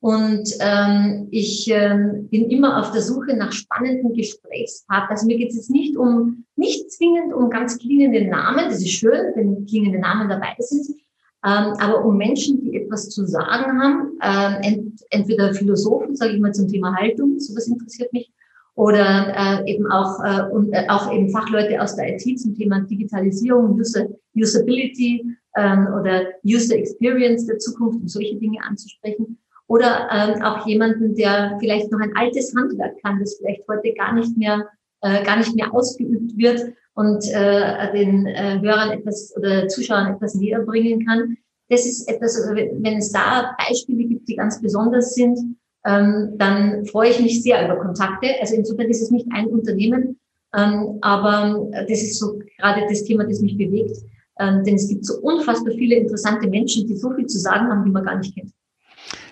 Und 0.00 0.48
ähm, 0.60 1.28
ich 1.30 1.68
ähm, 1.70 2.28
bin 2.30 2.48
immer 2.48 2.80
auf 2.80 2.92
der 2.92 3.02
Suche 3.02 3.36
nach 3.36 3.52
spannenden 3.52 4.14
Gesprächspartnern. 4.14 5.10
Also 5.10 5.26
mir 5.26 5.36
geht 5.36 5.50
es 5.50 5.56
jetzt 5.56 5.70
nicht 5.70 5.96
um, 5.96 6.44
nicht 6.60 6.92
zwingend 6.92 7.34
um 7.34 7.50
ganz 7.50 7.78
klingende 7.78 8.28
Namen. 8.28 8.66
Das 8.68 8.78
ist 8.78 8.90
schön, 8.90 9.32
wenn 9.34 9.66
klingende 9.66 9.98
Namen 9.98 10.28
dabei 10.28 10.54
sind. 10.58 10.96
Ähm, 11.42 11.72
aber 11.80 12.04
um 12.04 12.18
Menschen, 12.18 12.60
die 12.60 12.76
etwas 12.76 13.08
zu 13.08 13.26
sagen 13.26 13.82
haben, 13.82 14.18
ähm, 14.22 14.62
ent, 14.62 15.00
entweder 15.10 15.54
Philosophen, 15.54 16.14
sage 16.14 16.34
ich 16.34 16.40
mal 16.40 16.52
zum 16.52 16.68
Thema 16.68 16.94
Haltung, 16.94 17.38
sowas 17.38 17.66
interessiert 17.66 18.12
mich, 18.12 18.30
oder 18.74 19.62
äh, 19.64 19.70
eben 19.70 19.90
auch, 19.90 20.22
äh, 20.22 20.50
und, 20.52 20.72
äh, 20.72 20.84
auch 20.88 21.12
eben 21.12 21.30
Fachleute 21.30 21.80
aus 21.80 21.96
der 21.96 22.14
IT 22.14 22.38
zum 22.38 22.54
Thema 22.54 22.80
Digitalisierung, 22.80 23.78
User, 23.78 24.06
Usability 24.34 25.24
ähm, 25.56 25.88
oder 25.98 26.26
User 26.44 26.76
Experience 26.76 27.46
der 27.46 27.58
Zukunft 27.58 28.00
und 28.00 28.08
solche 28.08 28.36
Dinge 28.36 28.58
anzusprechen. 28.62 29.38
Oder 29.66 30.08
ähm, 30.12 30.42
auch 30.42 30.66
jemanden, 30.66 31.14
der 31.14 31.56
vielleicht 31.60 31.90
noch 31.92 32.00
ein 32.00 32.16
altes 32.16 32.54
Handwerk 32.54 33.00
kann, 33.02 33.20
das 33.20 33.36
vielleicht 33.36 33.66
heute 33.68 33.92
gar 33.94 34.14
nicht 34.14 34.36
mehr, 34.36 34.68
äh, 35.02 35.24
gar 35.24 35.38
nicht 35.38 35.54
mehr 35.54 35.72
ausgeübt 35.72 36.36
wird 36.36 36.72
und 36.94 37.24
äh, 37.32 37.92
den 37.92 38.26
äh, 38.26 38.60
Hörern 38.60 38.90
etwas 38.90 39.34
oder 39.36 39.68
Zuschauern 39.68 40.14
etwas 40.14 40.34
näher 40.34 40.60
bringen 40.60 41.06
kann. 41.06 41.36
Das 41.68 41.86
ist 41.86 42.08
etwas, 42.08 42.36
also 42.36 42.54
wenn 42.54 42.98
es 42.98 43.12
da 43.12 43.54
Beispiele 43.58 44.04
gibt, 44.04 44.28
die 44.28 44.36
ganz 44.36 44.60
besonders 44.60 45.14
sind, 45.14 45.38
ähm, 45.86 46.34
dann 46.36 46.84
freue 46.84 47.10
ich 47.10 47.20
mich 47.20 47.42
sehr 47.42 47.64
über 47.64 47.76
Kontakte. 47.76 48.28
Also 48.40 48.56
insofern 48.56 48.88
ist 48.88 49.02
es 49.02 49.10
nicht 49.10 49.26
ein 49.32 49.46
Unternehmen, 49.46 50.18
ähm, 50.54 50.98
aber 51.00 51.68
das 51.88 52.02
ist 52.02 52.18
so 52.18 52.38
gerade 52.58 52.82
das 52.88 53.04
Thema, 53.04 53.24
das 53.24 53.40
mich 53.40 53.56
bewegt. 53.56 53.96
Ähm, 54.40 54.64
denn 54.64 54.74
es 54.74 54.88
gibt 54.88 55.04
so 55.04 55.18
unfassbar 55.20 55.72
viele 55.74 55.96
interessante 55.96 56.48
Menschen, 56.48 56.86
die 56.86 56.96
so 56.96 57.12
viel 57.14 57.26
zu 57.26 57.38
sagen 57.38 57.68
haben, 57.68 57.84
die 57.84 57.90
man 57.90 58.04
gar 58.04 58.18
nicht 58.18 58.34
kennt. 58.34 58.50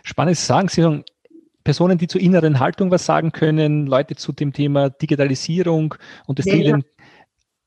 Spannend 0.04 0.36
sagen 0.36 0.68
Sie 0.68 0.82
sagen, 0.82 1.04
Personen, 1.68 1.98
die 1.98 2.06
zur 2.06 2.22
inneren 2.22 2.60
Haltung 2.60 2.90
was 2.90 3.04
sagen 3.04 3.30
können, 3.30 3.86
Leute 3.86 4.16
zu 4.16 4.32
dem 4.32 4.54
Thema 4.54 4.88
Digitalisierung 4.88 5.96
und 6.24 6.38
das 6.38 6.46
Ziel, 6.46 6.82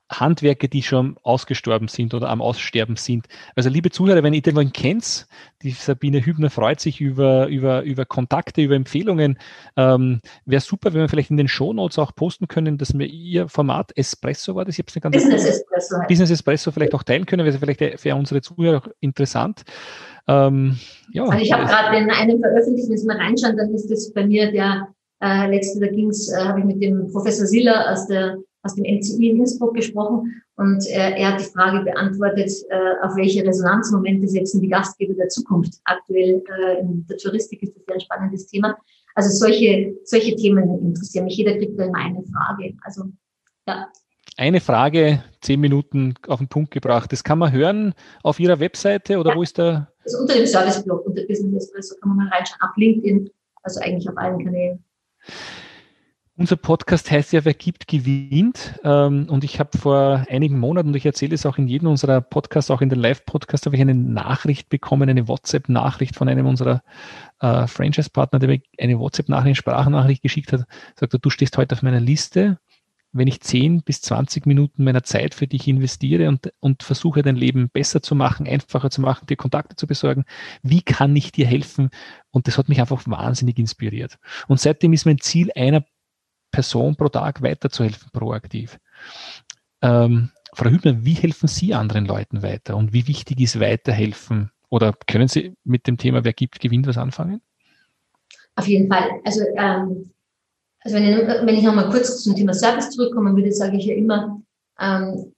Handwerke, 0.09 0.67
die 0.67 0.81
schon 0.81 1.17
ausgestorben 1.21 1.87
sind 1.87 2.15
oder 2.15 2.29
am 2.29 2.41
Aussterben 2.41 2.95
sind. 2.95 3.27
Also 3.55 3.69
liebe 3.69 3.91
Zuhörer, 3.91 4.23
wenn 4.23 4.33
ihr 4.33 4.41
jemanden 4.43 4.73
kennt, 4.73 5.27
die 5.61 5.69
Sabine 5.69 6.25
Hübner 6.25 6.49
freut 6.49 6.79
sich 6.79 6.99
über, 6.99 7.45
über, 7.45 7.83
über 7.83 8.05
Kontakte, 8.05 8.63
über 8.63 8.75
Empfehlungen. 8.75 9.37
Ähm, 9.77 10.19
Wäre 10.45 10.61
super, 10.61 10.93
wenn 10.93 11.01
wir 11.01 11.07
vielleicht 11.07 11.29
in 11.29 11.37
den 11.37 11.47
Shownotes 11.47 11.99
auch 11.99 12.15
posten 12.15 12.47
können, 12.47 12.79
dass 12.79 12.97
wir 12.97 13.05
ihr 13.05 13.49
Format 13.49 13.95
Espresso 13.95 14.55
war 14.55 14.65
das, 14.65 14.79
ich 14.79 14.83
habe 14.83 14.91
nicht 14.93 15.03
ganz 15.03 15.15
Business 15.15 15.45
Espresso. 15.45 15.95
Business 16.07 16.31
Espresso 16.31 16.71
vielleicht 16.71 16.95
auch 16.95 17.03
teilen 17.03 17.27
können, 17.27 17.45
wäre 17.45 17.59
vielleicht 17.59 17.99
für 17.99 18.15
unsere 18.15 18.41
Zuhörer 18.41 18.79
auch 18.79 18.87
interessant. 18.99 19.61
Ähm, 20.27 20.77
ja, 21.12 21.23
also 21.23 21.43
ich 21.43 21.51
habe 21.51 21.65
gerade 21.65 21.97
den 21.97 22.10
einen 22.10 22.39
veröffentlicht, 22.39 22.89
wenn 22.89 22.97
Sie 22.97 23.07
mal 23.07 23.17
reinschauen, 23.17 23.57
dann 23.57 23.73
ist 23.73 23.89
das 23.89 24.12
bei 24.13 24.25
mir 24.25 24.51
der 24.51 24.88
äh, 25.21 25.47
letzte, 25.49 25.79
da 25.79 25.88
ging's, 25.88 26.31
äh, 26.31 26.43
habe 26.43 26.60
ich 26.60 26.65
mit 26.65 26.81
dem 26.81 27.12
Professor 27.12 27.45
Siller 27.45 27.91
aus 27.91 28.07
der 28.07 28.38
aus 28.63 28.75
dem 28.75 28.84
MCI 28.84 29.29
in 29.29 29.38
Innsbruck 29.38 29.73
gesprochen 29.75 30.43
und 30.55 30.86
äh, 30.88 31.15
er 31.17 31.34
hat 31.34 31.39
die 31.39 31.45
Frage 31.45 31.84
beantwortet, 31.84 32.51
äh, 32.69 32.93
auf 33.01 33.15
welche 33.15 33.43
Resonanzmomente 33.45 34.27
setzen 34.27 34.62
die 34.62 34.69
Gastgeber 34.69 35.15
der 35.15 35.29
Zukunft. 35.29 35.79
Aktuell 35.86 36.43
äh, 36.60 36.79
in 36.79 37.05
der 37.07 37.17
Touristik 37.17 37.63
ist 37.63 37.75
das 37.75 37.84
ja 37.88 37.95
ein 37.95 38.01
spannendes 38.01 38.47
Thema. 38.47 38.77
Also 39.15 39.29
solche, 39.31 39.95
solche 40.03 40.36
Themen 40.36 40.69
interessieren 40.79 41.25
mich. 41.25 41.38
Jeder 41.38 41.57
kriegt 41.57 41.77
da 41.79 41.86
immer 41.86 41.97
eine 41.97 42.23
Frage. 42.23 42.75
Also 42.84 43.05
ja. 43.67 43.88
Eine 44.41 44.60
Frage, 44.60 45.23
zehn 45.41 45.60
Minuten 45.60 46.15
auf 46.27 46.39
den 46.39 46.47
Punkt 46.47 46.71
gebracht. 46.71 47.12
Das 47.12 47.23
kann 47.23 47.38
man 47.38 47.51
hören 47.51 47.93
auf 48.23 48.39
Ihrer 48.39 48.60
Webseite 48.60 49.19
oder 49.19 49.30
ja. 49.30 49.36
wo 49.36 49.43
ist 49.43 49.60
der? 49.60 49.93
Also 50.04 50.17
unter 50.17 50.34
dem 50.34 50.47
Serviceblog, 50.47 51.06
unter 51.06 51.21
Business 51.27 51.65
Espresso 51.65 51.93
kann 52.01 52.10
man 52.10 52.25
mal 52.25 52.36
reinschauen. 52.36 52.60
Auf 52.60 52.75
LinkedIn, 52.75 53.30
also 53.62 53.80
eigentlich 53.82 54.10
auf 54.10 54.17
allen 54.17 54.43
Kanälen. 54.43 54.84
Unser 56.38 56.56
Podcast 56.56 57.12
heißt 57.12 57.34
ja, 57.34 57.45
wer 57.45 57.54
gibt, 57.54 57.88
gewinnt. 57.88 58.80
Ähm, 58.84 59.27
und 59.30 59.43
ich 59.43 59.60
habe 59.60 59.77
vor 59.77 60.25
einigen 60.27 60.58
Monaten, 60.58 60.88
und 60.88 60.95
ich 60.95 61.06
erzähle 61.06 61.36
es 61.36 61.45
auch 61.45 61.60
in 61.60 61.67
jedem 61.67 61.89
unserer 61.89 62.19
Podcasts, 62.19 62.71
auch 62.71 62.82
in 62.82 62.89
den 62.89 62.97
Live-Podcasts, 62.97 63.67
habe 63.67 63.75
ich 63.75 63.82
eine 63.84 63.93
Nachricht 63.93 64.69
bekommen, 64.69 65.08
eine 65.08 65.27
WhatsApp-Nachricht 65.27 66.15
von 66.15 66.27
einem 66.27 66.47
unserer 66.47 66.82
äh, 67.41 67.67
Franchise-Partner, 67.67 68.39
der 68.39 68.49
mir 68.49 68.62
eine 68.80 68.97
WhatsApp-Nachricht, 68.97 69.58
Sprachnachricht 69.58 70.23
geschickt 70.23 70.51
hat. 70.51 70.63
Sagt 70.99 71.15
du 71.21 71.30
stehst 71.30 71.60
heute 71.60 71.75
auf 71.75 71.84
meiner 71.84 71.99
Liste. 71.99 72.58
Wenn 73.13 73.28
ich 73.28 73.41
10 73.41 73.84
bis 73.84 74.02
20 74.02 74.45
Minuten 74.45 74.84
meiner 74.84 75.04
Zeit 75.04 75.36
für 75.36 75.47
dich 75.47 75.67
investiere 75.67 76.30
und, 76.30 76.54
und 76.60 76.84
versuche, 76.84 77.21
dein 77.21 77.36
Leben 77.36 77.69
besser 77.69 78.02
zu 78.02 78.15
machen, 78.15 78.47
einfacher 78.47 78.89
zu 78.89 79.02
machen, 79.02 79.28
dir 79.28 79.36
Kontakte 79.36 79.76
zu 79.76 79.88
besorgen, 79.88 80.24
wie 80.63 80.82
kann 80.82 81.15
ich 81.15 81.32
dir 81.32 81.45
helfen? 81.45 81.89
Und 82.32 82.47
das 82.47 82.58
hat 82.58 82.69
mich 82.69 82.80
einfach 82.80 83.04
wahnsinnig 83.06 83.60
inspiriert. 83.60 84.17
Und 84.47 84.60
seitdem 84.60 84.93
ist 84.93 85.06
mein 85.06 85.19
Ziel, 85.19 85.52
einer 85.56 85.84
Person 86.52 86.95
pro 86.95 87.10
Tag 87.10 87.41
weiterzuhelfen, 87.41 88.10
proaktiv. 88.12 88.80
Ähm, 89.82 90.32
Frau 90.54 90.69
Hübner, 90.69 91.06
wie 91.06 91.13
helfen 91.13 91.47
Sie 91.47 91.74
anderen 91.74 92.06
Leuten 92.06 92.43
weiter 92.43 92.76
und 92.76 92.93
wie 92.93 93.08
wichtig 93.08 93.39
ist 93.39 93.60
Weiterhelfen? 93.60 94.52
Oder 94.69 94.93
können 95.08 95.28
Sie 95.28 95.56
mit 95.63 95.88
dem 95.88 95.97
Thema 95.97 96.24
Wer 96.24 96.34
gibt, 96.34 96.60
gewinnt 96.60 96.88
was 96.88 96.97
anfangen? 96.97 97.41
Auf 98.56 98.67
jeden 98.67 98.89
Fall. 98.89 99.10
Also, 99.26 99.41
ähm, 99.58 100.12
also 100.84 100.98
wenn, 100.98 101.04
ich, 101.04 101.17
wenn 101.17 101.56
ich 101.56 101.63
nochmal 101.63 101.89
kurz 101.89 102.24
zum 102.24 102.36
Thema 102.36 102.54
Service 102.54 102.89
zurückkommen 102.89 103.36
würde, 103.36 103.52
sage 103.52 103.78
ich 103.78 103.86
ja 103.86 103.96
immer, 103.96 104.41
ähm, 104.80 105.32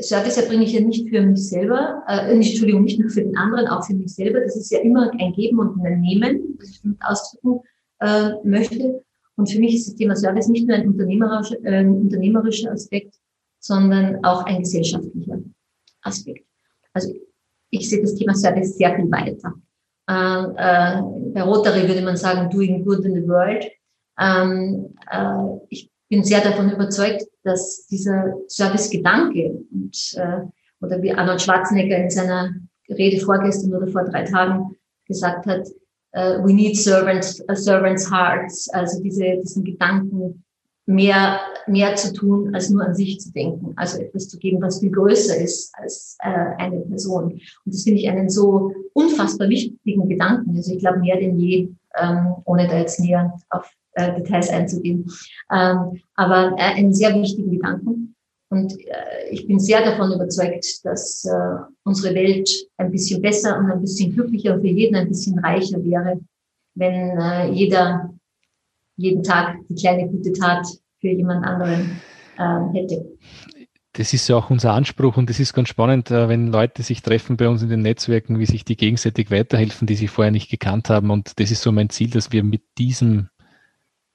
Service 0.00 0.38
erbringe 0.38 0.64
ich 0.64 0.72
ja 0.72 0.80
nicht 0.80 1.08
für 1.08 1.20
mich 1.20 1.48
selber, 1.48 2.02
äh, 2.08 2.34
nicht, 2.34 2.50
Entschuldigung, 2.50 2.84
nicht 2.84 2.98
nur 2.98 3.10
für 3.10 3.22
den 3.22 3.36
anderen, 3.36 3.66
auch 3.68 3.84
für 3.84 3.94
mich 3.94 4.14
selber. 4.14 4.40
Das 4.40 4.56
ist 4.56 4.70
ja 4.70 4.80
immer 4.80 5.10
ein 5.12 5.32
Geben 5.32 5.58
und 5.58 5.84
ein 5.84 6.00
Nehmen, 6.00 6.56
das 6.58 6.70
ich 6.70 6.82
damit 6.82 6.98
ausdrücken 7.02 7.60
äh, 8.00 8.30
möchte. 8.42 9.04
Und 9.36 9.50
für 9.50 9.58
mich 9.58 9.74
ist 9.74 9.88
das 9.88 9.96
Thema 9.96 10.16
Service 10.16 10.48
nicht 10.48 10.66
nur 10.66 10.76
ein 10.76 10.88
unternehmerischer, 10.88 11.56
äh, 11.62 11.84
unternehmerischer 11.84 12.72
Aspekt, 12.72 13.16
sondern 13.60 14.24
auch 14.24 14.44
ein 14.46 14.60
gesellschaftlicher 14.60 15.40
Aspekt. 16.02 16.46
Also 16.94 17.12
ich 17.70 17.90
sehe 17.90 18.00
das 18.00 18.14
Thema 18.14 18.34
Service 18.34 18.78
sehr 18.78 18.94
viel 18.96 19.10
weiter. 19.10 19.52
Ähm, 20.08 20.54
äh, 20.56 21.32
bei 21.32 21.42
Rotary 21.42 21.86
würde 21.86 22.02
man 22.02 22.16
sagen, 22.16 22.48
doing 22.48 22.82
good 22.84 23.04
in 23.04 23.14
the 23.14 23.28
world. 23.28 23.66
Ähm, 24.18 24.94
äh, 25.10 25.58
ich 25.68 25.90
bin 26.08 26.24
sehr 26.24 26.40
davon 26.40 26.70
überzeugt, 26.70 27.24
dass 27.42 27.86
dieser 27.86 28.34
Service-Gedanke 28.48 29.58
und, 29.72 30.14
äh, 30.16 30.40
oder 30.80 31.02
wie 31.02 31.12
Arnold 31.12 31.42
Schwarzenegger 31.42 31.96
in 31.96 32.10
seiner 32.10 32.54
Rede 32.88 33.24
vorgestern 33.24 33.74
oder 33.74 33.88
vor 33.88 34.04
drei 34.04 34.24
Tagen 34.24 34.76
gesagt 35.06 35.46
hat, 35.46 35.66
uh, 36.16 36.42
we 36.42 36.52
need 36.52 36.76
servants, 36.76 37.42
uh, 37.50 37.54
servants 37.54 38.10
hearts, 38.10 38.68
also 38.70 39.02
diese, 39.02 39.38
diesen 39.42 39.64
Gedanken, 39.64 40.44
mehr, 40.86 41.40
mehr 41.66 41.96
zu 41.96 42.12
tun, 42.12 42.54
als 42.54 42.70
nur 42.70 42.84
an 42.84 42.94
sich 42.94 43.18
zu 43.18 43.32
denken, 43.32 43.72
also 43.76 44.00
etwas 44.00 44.28
zu 44.28 44.38
geben, 44.38 44.62
was 44.62 44.78
viel 44.78 44.92
größer 44.92 45.36
ist 45.36 45.74
als 45.74 46.16
äh, 46.20 46.28
eine 46.58 46.80
Person. 46.82 47.32
Und 47.32 47.74
das 47.74 47.82
finde 47.82 48.00
ich 48.00 48.08
einen 48.08 48.30
so 48.30 48.72
unfassbar 48.92 49.48
wichtigen 49.48 50.08
Gedanken. 50.08 50.56
Also 50.56 50.72
ich 50.72 50.78
glaube 50.78 51.00
mehr 51.00 51.16
denn 51.16 51.38
je, 51.40 51.70
ähm, 52.00 52.34
ohne 52.44 52.68
da 52.68 52.78
jetzt 52.78 53.00
näher 53.00 53.36
auf 53.50 53.68
äh, 53.96 54.14
Details 54.14 54.50
einzugehen. 54.50 55.10
Ähm, 55.50 56.00
aber 56.14 56.54
äh, 56.56 56.74
einen 56.74 56.94
sehr 56.94 57.14
wichtigen 57.14 57.50
Gedanken. 57.50 58.14
Und 58.48 58.72
äh, 58.72 59.28
ich 59.30 59.46
bin 59.46 59.58
sehr 59.58 59.84
davon 59.84 60.12
überzeugt, 60.12 60.84
dass 60.84 61.24
äh, 61.24 61.56
unsere 61.84 62.14
Welt 62.14 62.48
ein 62.76 62.92
bisschen 62.92 63.20
besser 63.20 63.58
und 63.58 63.70
ein 63.70 63.80
bisschen 63.80 64.14
glücklicher 64.14 64.54
und 64.54 64.60
für 64.60 64.68
jeden 64.68 64.94
ein 64.94 65.08
bisschen 65.08 65.38
reicher 65.40 65.82
wäre, 65.84 66.20
wenn 66.74 67.18
äh, 67.18 67.50
jeder 67.50 68.14
jeden 68.96 69.22
Tag 69.22 69.58
die 69.68 69.74
kleine 69.74 70.08
gute 70.08 70.32
Tat 70.32 70.66
für 71.00 71.08
jemand 71.08 71.44
anderen 71.44 72.00
äh, 72.38 72.78
hätte. 72.78 73.04
Das 73.92 74.12
ist 74.12 74.28
ja 74.28 74.36
auch 74.36 74.50
unser 74.50 74.74
Anspruch 74.74 75.16
und 75.16 75.30
es 75.30 75.40
ist 75.40 75.54
ganz 75.54 75.68
spannend, 75.68 76.10
äh, 76.10 76.28
wenn 76.28 76.48
Leute 76.48 76.82
sich 76.82 77.02
treffen 77.02 77.36
bei 77.36 77.48
uns 77.48 77.62
in 77.62 77.70
den 77.70 77.80
Netzwerken, 77.80 78.38
wie 78.38 78.46
sich 78.46 78.64
die 78.64 78.76
gegenseitig 78.76 79.30
weiterhelfen, 79.30 79.86
die 79.86 79.96
sich 79.96 80.10
vorher 80.10 80.30
nicht 80.30 80.50
gekannt 80.50 80.90
haben. 80.90 81.10
Und 81.10 81.40
das 81.40 81.50
ist 81.50 81.62
so 81.62 81.72
mein 81.72 81.88
Ziel, 81.88 82.10
dass 82.10 82.30
wir 82.30 82.44
mit 82.44 82.62
diesem 82.78 83.28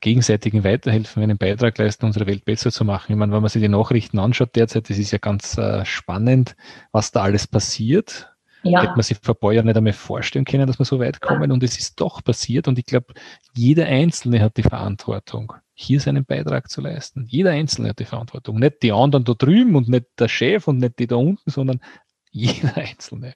gegenseitigen 0.02 0.64
Weiterhelfen, 0.64 1.24
einen 1.24 1.38
Beitrag 1.38 1.78
leisten, 1.78 2.06
unsere 2.06 2.28
Welt 2.28 2.44
besser 2.44 2.72
zu 2.72 2.84
machen. 2.84 3.12
Ich 3.12 3.18
meine, 3.18 3.32
wenn 3.32 3.42
man 3.42 3.50
sich 3.50 3.62
die 3.62 3.70
Nachrichten 3.70 4.20
anschaut 4.20 4.56
derzeit, 4.56 4.90
das 4.90 4.98
ist 4.98 5.12
ja 5.12 5.20
ganz 5.20 5.58
äh, 5.58 5.86
spannend, 5.86 6.56
was 6.92 7.12
da 7.12 7.22
alles 7.22 7.48
passiert. 7.48 8.28
Ja. 8.64 8.82
Hätte 8.82 8.94
man 8.94 9.02
sich 9.02 9.18
vor 9.22 9.36
ein 9.36 9.40
paar 9.40 9.54
Jahren 9.54 9.66
nicht 9.66 9.78
einmal 9.78 9.94
vorstellen 9.94 10.46
können, 10.46 10.68
dass 10.68 10.78
wir 10.78 10.86
so 10.86 11.00
weit 11.00 11.20
kommen. 11.20 11.52
Und 11.52 11.64
es 11.64 11.80
ist 11.80 12.00
doch 12.00 12.24
passiert. 12.24 12.68
Und 12.68 12.78
ich 12.78 12.86
glaube, 12.86 13.14
jeder 13.56 13.88
Einzelne 13.88 14.40
hat 14.42 14.58
die 14.58 14.64
Verantwortung, 14.64 15.54
hier 15.74 16.00
seinen 16.00 16.26
Beitrag 16.26 16.70
zu 16.70 16.82
leisten. 16.82 17.26
Jeder 17.28 17.52
Einzelne 17.52 17.90
hat 17.90 18.00
die 18.00 18.06
Verantwortung. 18.06 18.60
Nicht 18.60 18.84
die 18.84 18.92
anderen 18.92 19.24
da 19.24 19.34
drüben 19.34 19.76
und 19.76 19.90
nicht 19.90 20.06
der 20.20 20.28
Chef 20.28 20.68
und 20.68 20.78
nicht 20.78 21.00
die 21.00 21.08
da 21.08 21.16
unten, 21.16 21.50
sondern 21.50 21.80
jeder 22.30 22.78
Einzelne. 22.78 23.34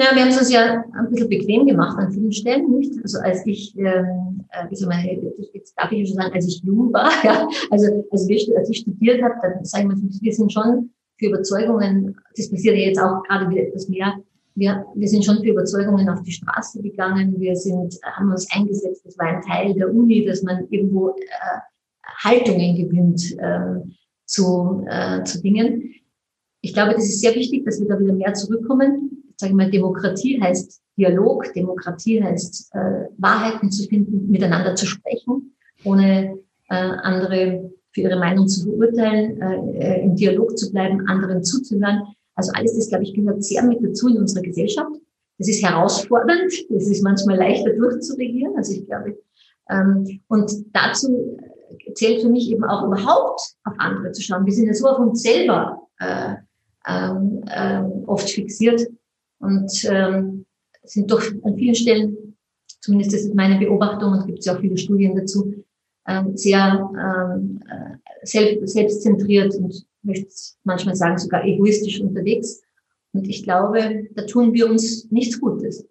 Ja, 0.00 0.14
wir 0.14 0.22
haben 0.22 0.28
es 0.28 0.38
uns 0.38 0.52
ja 0.52 0.84
ein 0.96 1.10
bisschen 1.10 1.28
bequem 1.28 1.66
gemacht 1.66 1.98
an 1.98 2.12
vielen 2.12 2.30
Stellen, 2.30 2.70
nicht? 2.70 2.92
Also 3.02 3.18
als 3.18 3.44
ich, 3.46 3.76
ähm, 3.76 4.44
äh, 4.50 4.72
soll 4.72 4.88
man, 4.88 5.04
jetzt 5.52 5.76
darf 5.76 5.90
ich 5.90 6.06
schon 6.06 6.16
sagen, 6.16 6.32
als 6.32 6.46
ich 6.46 6.62
jung 6.62 6.92
war, 6.92 7.10
ja, 7.24 7.48
also 7.68 8.06
als, 8.12 8.28
wir, 8.28 8.56
als 8.56 8.70
ich 8.70 8.78
studiert 8.78 9.20
habe, 9.20 9.34
dann 9.42 9.64
sagen 9.64 9.88
wir, 9.88 9.96
wir 9.96 10.32
sind 10.32 10.52
schon 10.52 10.90
für 11.16 11.26
Überzeugungen, 11.26 12.16
das 12.36 12.48
passiert 12.48 12.76
ja 12.76 12.86
jetzt 12.86 13.00
auch 13.00 13.24
gerade 13.24 13.50
wieder 13.50 13.62
etwas 13.62 13.88
mehr, 13.88 14.14
wir, 14.54 14.86
wir 14.94 15.08
sind 15.08 15.24
schon 15.24 15.38
für 15.38 15.50
Überzeugungen 15.50 16.08
auf 16.08 16.22
die 16.22 16.30
Straße 16.30 16.80
gegangen, 16.80 17.34
wir 17.36 17.56
sind, 17.56 17.98
haben 18.04 18.30
uns 18.30 18.46
eingesetzt, 18.52 19.04
das 19.04 19.18
war 19.18 19.26
ein 19.26 19.42
Teil 19.42 19.74
der 19.74 19.92
Uni, 19.92 20.24
dass 20.24 20.44
man 20.44 20.68
irgendwo 20.70 21.08
äh, 21.08 21.58
Haltungen 22.22 22.76
gewinnt 22.76 23.36
äh, 23.36 23.80
zu, 24.26 24.84
äh, 24.88 25.24
zu 25.24 25.42
Dingen. 25.42 25.92
Ich 26.60 26.72
glaube, 26.72 26.94
das 26.94 27.04
ist 27.04 27.20
sehr 27.20 27.34
wichtig, 27.34 27.64
dass 27.64 27.80
wir 27.80 27.88
da 27.88 27.98
wieder 27.98 28.12
mehr 28.12 28.34
zurückkommen 28.34 29.07
sage 29.38 29.52
ich 29.52 29.56
mal, 29.56 29.70
Demokratie 29.70 30.40
heißt 30.40 30.80
Dialog, 30.96 31.52
Demokratie 31.54 32.22
heißt 32.22 32.74
äh, 32.74 33.06
Wahrheiten 33.18 33.70
zu 33.70 33.86
finden, 33.88 34.30
miteinander 34.30 34.74
zu 34.74 34.84
sprechen, 34.86 35.54
ohne 35.84 36.38
äh, 36.68 36.74
andere 36.74 37.70
für 37.92 38.00
ihre 38.02 38.18
Meinung 38.18 38.48
zu 38.48 38.64
verurteilen, 38.64 39.40
äh, 39.40 39.78
äh, 39.78 40.02
im 40.02 40.16
Dialog 40.16 40.58
zu 40.58 40.70
bleiben, 40.72 41.06
anderen 41.08 41.44
zuzuhören. 41.44 42.02
Also 42.34 42.52
alles 42.54 42.76
das, 42.76 42.88
glaube 42.88 43.04
ich, 43.04 43.14
gehört 43.14 43.42
sehr 43.44 43.62
mit 43.62 43.78
dazu 43.82 44.08
in 44.08 44.18
unserer 44.18 44.42
Gesellschaft. 44.42 44.90
Das 45.38 45.48
ist 45.48 45.64
herausfordernd, 45.64 46.52
das 46.68 46.88
ist 46.88 47.02
manchmal 47.02 47.36
leichter 47.36 47.72
durchzuregieren. 47.74 48.56
Also 48.56 48.72
ich 48.72 48.86
glaube, 48.86 49.16
ähm, 49.70 50.20
und 50.26 50.50
dazu 50.72 51.38
zählt 51.94 52.22
für 52.22 52.28
mich 52.28 52.50
eben 52.50 52.64
auch 52.64 52.84
überhaupt 52.84 53.40
auf 53.64 53.74
andere 53.78 54.10
zu 54.12 54.22
schauen. 54.22 54.44
Wir 54.44 54.52
sind 54.52 54.66
ja 54.66 54.74
so 54.74 54.88
auf 54.88 54.98
uns 54.98 55.22
selber 55.22 55.82
äh, 56.00 56.34
ähm, 56.88 57.44
äh, 57.46 57.82
oft 58.06 58.28
fixiert 58.28 58.82
und 59.40 59.70
ähm, 59.90 60.46
sind 60.82 61.10
doch 61.10 61.22
an 61.42 61.56
vielen 61.56 61.74
Stellen, 61.74 62.36
zumindest 62.80 63.12
das 63.12 63.22
ist 63.22 63.34
meine 63.34 63.58
Beobachtung 63.58 64.12
und 64.12 64.26
gibt 64.26 64.40
es 64.40 64.46
ja 64.46 64.56
auch 64.56 64.60
viele 64.60 64.78
Studien 64.78 65.14
dazu, 65.16 65.54
ähm, 66.06 66.36
sehr 66.36 66.90
ähm, 66.98 67.60
äh, 67.68 68.26
selbst, 68.26 68.72
selbstzentriert 68.72 69.54
und 69.54 69.86
möchte 70.02 70.28
manchmal 70.64 70.96
sagen 70.96 71.18
sogar 71.18 71.44
egoistisch 71.44 72.00
unterwegs. 72.00 72.62
Und 73.12 73.28
ich 73.28 73.42
glaube, 73.42 74.06
da 74.14 74.22
tun 74.22 74.52
wir 74.52 74.68
uns 74.68 75.10
nichts 75.10 75.40
Gutes. 75.40 75.86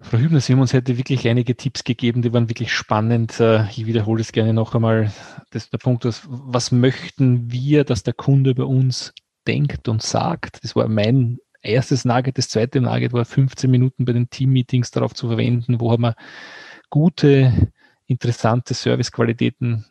Frau 0.00 0.18
Hübner, 0.18 0.40
Sie 0.40 0.52
haben 0.52 0.60
uns 0.60 0.74
heute 0.74 0.98
wirklich 0.98 1.28
einige 1.28 1.56
Tipps 1.56 1.84
gegeben, 1.84 2.22
die 2.22 2.32
waren 2.32 2.48
wirklich 2.48 2.72
spannend. 2.72 3.38
Äh, 3.38 3.68
ich 3.70 3.86
wiederhole 3.86 4.20
es 4.20 4.32
gerne 4.32 4.52
noch 4.52 4.74
einmal. 4.74 5.12
Das 5.50 5.64
ist 5.64 5.72
der 5.72 5.78
Punkt, 5.78 6.04
was, 6.04 6.22
was 6.28 6.72
möchten 6.72 7.52
wir, 7.52 7.84
dass 7.84 8.02
der 8.02 8.14
Kunde 8.14 8.54
bei 8.54 8.64
uns 8.64 9.14
denkt 9.46 9.88
und 9.88 10.02
sagt? 10.02 10.62
Das 10.62 10.76
war 10.76 10.88
mein 10.88 11.38
erstes 11.62 12.04
Nugget. 12.04 12.38
Das 12.38 12.48
zweite 12.48 12.80
Nugget 12.80 13.12
war 13.12 13.24
15 13.24 13.70
Minuten 13.70 14.04
bei 14.04 14.12
den 14.12 14.30
Team-Meetings 14.30 14.90
darauf 14.90 15.14
zu 15.14 15.28
verwenden. 15.28 15.80
Wo 15.80 15.92
haben 15.92 16.02
wir 16.02 16.16
gute, 16.90 17.70
interessante 18.06 18.74
Servicequalitäten 18.74 19.86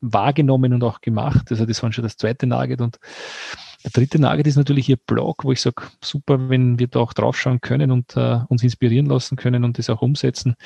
wahrgenommen 0.00 0.72
und 0.72 0.84
auch 0.84 1.00
gemacht? 1.00 1.46
Also 1.50 1.66
das 1.66 1.82
war 1.82 1.92
schon 1.92 2.04
das 2.04 2.16
zweite 2.16 2.46
Nugget 2.46 2.80
und 2.80 2.98
der 3.84 3.92
dritte 3.92 4.18
Nugget 4.18 4.48
ist 4.48 4.56
natürlich 4.56 4.88
Ihr 4.88 4.96
Blog, 4.96 5.44
wo 5.44 5.52
ich 5.52 5.60
sage, 5.60 5.82
super, 6.02 6.48
wenn 6.48 6.78
wir 6.78 6.88
da 6.88 6.98
auch 6.98 7.12
draufschauen 7.12 7.60
können 7.60 7.92
und 7.92 8.16
uh, 8.16 8.40
uns 8.48 8.64
inspirieren 8.64 9.06
lassen 9.06 9.36
können 9.36 9.62
und 9.62 9.78
das 9.78 9.90
auch 9.90 10.02
umsetzen. 10.02 10.56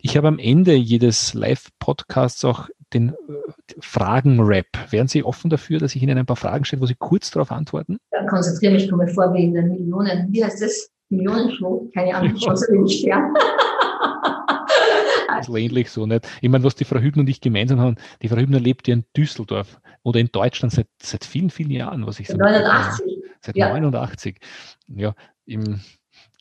Ich 0.00 0.18
habe 0.18 0.28
am 0.28 0.38
Ende 0.38 0.74
jedes 0.74 1.32
Live-Podcasts 1.32 2.44
auch 2.44 2.68
den 2.92 3.10
äh, 3.10 3.14
Fragen-Rap. 3.80 4.66
Wären 4.90 5.08
Sie 5.08 5.24
offen 5.24 5.50
dafür, 5.50 5.78
dass 5.78 5.94
ich 5.94 6.02
Ihnen 6.02 6.18
ein 6.18 6.26
paar 6.26 6.36
Fragen 6.36 6.64
stelle, 6.64 6.82
wo 6.82 6.86
Sie 6.86 6.96
kurz 6.98 7.30
darauf 7.30 7.52
antworten? 7.52 7.98
Ja, 8.12 8.26
konzentriere 8.26 8.74
mich, 8.74 8.90
komme 8.90 9.08
vor 9.08 9.32
wie 9.34 9.44
in 9.44 9.54
den 9.54 9.68
Millionen, 9.68 10.32
wie 10.32 10.44
heißt 10.44 10.62
das? 10.62 10.90
Millionenshow? 11.10 11.90
Keine 11.94 12.14
Ahnung, 12.14 12.36
schon 12.36 12.56
so 12.56 12.66
wenig 12.72 13.02
fern. 13.02 13.34
so 15.42 15.56
ähnlich 15.56 15.90
so 15.90 16.06
nicht. 16.06 16.28
Ich 16.40 16.48
meine, 16.48 16.64
was 16.64 16.74
die 16.74 16.84
Frau 16.84 16.98
Hübner 16.98 17.20
und 17.20 17.28
ich 17.28 17.40
gemeinsam 17.40 17.80
haben, 17.80 17.96
die 18.22 18.28
Frau 18.28 18.36
Hübner 18.36 18.60
lebt 18.60 18.88
ja 18.88 18.94
in 18.94 19.04
Düsseldorf 19.16 19.80
oder 20.02 20.20
in 20.20 20.28
Deutschland 20.32 20.72
seit, 20.72 20.88
seit 21.00 21.24
vielen, 21.24 21.50
vielen 21.50 21.70
Jahren, 21.70 22.06
was 22.06 22.20
ich 22.20 22.28
so 22.28 22.36
89. 22.36 23.18
Seit 23.40 23.56
ja. 23.56 23.68
89. 23.70 24.38
Ja, 24.88 25.14
im, 25.46 25.80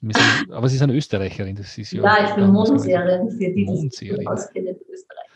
sind, 0.01 0.51
aber 0.51 0.67
sie 0.69 0.75
ist 0.75 0.81
eine 0.81 0.95
Österreicherin. 0.95 1.55
Das 1.55 1.77
ist 1.77 1.91
ja, 1.91 2.03
ja 2.03 2.27
ich 2.27 2.35
bin 2.35 2.49
Mondseherin 2.49 3.29
für 3.29 3.37
die, 3.37 3.65
die 3.65 3.89
sich 3.89 4.27
auskennen 4.27 4.75
in 4.75 4.93
Österreich. 4.93 5.26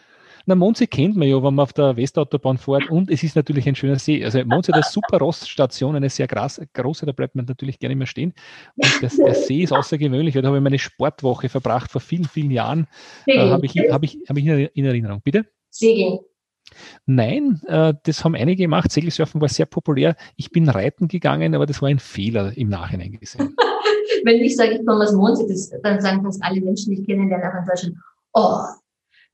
Na, 0.45 0.55
Mondsee 0.55 0.87
kennt 0.87 1.15
man 1.15 1.27
ja, 1.27 1.37
wenn 1.37 1.53
man 1.53 1.63
auf 1.63 1.73
der 1.73 1.95
Westautobahn 1.95 2.57
fährt 2.57 2.89
und 2.89 3.09
es 3.09 3.23
ist 3.23 3.35
natürlich 3.35 3.67
ein 3.67 3.75
schöner 3.75 3.99
See. 3.99 4.23
Also 4.23 4.43
Mondsee 4.45 4.71
hat 4.71 4.83
eine 4.83 4.91
super 4.91 5.17
Roststation, 5.17 5.95
eine 5.95 6.09
sehr 6.09 6.27
große, 6.27 7.05
da 7.05 7.11
bleibt 7.11 7.35
man 7.35 7.45
natürlich 7.45 7.79
gerne 7.79 7.93
immer 7.93 8.05
stehen. 8.05 8.33
Und 8.75 9.03
das, 9.03 9.17
der 9.17 9.35
See 9.35 9.63
ist 9.63 9.73
außergewöhnlich, 9.73 10.33
da 10.33 10.43
habe 10.43 10.57
ich 10.57 10.63
meine 10.63 10.79
Sportwoche 10.79 11.49
verbracht 11.49 11.91
vor 11.91 12.01
vielen, 12.01 12.25
vielen 12.25 12.51
Jahren. 12.51 12.87
Äh, 13.25 13.37
habe 13.37 13.65
ich, 13.65 13.77
hab 13.77 14.03
ich, 14.03 14.17
hab 14.27 14.37
ich 14.37 14.45
in 14.45 14.85
Erinnerung. 14.85 15.21
Bitte? 15.23 15.45
Segeln. 15.69 16.19
Nein, 17.05 17.61
äh, 17.67 17.93
das 18.03 18.23
haben 18.23 18.35
einige 18.35 18.63
gemacht. 18.63 18.91
Segelsurfen 18.91 19.41
war 19.41 19.49
sehr 19.49 19.65
populär. 19.65 20.15
Ich 20.35 20.51
bin 20.51 20.69
reiten 20.69 21.07
gegangen, 21.07 21.55
aber 21.55 21.65
das 21.65 21.81
war 21.81 21.89
ein 21.89 21.99
Fehler 21.99 22.55
im 22.55 22.69
Nachhinein 22.69 23.19
gesehen. 23.19 23.55
Wenn 24.23 24.37
ich 24.37 24.55
sage, 24.55 24.73
ich 24.73 24.85
komme 24.85 25.03
aus 25.03 25.13
Mondsee, 25.13 25.79
dann 25.83 25.99
sagen 25.99 26.23
fast 26.23 26.43
alle 26.43 26.61
Menschen, 26.61 26.91
die 26.93 27.01
ich 27.01 27.07
kennenlerne, 27.07 27.49
auch 27.49 27.59
in 27.59 27.65
Deutschland, 27.65 27.95
oh, 28.33 28.59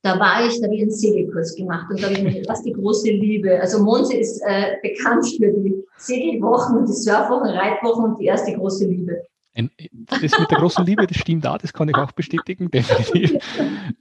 da 0.03 0.19
war 0.19 0.45
ich, 0.45 0.59
da 0.59 0.65
habe 0.65 0.75
ich 0.75 0.81
einen 0.81 0.91
Segelkurs 0.91 1.55
gemacht 1.55 1.87
und 1.89 2.01
da 2.01 2.07
habe 2.07 2.15
ich 2.15 2.23
mir 2.23 2.41
das 2.43 2.63
die 2.63 2.73
große 2.73 3.09
Liebe. 3.09 3.59
Also 3.59 3.83
Monse 3.83 4.15
ist 4.15 4.41
äh, 4.45 4.77
bekannt 4.81 5.25
für 5.25 5.51
die 5.51 5.83
Segelwochen, 5.97 6.85
die 6.85 6.93
Surfwochen, 6.93 7.49
Reitwochen 7.49 8.05
und 8.05 8.19
die 8.19 8.25
erste 8.25 8.53
große 8.53 8.85
Liebe. 8.85 9.23
Ein, 9.55 9.71
das 9.91 10.37
mit 10.39 10.51
der 10.51 10.59
großen 10.59 10.85
Liebe, 10.85 11.07
das 11.07 11.17
stimmt 11.17 11.43
da, 11.43 11.57
das 11.57 11.73
kann 11.73 11.89
ich 11.89 11.95
auch 11.95 12.11
bestätigen, 12.11 12.69
definitiv. 12.69 13.41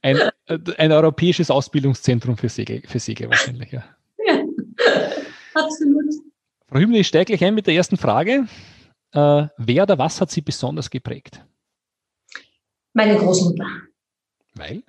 Ein, 0.03 0.19
ein 0.77 0.93
europäisches 0.93 1.51
Ausbildungszentrum 1.51 2.37
für 2.37 2.51
Segel, 2.51 2.83
für 2.87 2.99
Segel 2.99 3.31
wahrscheinlich, 3.31 3.73
ja. 3.73 3.83
ja. 4.27 4.45
Absolut. 5.55 6.15
Frau 6.69 6.79
Hübner, 6.79 6.99
ich 6.99 7.07
steige 7.07 7.33
gleich 7.33 7.49
ein 7.49 7.55
mit 7.55 7.67
der 7.67 7.75
ersten 7.75 7.97
Frage. 7.97 8.47
Äh, 9.13 9.47
wer 9.57 9.83
oder 9.85 9.99
was 9.99 10.21
hat 10.21 10.31
Sie 10.31 10.43
besonders 10.43 10.91
geprägt? 10.91 11.43
Meine 12.93 13.17
Großmutter. 13.17 13.67
Weil? 14.55 14.83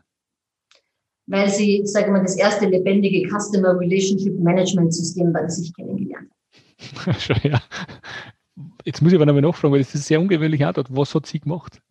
Weil 1.28 1.50
sie, 1.50 1.82
sage 1.86 2.12
mal, 2.12 2.22
das 2.22 2.38
erste 2.38 2.66
lebendige 2.66 3.28
Customer 3.30 3.78
Relationship 3.80 4.40
Management 4.40 4.94
System 4.94 5.32
bei 5.32 5.48
sich 5.48 5.74
kennengelernt 5.76 6.30
hat. 7.06 7.44
ja. 7.44 7.62
Jetzt 8.86 9.02
muss 9.02 9.12
ich 9.12 9.18
aber 9.18 9.26
nochmal 9.26 9.42
nachfragen, 9.42 9.74
weil 9.74 9.82
das 9.82 9.94
ist 9.94 10.08
sehr 10.08 10.20
ungewöhnliche 10.20 10.66
Antwort. 10.66 10.88
Was 10.90 11.14
hat 11.14 11.26
sie 11.26 11.40
gemacht? 11.40 11.82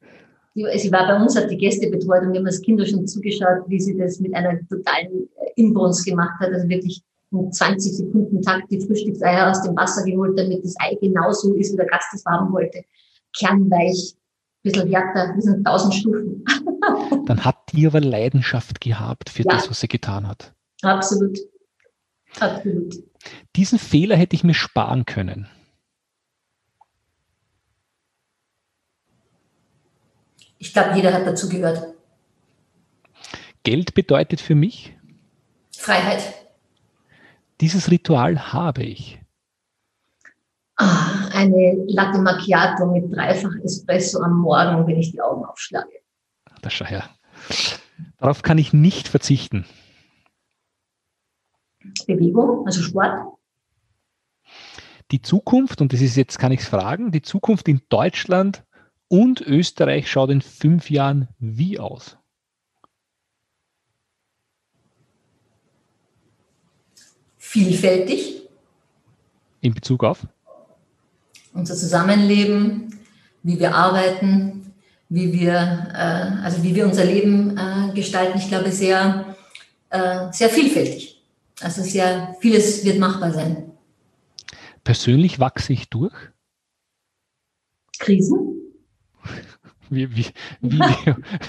Sie 0.55 0.91
war 0.91 1.07
bei 1.07 1.20
uns, 1.20 1.37
hat 1.37 1.51
die 1.51 1.59
Gäste 1.59 1.91
betreut 1.91 2.22
und 2.22 2.32
wir 2.32 2.41
haben 2.41 2.47
als 2.47 2.62
Kinder 2.62 2.87
schon 2.87 3.07
zugeschaut, 3.07 3.64
wie 3.66 3.78
sie 3.78 3.97
das 3.99 4.18
mit 4.20 4.34
einer 4.34 4.59
totalen 4.70 5.28
äh, 5.37 5.51
Inbrunst 5.57 6.07
gemacht 6.07 6.41
hat. 6.41 6.51
Also 6.51 6.66
wirklich 6.66 7.03
in 7.30 7.53
20 7.53 7.93
Sekunden 7.95 8.41
Takt 8.41 8.70
die 8.70 8.80
Frühstückseier 8.80 9.51
aus 9.51 9.62
dem 9.62 9.76
Wasser 9.76 10.03
geholt, 10.05 10.39
damit 10.39 10.64
das 10.64 10.74
Ei 10.78 10.95
genauso 10.99 11.53
ist, 11.55 11.74
wie 11.74 11.76
der 11.76 11.87
Gast 11.87 12.09
es 12.14 12.24
haben 12.24 12.51
wollte. 12.53 12.82
Kernweich, 13.39 14.14
bisschen 14.62 14.89
härter, 14.89 15.34
wir 15.34 15.43
sind 15.43 15.66
tausend 15.66 15.95
Stufen. 15.95 16.43
Dann 17.26 17.45
hat 17.45 17.55
die 17.71 17.87
aber 17.87 18.01
Leidenschaft 18.01 18.81
gehabt 18.81 19.31
für 19.31 19.43
ja. 19.43 19.55
das, 19.55 19.69
was 19.71 19.81
sie 19.81 19.89
getan 19.89 20.27
hat. 20.27 20.53
Absolut. 20.83 21.39
Absolut. 22.39 22.95
Diesen 23.57 23.79
Fehler 23.79 24.17
hätte 24.17 24.37
ich 24.37 24.45
mir 24.45 24.55
sparen 24.55 25.05
können. 25.05 25.49
Ich 30.59 30.73
glaube, 30.73 30.97
jeder 30.97 31.12
hat 31.12 31.27
dazu 31.27 31.49
gehört. 31.49 31.95
Geld 33.62 33.95
bedeutet 33.95 34.41
für 34.41 34.55
mich? 34.55 34.97
Freiheit. 35.77 36.23
Dieses 37.61 37.91
Ritual 37.91 38.53
habe 38.53 38.83
ich. 38.83 39.21
Ah, 40.77 41.29
eine 41.33 41.85
Latte 41.89 42.19
Macchiato 42.19 42.87
mit 42.87 43.14
dreifach 43.14 43.55
Espresso 43.64 44.23
am 44.23 44.39
Morgen, 44.39 44.87
wenn 44.87 44.99
ich 44.99 45.12
die 45.12 45.21
Augen 45.21 45.45
aufschlage. 45.45 45.91
Das 46.62 46.73
schau 46.73 46.85
her. 46.85 47.16
Darauf 48.18 48.43
kann 48.43 48.59
ich 48.59 48.72
nicht 48.72 49.09
verzichten. 49.09 49.64
Bewegung, 52.07 52.66
also 52.66 52.82
Sport. 52.82 53.37
Die 55.12 55.22
Zukunft, 55.22 55.80
und 55.80 55.93
das 55.93 56.01
ist 56.01 56.16
jetzt, 56.16 56.39
kann 56.39 56.53
ich 56.53 56.61
es 56.61 56.68
fragen, 56.68 57.12
die 57.12 57.22
Zukunft 57.22 57.68
in 57.68 57.80
Deutschland 57.89 58.64
und 59.09 59.41
Österreich 59.41 60.11
schaut 60.11 60.30
in 60.30 60.43
fünf 60.43 60.91
Jahren 60.91 61.28
wie 61.39 61.78
aus? 61.78 62.16
Vielfältig. 67.39 68.43
In 69.61 69.74
Bezug 69.74 70.03
auf? 70.03 70.26
Unser 71.55 71.76
Zusammenleben, 71.76 72.99
wie 73.45 73.59
wir 73.59 73.74
arbeiten, 73.74 74.66
wie 75.09 75.32
wir, 75.32 75.88
äh, 75.94 76.44
also 76.44 76.62
wie 76.62 76.74
wir 76.74 76.86
unser 76.86 77.04
Leben 77.04 77.57
äh, 77.57 77.94
gestalten. 77.94 78.38
Ich 78.38 78.48
glaube, 78.48 78.70
sehr, 78.70 79.36
äh, 79.90 80.32
sehr 80.32 80.48
vielfältig. 80.48 81.22
Also 81.61 81.82
sehr 81.82 82.34
vieles 82.40 82.84
wird 82.84 82.98
machbar 82.98 83.32
sein. 83.32 83.72
Persönlich 84.84 85.40
wachse 85.40 85.72
ich 85.72 85.88
durch? 85.88 86.14
Krisen? 87.98 88.52
Wie, 89.88 90.11
wie, 90.16 90.26
wie, 90.62 90.80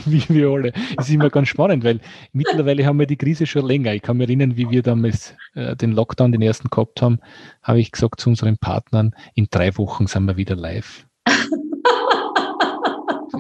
wie, 0.06 0.24
wir 0.30 0.50
alle. 0.50 0.72
Es 0.96 1.08
ist 1.08 1.16
immer 1.16 1.32
ganz 1.32 1.48
spannend, 1.48 1.84
weil 1.84 2.00
mittlerweile 2.34 2.86
haben 2.86 3.00
wir 3.00 3.08
die 3.08 3.16
Krise 3.16 3.48
schon 3.48 3.66
länger. 3.66 3.96
Ich 3.96 4.04
kann 4.04 4.18
mich 4.18 4.28
erinnern, 4.28 4.56
wie 4.58 4.70
wir 4.70 4.84
damals 4.84 5.34
äh, 5.56 5.76
den 5.76 5.94
Lockdown, 5.94 6.32
den 6.32 6.44
ersten 6.44 6.70
gehabt 6.70 7.02
haben, 7.02 7.18
habe 7.64 7.80
ich 7.80 7.92
gesagt 7.92 8.22
zu 8.22 8.30
unseren 8.30 8.60
Partnern, 8.60 9.16
in 9.34 9.48
drei 9.50 9.76
Wochen 9.78 10.06
sind 10.06 10.26
wir 10.26 10.38
wieder 10.38 10.56
live. 10.56 11.08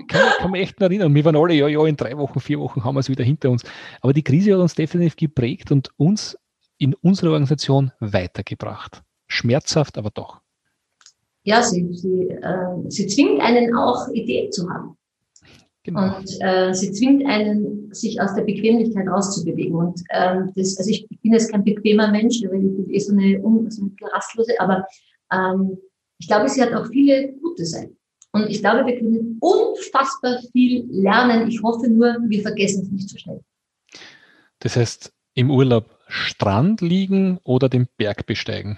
kann, 0.08 0.22
kann 0.38 0.52
mich 0.52 0.62
echt 0.62 0.82
erinnern. 0.82 1.14
Wir 1.14 1.26
waren 1.26 1.36
alle, 1.36 1.54
ja, 1.54 1.68
ja, 1.68 1.86
in 1.86 1.96
drei 1.96 2.18
Wochen, 2.18 2.40
vier 2.40 2.60
Wochen 2.60 2.84
haben 2.84 2.96
wir 2.96 3.02
es 3.02 3.10
wieder 3.10 3.24
hinter 3.24 3.50
uns. 3.50 3.64
Aber 4.02 4.14
die 4.14 4.24
Krise 4.24 4.54
hat 4.54 4.60
uns 4.60 4.76
definitiv 4.76 5.16
geprägt 5.16 5.72
und 5.72 5.90
uns 5.98 6.38
in 6.78 6.94
unserer 6.96 7.32
Organisation 7.32 7.92
weitergebracht. 8.00 9.02
Schmerzhaft, 9.28 9.98
aber 9.98 10.10
doch 10.12 10.42
ja, 11.48 11.64
sie, 11.64 11.88
sie, 11.94 12.28
äh, 12.28 12.90
sie 12.90 13.08
zwingt 13.08 13.40
einen 13.40 13.74
auch 13.74 14.10
Ideen 14.10 14.52
zu 14.52 14.70
haben. 14.70 14.98
Genau. 15.84 16.18
Und 16.18 16.30
äh, 16.42 16.74
sie 16.74 16.92
zwingt 16.92 17.26
einen, 17.26 17.90
sich 17.94 18.20
aus 18.20 18.36
der 18.36 18.42
Bequemlichkeit 18.42 19.08
rauszubewegen. 19.08 19.74
Und 19.74 20.04
ähm, 20.12 20.52
das, 20.58 20.78
also 20.78 20.90
ich, 20.90 21.08
ich 21.10 21.22
bin 21.22 21.32
jetzt 21.32 21.50
kein 21.50 21.64
bequemer 21.64 22.12
Mensch, 22.12 22.42
weil 22.42 22.66
ich 22.66 22.76
bin 22.76 22.90
eh 22.90 23.00
so 23.00 23.14
eine, 23.14 23.42
so 23.72 23.82
eine 23.82 24.14
rastlose, 24.14 24.60
aber 24.60 24.86
ähm, 25.32 25.78
ich 26.20 26.28
glaube, 26.28 26.50
sie 26.50 26.62
hat 26.62 26.74
auch 26.74 26.88
viele 26.88 27.32
gute 27.42 27.66
Seiten. 27.66 27.97
Und 28.44 28.50
ich 28.50 28.62
glaube, 28.62 28.86
wir 28.86 28.98
können 28.98 29.38
unfassbar 29.40 30.40
viel 30.52 30.86
lernen. 30.90 31.48
Ich 31.48 31.62
hoffe 31.62 31.90
nur, 31.90 32.18
wir 32.28 32.42
vergessen 32.42 32.84
es 32.84 32.92
nicht 32.92 33.10
so 33.10 33.18
schnell. 33.18 33.42
Das 34.60 34.76
heißt, 34.76 35.14
im 35.34 35.52
Urlaub 35.52 35.98
Strand 36.08 36.82
liegen 36.82 37.40
oder 37.44 37.70
den 37.70 37.88
Berg 37.98 38.26
besteigen? 38.26 38.78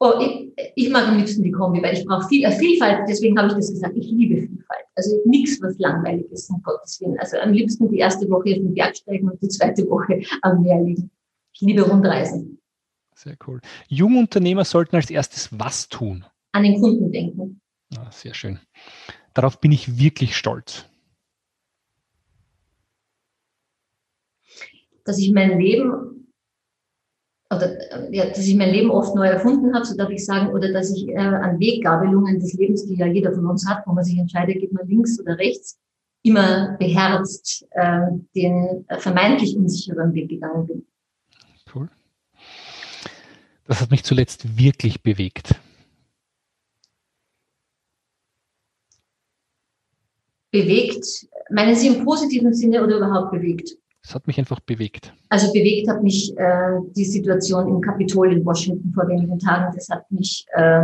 Oh, 0.00 0.14
ich, 0.20 0.52
ich 0.74 0.90
mag 0.90 1.06
am 1.06 1.18
liebsten 1.18 1.44
die 1.44 1.52
Kombi, 1.52 1.80
weil 1.80 1.96
ich 1.96 2.04
brauche 2.04 2.26
viel, 2.26 2.44
äh, 2.44 2.50
Vielfalt, 2.50 3.08
deswegen 3.08 3.38
habe 3.38 3.48
ich 3.48 3.54
das 3.54 3.70
gesagt, 3.70 3.96
ich 3.96 4.10
liebe 4.10 4.34
Vielfalt. 4.34 4.84
Also 4.96 5.16
nichts, 5.26 5.62
was 5.62 5.78
langweilig 5.78 6.30
ist, 6.32 6.50
um 6.50 6.60
Gottes 6.62 7.00
Willen. 7.00 7.16
Also 7.20 7.38
am 7.38 7.52
liebsten 7.52 7.88
die 7.88 7.98
erste 7.98 8.28
Woche 8.28 8.50
auf 8.50 8.56
den 8.56 8.74
Berg 8.74 8.96
steigen 8.96 9.30
und 9.30 9.40
die 9.40 9.48
zweite 9.48 9.88
Woche 9.88 10.22
am 10.42 10.62
Meer 10.62 10.82
liegen. 10.82 11.10
Ich 11.52 11.60
liebe 11.60 11.82
Rundreisen. 11.82 12.58
Sehr 13.14 13.36
cool. 13.46 13.60
Jungunternehmer 13.86 14.64
sollten 14.64 14.96
als 14.96 15.08
erstes 15.08 15.48
was 15.52 15.88
tun? 15.88 16.24
An 16.50 16.64
den 16.64 16.80
Kunden 16.80 17.12
denken. 17.12 17.60
Ah, 17.96 18.10
sehr 18.10 18.34
schön. 18.34 18.58
Darauf 19.34 19.60
bin 19.60 19.72
ich 19.72 19.98
wirklich 19.98 20.36
stolz. 20.36 20.86
Dass 25.04 25.18
ich 25.18 25.32
mein 25.32 25.58
Leben 25.58 26.12
oder 27.54 28.10
ja, 28.10 28.26
dass 28.26 28.46
ich 28.46 28.54
mein 28.56 28.70
Leben 28.70 28.90
oft 28.90 29.14
neu 29.14 29.26
erfunden 29.26 29.74
habe, 29.74 29.84
so 29.84 29.96
darf 29.96 30.10
ich 30.10 30.24
sagen, 30.24 30.52
oder 30.52 30.72
dass 30.72 30.90
ich 30.94 31.08
äh, 31.08 31.16
an 31.16 31.60
Weggabelungen 31.60 32.40
des 32.40 32.54
Lebens, 32.54 32.86
die 32.86 32.94
ja 32.94 33.06
jeder 33.06 33.32
von 33.32 33.46
uns 33.46 33.68
hat, 33.68 33.86
wo 33.86 33.92
man 33.92 34.04
sich 34.04 34.18
entscheidet, 34.18 34.60
geht 34.60 34.72
man 34.72 34.88
links 34.88 35.20
oder 35.20 35.36
rechts, 35.38 35.78
immer 36.22 36.76
beherzt 36.78 37.66
äh, 37.72 38.06
den 38.34 38.86
vermeintlich 38.98 39.56
unsicheren 39.56 40.14
Weg 40.14 40.30
gegangen 40.30 40.66
bin. 40.66 40.86
Cool. 41.74 41.90
Das 43.66 43.80
hat 43.80 43.90
mich 43.90 44.04
zuletzt 44.04 44.56
wirklich 44.56 45.02
bewegt. 45.02 45.54
Bewegt, 50.52 51.26
meinen 51.50 51.74
Sie 51.74 51.88
im 51.88 52.04
positiven 52.04 52.52
Sinne 52.52 52.84
oder 52.84 52.98
überhaupt 52.98 53.32
bewegt? 53.32 53.74
Es 54.04 54.14
hat 54.14 54.26
mich 54.26 54.38
einfach 54.38 54.60
bewegt. 54.60 55.14
Also 55.30 55.52
bewegt 55.52 55.88
hat 55.88 56.02
mich 56.02 56.36
äh, 56.36 56.78
die 56.94 57.04
Situation 57.04 57.68
im 57.68 57.80
Kapitol 57.80 58.32
in 58.32 58.44
Washington 58.44 58.92
vor 58.92 59.08
wenigen 59.08 59.38
Tagen. 59.38 59.74
Das 59.74 59.88
hat 59.88 60.10
mich 60.10 60.44
äh, 60.52 60.82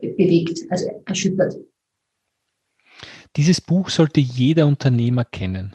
bewegt, 0.00 0.60
also 0.68 1.02
erschüttert. 1.06 1.56
Dieses 3.36 3.60
Buch 3.60 3.88
sollte 3.88 4.20
jeder 4.20 4.66
Unternehmer 4.66 5.24
kennen. 5.24 5.74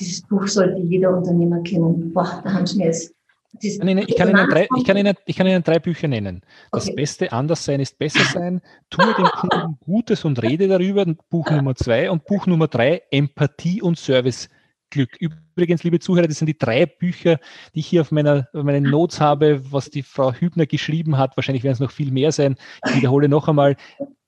Dieses 0.00 0.22
Buch 0.22 0.46
sollte 0.46 0.80
jeder 0.80 1.16
Unternehmer 1.16 1.62
kennen. 1.62 2.12
Boah, 2.12 2.40
da 2.42 2.52
haben 2.52 2.66
Sie 2.66 2.78
mir 2.78 2.86
jetzt 2.86 3.13
ich 3.60 3.78
kann, 3.78 3.88
Ihnen, 3.88 4.04
ich, 4.06 4.16
kann 4.16 4.28
Ihnen 4.28 4.48
drei, 4.48 4.68
ich, 4.76 4.84
kann 4.84 4.96
Ihnen, 4.96 5.14
ich 5.26 5.36
kann 5.36 5.46
Ihnen 5.46 5.62
drei 5.62 5.78
Bücher 5.78 6.08
nennen. 6.08 6.42
Das 6.72 6.86
okay. 6.86 6.96
Beste 6.96 7.32
Anderssein 7.32 7.80
ist 7.80 7.98
besser 7.98 8.24
sein. 8.24 8.60
Tue 8.90 9.14
dem 9.14 9.26
Kunden 9.26 9.78
Gutes 9.80 10.24
und 10.24 10.42
rede 10.42 10.68
darüber. 10.68 11.04
Buch 11.30 11.50
Nummer 11.50 11.74
zwei. 11.74 12.10
Und 12.10 12.24
Buch 12.24 12.46
Nummer 12.46 12.68
drei, 12.68 13.02
Empathie 13.10 13.82
und 13.82 13.98
Service 13.98 14.48
Glück. 14.90 15.16
Übrigens, 15.18 15.82
liebe 15.82 15.98
Zuhörer, 15.98 16.28
das 16.28 16.38
sind 16.38 16.46
die 16.46 16.58
drei 16.58 16.86
Bücher, 16.86 17.38
die 17.74 17.80
ich 17.80 17.86
hier 17.86 18.00
auf, 18.00 18.12
meiner, 18.12 18.48
auf 18.52 18.62
meinen 18.62 18.84
Notes 18.84 19.20
habe, 19.20 19.60
was 19.72 19.90
die 19.90 20.02
Frau 20.02 20.32
Hübner 20.32 20.66
geschrieben 20.66 21.18
hat. 21.18 21.36
Wahrscheinlich 21.36 21.64
werden 21.64 21.74
es 21.74 21.80
noch 21.80 21.90
viel 21.90 22.12
mehr 22.12 22.32
sein. 22.32 22.56
Ich 22.86 22.96
wiederhole 22.96 23.28
noch 23.28 23.48
einmal. 23.48 23.76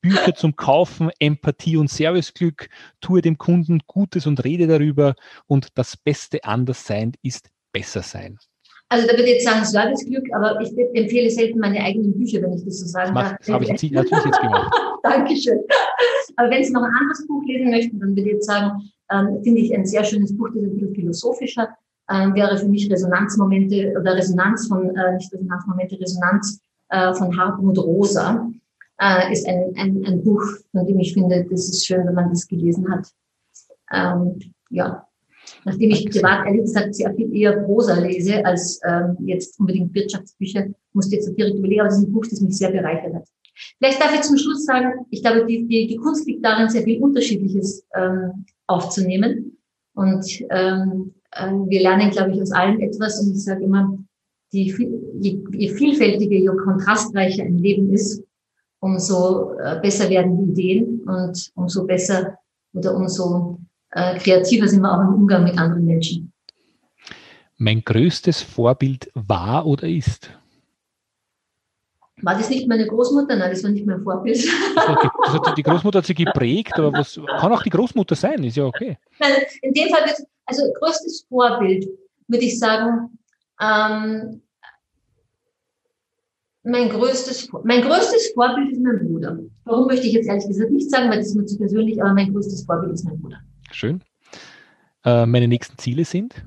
Bücher 0.00 0.34
zum 0.34 0.54
Kaufen, 0.54 1.10
Empathie 1.18 1.76
und 1.76 1.90
Serviceglück, 1.90 2.68
tue 3.00 3.22
dem 3.22 3.38
Kunden 3.38 3.80
Gutes 3.86 4.26
und 4.26 4.44
rede 4.44 4.68
darüber 4.68 5.14
und 5.46 5.76
das 5.78 5.96
beste 5.96 6.44
Anderssein 6.44 7.14
ist 7.22 7.50
besser 7.72 8.02
sein. 8.02 8.38
Also 8.88 9.06
da 9.06 9.14
würde 9.14 9.24
ich 9.24 9.34
jetzt 9.34 9.44
sagen 9.44 9.64
Serviceglück, 9.64 10.32
aber 10.32 10.60
ich 10.60 10.72
empfehle 10.94 11.28
selten 11.30 11.58
meine 11.58 11.80
eigenen 11.80 12.16
Bücher, 12.16 12.40
wenn 12.42 12.52
ich 12.52 12.64
das 12.64 12.80
so 12.80 12.86
sagen 12.86 13.14
darf. 13.14 13.36
Das 13.38 13.48
habe 13.48 13.64
ich 13.64 13.70
natürlich 13.70 14.10
jetzt 14.10 14.40
gemacht. 14.40 14.72
Dankeschön. 15.02 15.60
Aber 16.36 16.50
wenn 16.50 16.62
Sie 16.62 16.72
noch 16.72 16.82
ein 16.82 16.92
anderes 16.92 17.26
Buch 17.26 17.42
lesen 17.46 17.70
möchten, 17.70 17.98
dann 17.98 18.10
würde 18.10 18.22
ich 18.22 18.34
jetzt 18.34 18.46
sagen, 18.46 18.82
ähm, 19.10 19.42
finde 19.42 19.60
ich 19.60 19.74
ein 19.74 19.86
sehr 19.86 20.04
schönes 20.04 20.36
Buch, 20.36 20.48
das 20.48 20.62
ist 20.62 20.70
ein 20.70 20.74
bisschen 20.74 20.94
philosophischer, 20.94 21.68
ähm, 22.10 22.34
wäre 22.34 22.56
für 22.56 22.68
mich 22.68 22.90
Resonanzmomente 22.90 23.94
oder 23.98 24.14
Resonanz 24.14 24.68
von, 24.68 24.94
äh, 24.94 25.14
nicht 25.16 25.32
Resonanzmomente, 25.32 26.00
Resonanz 26.00 26.60
äh, 26.90 27.12
von 27.14 27.36
Hartmut 27.36 27.78
Rosa. 27.78 28.48
Äh, 29.00 29.32
ist 29.32 29.46
ein, 29.46 29.74
ein, 29.76 30.04
ein 30.06 30.22
Buch, 30.22 30.42
von 30.72 30.86
dem 30.86 30.98
ich 31.00 31.12
finde, 31.12 31.44
das 31.50 31.68
ist 31.68 31.86
schön, 31.86 32.06
wenn 32.06 32.14
man 32.14 32.30
das 32.30 32.46
gelesen 32.46 32.88
hat. 32.90 33.08
Ähm, 33.92 34.38
ja, 34.70 35.06
Nachdem 35.66 35.90
ich 35.90 36.08
privat 36.08 36.46
ehrlich 36.46 36.62
gesagt 36.62 36.94
sehr 36.94 37.12
viel 37.14 37.34
eher 37.34 37.60
Prosa 37.64 37.98
lese 37.98 38.44
als 38.46 38.80
ähm, 38.88 39.16
jetzt 39.26 39.58
unbedingt 39.58 39.92
Wirtschaftsbücher, 39.92 40.68
musste 40.92 41.16
jetzt 41.16 41.36
direkt 41.36 41.58
überlegen, 41.58 41.80
aber 41.80 41.88
das 41.88 41.98
ist 41.98 42.06
ein 42.06 42.12
Buch, 42.12 42.24
das 42.24 42.40
mich 42.40 42.56
sehr 42.56 42.70
bereichert 42.70 43.14
hat. 43.14 43.28
Vielleicht 43.78 44.00
darf 44.00 44.14
ich 44.14 44.20
zum 44.20 44.38
Schluss 44.38 44.64
sagen, 44.64 45.06
ich 45.10 45.22
glaube, 45.22 45.44
die, 45.44 45.66
die, 45.66 45.88
die 45.88 45.96
Kunst 45.96 46.24
liegt 46.24 46.44
darin, 46.44 46.68
sehr 46.68 46.82
viel 46.82 47.02
Unterschiedliches 47.02 47.84
ähm, 47.96 48.44
aufzunehmen. 48.68 49.58
Und 49.94 50.24
ähm, 50.50 51.14
äh, 51.32 51.50
wir 51.50 51.80
lernen, 51.80 52.10
glaube 52.10 52.30
ich, 52.30 52.42
aus 52.42 52.52
allem 52.52 52.78
etwas. 52.78 53.20
Und 53.20 53.32
ich 53.32 53.42
sage 53.42 53.64
immer, 53.64 53.98
die, 54.52 54.72
je, 55.20 55.42
je 55.52 55.68
vielfältiger, 55.70 56.36
je 56.36 56.62
kontrastreicher 56.62 57.42
ein 57.42 57.58
Leben 57.58 57.92
ist, 57.92 58.22
umso 58.78 59.54
äh, 59.58 59.80
besser 59.82 60.08
werden 60.10 60.36
die 60.36 60.52
Ideen 60.52 61.00
und 61.00 61.50
umso 61.56 61.84
besser 61.84 62.38
oder 62.72 62.94
umso 62.94 63.58
äh, 63.96 64.18
kreativer 64.18 64.68
sind 64.68 64.82
wir 64.82 64.92
auch 64.92 65.00
im 65.00 65.14
Umgang 65.14 65.44
mit 65.44 65.58
anderen 65.58 65.86
Menschen. 65.86 66.32
Mein 67.56 67.82
größtes 67.82 68.42
Vorbild 68.42 69.10
war 69.14 69.66
oder 69.66 69.88
ist? 69.88 70.30
War 72.20 72.34
das 72.34 72.50
nicht 72.50 72.68
meine 72.68 72.86
Großmutter? 72.86 73.36
Nein, 73.36 73.50
das 73.50 73.62
war 73.62 73.70
nicht 73.70 73.86
mein 73.86 74.02
Vorbild. 74.02 74.46
Also 74.76 75.54
die, 75.56 75.62
Großmutter 75.62 75.98
hat 75.98 76.06
sie 76.06 76.14
geprägt, 76.14 76.74
aber 76.74 76.92
was 76.92 77.18
kann 77.38 77.52
auch 77.52 77.62
die 77.62 77.70
Großmutter 77.70 78.14
sein, 78.14 78.44
ist 78.44 78.56
ja 78.56 78.64
okay. 78.64 78.98
In 79.62 79.72
dem 79.72 79.88
Fall 79.88 80.04
wird, 80.06 80.18
also 80.44 80.62
größtes 80.78 81.26
Vorbild, 81.28 81.86
würde 82.28 82.44
ich 82.44 82.58
sagen, 82.58 83.18
ähm, 83.60 84.42
mein 86.64 86.90
größtes, 86.90 87.48
mein 87.64 87.82
größtes 87.82 88.32
Vorbild 88.34 88.72
ist 88.72 88.82
mein 88.82 88.98
Bruder. 88.98 89.38
Warum 89.64 89.86
möchte 89.86 90.06
ich 90.06 90.12
jetzt 90.12 90.26
ehrlich 90.26 90.46
gesagt 90.46 90.70
nicht 90.70 90.90
sagen, 90.90 91.08
weil 91.08 91.18
das 91.18 91.28
ist 91.28 91.36
mir 91.36 91.46
zu 91.46 91.56
persönlich, 91.56 92.02
aber 92.02 92.12
mein 92.12 92.32
größtes 92.32 92.64
Vorbild 92.64 92.92
ist 92.92 93.04
mein 93.04 93.18
Bruder. 93.20 93.40
Schön. 93.72 94.02
Äh, 95.04 95.26
meine 95.26 95.48
nächsten 95.48 95.78
Ziele 95.78 96.04
sind? 96.04 96.44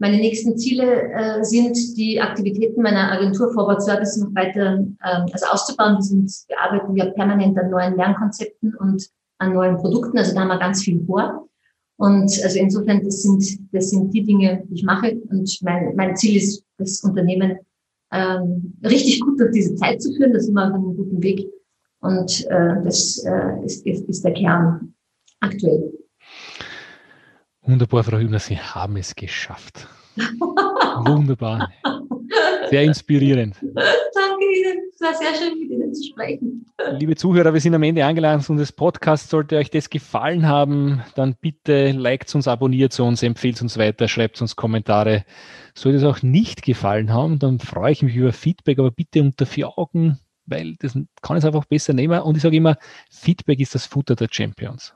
Meine 0.00 0.16
nächsten 0.16 0.56
Ziele 0.56 1.12
äh, 1.12 1.42
sind, 1.42 1.76
die 1.96 2.20
Aktivitäten 2.20 2.82
meiner 2.82 3.10
Agentur 3.10 3.52
Forward 3.52 3.82
Service 3.82 4.16
noch 4.16 4.32
weiter 4.34 4.78
ähm, 4.78 5.26
also 5.32 5.46
auszubauen. 5.46 5.96
Wir, 5.96 6.02
sind, 6.02 6.32
wir 6.46 6.60
arbeiten 6.60 6.96
ja 6.96 7.06
permanent 7.06 7.58
an 7.58 7.70
neuen 7.70 7.96
Lernkonzepten 7.96 8.76
und 8.76 9.08
an 9.38 9.54
neuen 9.54 9.76
Produkten. 9.76 10.18
Also 10.18 10.34
da 10.34 10.40
haben 10.40 10.48
wir 10.48 10.58
ganz 10.58 10.84
viel 10.84 11.04
vor. 11.04 11.48
Und 11.96 12.30
also 12.44 12.58
insofern, 12.60 13.02
das 13.02 13.22
sind, 13.22 13.44
das 13.72 13.90
sind 13.90 14.14
die 14.14 14.22
Dinge, 14.22 14.62
die 14.68 14.74
ich 14.74 14.84
mache. 14.84 15.16
Und 15.30 15.58
mein, 15.62 15.96
mein 15.96 16.14
Ziel 16.16 16.36
ist, 16.36 16.62
das 16.76 17.00
Unternehmen 17.02 17.58
ähm, 18.12 18.78
richtig 18.84 19.20
gut 19.20 19.40
durch 19.40 19.50
diese 19.50 19.74
Zeit 19.74 20.00
zu 20.00 20.12
führen. 20.14 20.32
Da 20.32 20.38
sind 20.38 20.54
wir 20.54 20.68
auf 20.68 20.74
einem 20.74 20.96
guten 20.96 21.20
Weg. 21.20 21.48
Und 22.00 22.46
äh, 22.46 22.82
das 22.84 23.18
äh, 23.24 23.64
ist, 23.64 23.84
ist, 23.84 24.08
ist 24.08 24.24
der 24.24 24.34
Kern 24.34 24.94
aktuell. 25.40 25.92
Wunderbar, 27.62 28.04
Frau 28.04 28.18
Hübner, 28.18 28.38
Sie 28.38 28.58
haben 28.58 28.96
es 28.96 29.14
geschafft. 29.14 29.86
Wunderbar. 31.04 31.70
Sehr 32.70 32.82
inspirierend. 32.82 33.56
Danke 33.62 34.44
Ihnen. 34.44 34.78
Es 34.92 35.00
war 35.00 35.14
sehr 35.14 35.34
schön, 35.34 35.58
mit 35.58 35.70
Ihnen 35.70 35.94
zu 35.94 36.08
sprechen. 36.08 36.66
Liebe 36.98 37.14
Zuhörer, 37.14 37.52
wir 37.52 37.60
sind 37.60 37.74
am 37.74 37.82
Ende 37.82 38.04
angelangt 38.04 38.48
unseres 38.50 38.72
Podcasts. 38.72 39.30
Sollte 39.30 39.56
euch 39.56 39.70
das 39.70 39.90
gefallen 39.90 40.46
haben, 40.46 41.02
dann 41.14 41.36
bitte 41.40 41.92
liked 41.92 42.34
uns, 42.34 42.48
abonniert 42.48 42.98
uns, 42.98 43.22
empfehlt 43.22 43.60
uns 43.62 43.78
weiter, 43.78 44.08
schreibt 44.08 44.40
uns 44.40 44.56
Kommentare. 44.56 45.24
Sollte 45.74 45.98
es 45.98 46.04
auch 46.04 46.22
nicht 46.22 46.62
gefallen 46.62 47.12
haben, 47.12 47.38
dann 47.38 47.58
freue 47.58 47.92
ich 47.92 48.02
mich 48.02 48.16
über 48.16 48.32
Feedback, 48.32 48.78
aber 48.78 48.90
bitte 48.90 49.22
unter 49.22 49.46
vier 49.46 49.78
Augen, 49.78 50.18
weil 50.46 50.76
das 50.78 50.98
kann 51.22 51.36
es 51.36 51.44
einfach 51.44 51.64
besser 51.64 51.92
nehmen. 51.92 52.20
Und 52.20 52.36
ich 52.36 52.42
sage 52.42 52.56
immer, 52.56 52.76
Feedback 53.10 53.60
ist 53.60 53.74
das 53.74 53.86
Futter 53.86 54.16
der 54.16 54.28
Champions. 54.30 54.94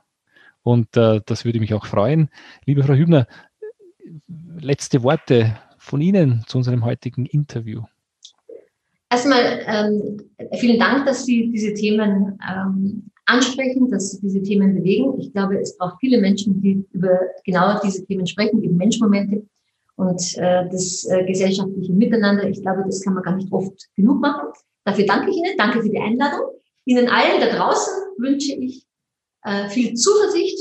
Und 0.63 0.97
äh, 0.97 1.21
das 1.27 1.45
würde 1.45 1.61
mich 1.61 1.75
auch 1.75 1.87
freuen. 1.87 2.29
Liebe 2.67 2.85
Frau 2.85 2.95
Hübner, 2.95 3.27
letzte 4.59 5.03
Worte 5.03 5.59
von 5.79 6.01
Ihnen 6.01 6.45
zu 6.47 6.59
unserem 6.59 6.85
heutigen 6.85 7.27
Interview. 7.27 7.83
Erstmal 9.11 9.61
ähm, 9.67 10.21
vielen 10.59 10.79
Dank, 10.79 11.05
dass 11.05 11.27
Sie 11.27 11.51
diese 11.51 11.75
Themen 11.75 12.39
ähm, 12.49 13.11
ansprechen, 13.27 13.91
dass 13.91 14.13
Sie 14.13 14.21
diese 14.21 14.43
Themen 14.43 14.75
bewegen. 14.75 15.21
Ich 15.21 15.33
glaube, 15.33 15.59
es 15.59 15.77
braucht 15.77 15.97
viele 16.01 16.21
Menschen, 16.21 16.63
die 16.63 16.85
über 16.93 17.19
genau 17.45 17.79
diese 17.81 18.07
Themen 18.07 18.27
sprechen, 18.27 18.63
eben 18.63 18.77
Menschmomente. 18.77 19.45
und 19.97 20.39
äh, 20.39 20.69
das 20.71 21.05
äh, 21.05 21.25
gesellschaftliche 21.25 21.93
Miteinander. 21.93 22.49
Ich 22.49 22.63
glaube, 22.63 22.85
das 22.87 23.03
kann 23.03 23.15
man 23.15 23.23
gar 23.23 23.37
nicht 23.37 23.53
oft 23.53 23.89
genug 23.97 24.21
machen. 24.21 24.49
Dafür 24.85 25.05
danke 25.07 25.31
ich 25.31 25.37
Ihnen, 25.37 25.57
danke 25.59 25.83
für 25.83 25.91
die 25.91 25.99
Einladung. 25.99 26.47
Ihnen 26.85 27.09
allen 27.09 27.41
da 27.41 27.55
draußen 27.55 27.93
wünsche 28.19 28.55
ich 28.55 28.87
äh, 29.45 29.69
viel 29.69 29.95
Zuversicht. 29.95 30.59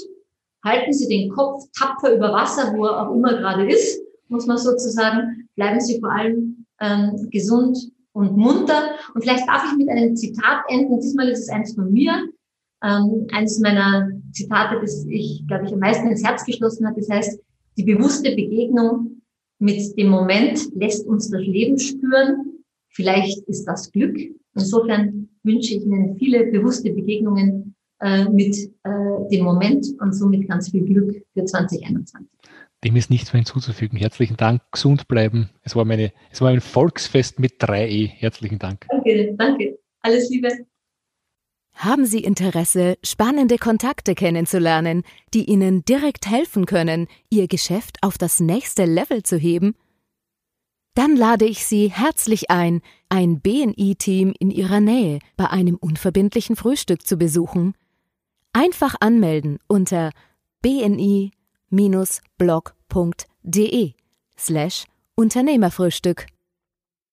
Halten 0.64 0.94
Sie 0.94 1.08
den 1.08 1.30
Kopf 1.30 1.64
tapfer 1.78 2.16
über 2.16 2.32
Wasser, 2.32 2.74
wo 2.76 2.86
er 2.86 3.08
auch 3.08 3.16
immer 3.16 3.34
gerade 3.34 3.68
ist, 3.68 4.02
muss 4.28 4.46
man 4.46 4.58
sozusagen. 4.58 5.50
Bleiben 5.56 5.80
Sie 5.80 6.00
vor 6.00 6.12
allem 6.12 6.66
ähm, 6.80 7.30
gesund 7.32 7.92
und 8.14 8.38
munter. 8.38 8.92
Und 9.14 9.22
vielleicht 9.22 9.48
darf 9.48 9.66
ich 9.72 9.78
mit 9.78 9.90
einem 9.90 10.16
Zitat 10.16 10.64
enden. 10.70 11.00
Diesmal 11.00 11.30
ist 11.30 11.40
es 11.40 11.50
eins 11.50 11.74
von 11.74 11.92
mir. 11.92 12.30
Ähm, 12.84 13.28
eines 13.32 13.60
meiner 13.60 14.10
Zitate, 14.32 14.80
das 14.82 15.06
ich, 15.08 15.46
glaube 15.48 15.66
ich, 15.66 15.74
am 15.74 15.80
meisten 15.80 16.08
ins 16.08 16.24
Herz 16.24 16.46
geschlossen 16.46 16.88
hat. 16.88 16.98
Das 16.98 17.10
heißt, 17.10 17.40
die 17.78 17.84
bewusste 17.84 18.32
Begegnung 18.36 19.22
mit 19.60 19.98
dem 19.98 20.10
Moment 20.10 20.74
lässt 20.76 21.08
uns 21.08 21.30
das 21.30 21.42
Leben 21.42 21.78
spüren. 21.78 22.64
Vielleicht 22.90 23.48
ist 23.48 23.66
das 23.66 23.92
Glück. 23.92 24.18
Insofern 24.56 25.30
wünsche 25.44 25.76
ich 25.76 25.86
Ihnen 25.86 26.18
viele 26.18 26.48
bewusste 26.48 26.92
Begegnungen 26.92 27.71
äh, 28.02 28.26
mit 28.26 28.56
äh, 28.84 28.90
dem 29.32 29.46
Moment 29.46 29.86
und 30.00 30.14
somit 30.14 30.48
ganz 30.48 30.70
viel 30.72 30.84
Glück 30.84 31.24
für 31.34 31.46
2021. 31.46 32.28
Dem 32.84 32.96
ist 32.96 33.12
nichts 33.12 33.32
mehr 33.32 33.42
hinzuzufügen. 33.42 33.98
Herzlichen 33.98 34.38
Dank, 34.38 34.64
gesund 34.72 35.08
bleiben. 35.08 35.52
Es 35.62 35.76
war, 35.76 35.86
meine, 35.86 36.12
es 36.32 36.42
war 36.42 36.50
ein 36.50 36.62
Volksfest 36.62 37.40
mit 37.40 37.62
3E. 37.62 38.08
Herzlichen 38.08 38.58
Dank. 38.58 38.88
Danke, 38.90 39.36
danke. 39.38 39.78
Alles 40.02 40.30
Liebe. 40.30 40.50
Haben 41.74 42.06
Sie 42.06 42.24
Interesse, 42.24 42.98
spannende 43.04 43.58
Kontakte 43.58 44.16
kennenzulernen, 44.16 45.04
die 45.34 45.46
Ihnen 45.46 45.86
direkt 45.86 46.28
helfen 46.28 46.66
können, 46.66 47.08
Ihr 47.30 47.48
Geschäft 47.48 47.98
auf 48.02 48.18
das 48.18 48.40
nächste 48.40 48.86
Level 48.86 49.24
zu 49.24 49.38
heben? 49.38 49.76
Dann 50.96 51.16
lade 51.16 51.46
ich 51.46 51.66
Sie 51.66 51.90
herzlich 51.90 52.52
ein, 52.52 52.82
ein 53.10 53.40
BNI-Team 53.40 54.34
in 54.38 54.52
Ihrer 54.52 54.82
Nähe 54.82 55.20
bei 55.38 55.50
einem 55.50 55.76
unverbindlichen 55.76 56.56
Frühstück 56.56 57.08
zu 57.08 57.18
besuchen. 57.18 57.76
Einfach 58.54 58.96
anmelden 59.00 59.60
unter 59.68 60.12
bni-blog.de 60.62 61.32
slash 64.38 64.86
Unternehmerfrühstück. 65.16 66.26